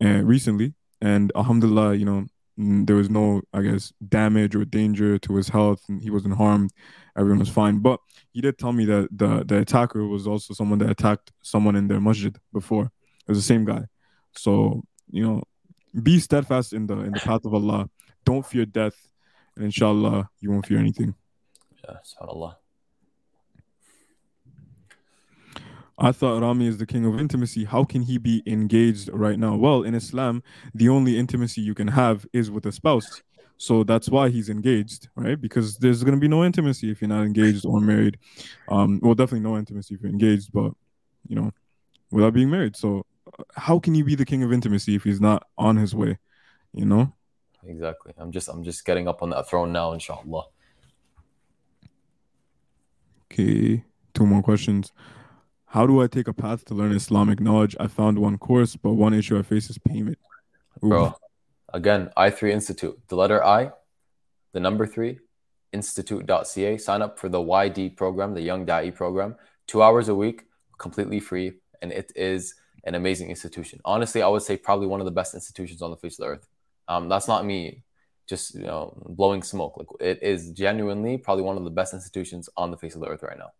and 0.00 0.26
recently, 0.26 0.74
and 1.00 1.32
Alhamdulillah, 1.36 1.94
you 1.94 2.04
know, 2.04 2.26
there 2.56 2.96
was 2.96 3.10
no 3.10 3.42
I 3.52 3.62
guess 3.62 3.92
damage 4.08 4.54
or 4.54 4.64
danger 4.64 5.18
to 5.18 5.36
his 5.36 5.48
health, 5.48 5.82
and 5.88 6.02
he 6.02 6.10
wasn't 6.10 6.36
harmed. 6.36 6.70
Everyone 7.16 7.38
was 7.38 7.48
fine, 7.48 7.78
but 7.78 8.00
he 8.32 8.40
did 8.40 8.58
tell 8.58 8.72
me 8.72 8.84
that 8.86 9.08
the 9.12 9.44
the 9.44 9.58
attacker 9.58 10.06
was 10.06 10.26
also 10.26 10.54
someone 10.54 10.78
that 10.80 10.90
attacked 10.90 11.32
someone 11.42 11.76
in 11.76 11.88
their 11.88 12.00
masjid 12.00 12.36
before. 12.52 12.90
It 13.26 13.28
was 13.28 13.38
the 13.38 13.42
same 13.42 13.64
guy. 13.64 13.84
So 14.36 14.82
you 15.10 15.22
know, 15.26 15.42
be 16.02 16.18
steadfast 16.18 16.72
in 16.72 16.86
the 16.86 16.98
in 17.00 17.12
the 17.12 17.20
path 17.20 17.44
of 17.44 17.54
Allah. 17.54 17.88
Don't 18.24 18.44
fear 18.44 18.64
death, 18.64 18.96
and 19.54 19.64
inshallah, 19.64 20.28
you 20.40 20.50
won't 20.50 20.66
fear 20.66 20.78
anything. 20.78 21.14
Yeah, 21.84 21.96
subhanallah. 22.02 22.56
I 25.98 26.12
thought 26.12 26.42
Rami 26.42 26.66
is 26.66 26.78
the 26.78 26.86
king 26.86 27.04
of 27.06 27.18
intimacy. 27.20 27.64
How 27.64 27.84
can 27.84 28.02
he 28.02 28.18
be 28.18 28.42
engaged 28.46 29.10
right 29.12 29.38
now? 29.38 29.56
Well, 29.56 29.82
in 29.82 29.94
Islam, 29.94 30.42
the 30.74 30.88
only 30.88 31.18
intimacy 31.18 31.60
you 31.60 31.74
can 31.74 31.88
have 31.88 32.26
is 32.32 32.50
with 32.50 32.66
a 32.66 32.72
spouse. 32.72 33.22
So 33.56 33.84
that's 33.84 34.08
why 34.08 34.30
he's 34.30 34.48
engaged, 34.48 35.08
right? 35.14 35.40
Because 35.40 35.78
there's 35.78 36.02
going 36.02 36.16
to 36.16 36.20
be 36.20 36.28
no 36.28 36.44
intimacy 36.44 36.90
if 36.90 37.00
you're 37.00 37.08
not 37.08 37.24
engaged 37.24 37.64
or 37.64 37.80
married. 37.80 38.18
Um, 38.68 38.98
well, 39.02 39.14
definitely 39.14 39.48
no 39.48 39.56
intimacy 39.56 39.94
if 39.94 40.02
you're 40.02 40.10
engaged, 40.10 40.50
but 40.52 40.72
you 41.28 41.36
know, 41.36 41.52
without 42.10 42.34
being 42.34 42.50
married. 42.50 42.76
So, 42.76 43.06
how 43.56 43.78
can 43.78 43.94
he 43.94 44.02
be 44.02 44.16
the 44.16 44.26
king 44.26 44.42
of 44.42 44.52
intimacy 44.52 44.96
if 44.96 45.04
he's 45.04 45.20
not 45.20 45.46
on 45.56 45.76
his 45.76 45.94
way? 45.94 46.18
You 46.72 46.86
know, 46.86 47.12
Exactly. 47.66 48.12
I'm 48.18 48.32
just 48.32 48.48
I'm 48.48 48.62
just 48.62 48.84
getting 48.84 49.08
up 49.08 49.22
on 49.22 49.30
that 49.30 49.48
throne 49.48 49.72
now, 49.72 49.92
inshallah. 49.92 50.44
Okay, 53.32 53.84
two 54.12 54.26
more 54.26 54.42
questions. 54.42 54.92
How 55.74 55.88
do 55.88 56.00
I 56.00 56.06
take 56.06 56.28
a 56.28 56.32
path 56.32 56.64
to 56.66 56.74
learn 56.74 56.92
Islamic 56.92 57.40
knowledge? 57.40 57.74
I 57.80 57.88
found 57.88 58.20
one 58.20 58.38
course, 58.38 58.76
but 58.76 58.92
one 58.92 59.12
issue 59.12 59.36
I 59.36 59.42
face 59.42 59.68
is 59.68 59.76
payment. 59.76 60.18
Ooh. 60.84 60.88
Bro. 60.88 61.16
Again, 61.72 62.12
I3 62.16 62.52
Institute. 62.52 62.96
The 63.08 63.16
letter 63.16 63.44
I, 63.44 63.72
the 64.52 64.60
number 64.60 64.86
three, 64.86 65.18
institute.ca. 65.72 66.78
Sign 66.78 67.02
up 67.02 67.18
for 67.18 67.28
the 67.28 67.40
YD 67.40 67.96
program, 67.96 68.34
the 68.34 68.40
Young 68.40 68.64
Da'i 68.64 68.94
program. 68.94 69.34
Two 69.66 69.82
hours 69.82 70.08
a 70.08 70.14
week, 70.14 70.44
completely 70.78 71.18
free. 71.18 71.54
And 71.82 71.90
it 71.90 72.12
is 72.14 72.54
an 72.84 72.94
amazing 72.94 73.30
institution. 73.30 73.80
Honestly, 73.84 74.22
I 74.22 74.28
would 74.28 74.42
say 74.42 74.56
probably 74.56 74.86
one 74.86 75.00
of 75.00 75.06
the 75.06 75.18
best 75.20 75.34
institutions 75.34 75.82
on 75.82 75.90
the 75.90 75.96
face 75.96 76.20
of 76.20 76.24
the 76.24 76.30
earth. 76.34 76.46
Um, 76.86 77.08
that's 77.08 77.26
not 77.26 77.44
me 77.44 77.82
just 78.28 78.54
you 78.54 78.62
know 78.62 78.96
blowing 79.06 79.42
smoke. 79.42 79.76
Like 79.76 79.88
it 79.98 80.22
is 80.22 80.52
genuinely 80.52 81.18
probably 81.18 81.42
one 81.42 81.56
of 81.56 81.64
the 81.64 81.70
best 81.70 81.94
institutions 81.94 82.48
on 82.56 82.70
the 82.70 82.76
face 82.76 82.94
of 82.94 83.00
the 83.00 83.08
earth 83.08 83.24
right 83.24 83.36
now. 83.36 83.50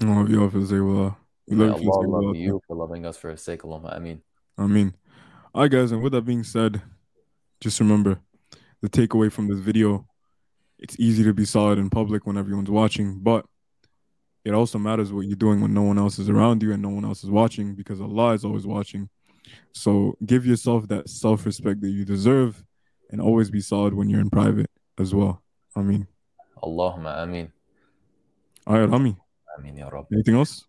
Oh, 0.00 0.24
to 0.24 0.66
say, 0.66 0.80
well, 0.80 1.18
we 1.48 1.56
May 1.56 1.64
love 1.66 1.82
you, 1.82 1.92
Allah 1.92 2.26
love 2.26 2.36
you 2.36 2.60
for 2.66 2.76
loving 2.76 3.04
us 3.04 3.16
for 3.16 3.30
his 3.30 3.42
sake. 3.42 3.62
Allahumma 3.62 3.96
ameen. 3.96 4.22
I 4.56 4.66
mean, 4.66 4.94
all 5.54 5.62
right, 5.62 5.70
guys, 5.70 5.92
and 5.92 6.02
with 6.02 6.12
that 6.12 6.22
being 6.22 6.44
said, 6.44 6.82
just 7.60 7.80
remember 7.80 8.20
the 8.80 8.88
takeaway 8.88 9.30
from 9.30 9.48
this 9.48 9.58
video 9.58 10.06
it's 10.78 10.98
easy 10.98 11.24
to 11.24 11.34
be 11.34 11.44
solid 11.44 11.78
in 11.78 11.90
public 11.90 12.26
when 12.26 12.36
everyone's 12.38 12.70
watching, 12.70 13.18
but 13.18 13.44
it 14.44 14.54
also 14.54 14.78
matters 14.78 15.12
what 15.12 15.26
you're 15.26 15.36
doing 15.36 15.60
when 15.60 15.74
no 15.74 15.82
one 15.82 15.98
else 15.98 16.18
is 16.18 16.28
around 16.28 16.62
you 16.62 16.72
and 16.72 16.80
no 16.80 16.88
one 16.88 17.04
else 17.04 17.24
is 17.24 17.30
watching 17.30 17.74
because 17.74 18.00
Allah 18.00 18.32
is 18.32 18.44
always 18.44 18.66
watching. 18.66 19.08
So 19.72 20.16
give 20.24 20.46
yourself 20.46 20.88
that 20.88 21.08
self 21.08 21.44
respect 21.44 21.80
that 21.80 21.90
you 21.90 22.04
deserve 22.04 22.62
and 23.10 23.20
always 23.20 23.50
be 23.50 23.60
solid 23.60 23.94
when 23.94 24.08
you're 24.08 24.20
in 24.20 24.30
private 24.30 24.70
as 24.98 25.14
well. 25.14 25.42
I 25.74 25.82
mean, 25.82 26.06
Allahumma 26.62 27.22
ameen. 27.22 27.52
all 28.66 28.78
right, 28.78 28.88
Rami, 28.88 29.16
Ameen 29.58 29.76
ya 29.78 29.88
Rabb. 29.88 30.06
anything 30.12 30.34
else? 30.44 30.64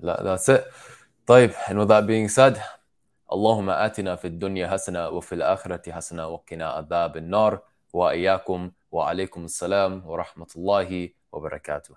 لا 0.00 0.22
that's 0.36 0.48
it 0.48 0.64
طيب 1.26 1.50
and 1.50 1.78
with 1.78 1.88
that 1.88 2.06
being 2.06 2.28
said 2.28 2.58
اللهم 3.32 3.70
آتنا 3.70 4.16
في 4.16 4.26
الدنيا 4.26 4.68
حسنة 4.68 5.08
وفي 5.08 5.34
الآخرة 5.34 5.92
حسنة 5.92 6.26
وقنا 6.28 6.66
عذاب 6.70 7.16
النار 7.16 7.60
وإياكم 7.92 8.70
وعليكم 8.92 9.44
السلام 9.44 10.06
ورحمة 10.06 10.46
الله 10.56 11.10
وبركاته 11.32 11.94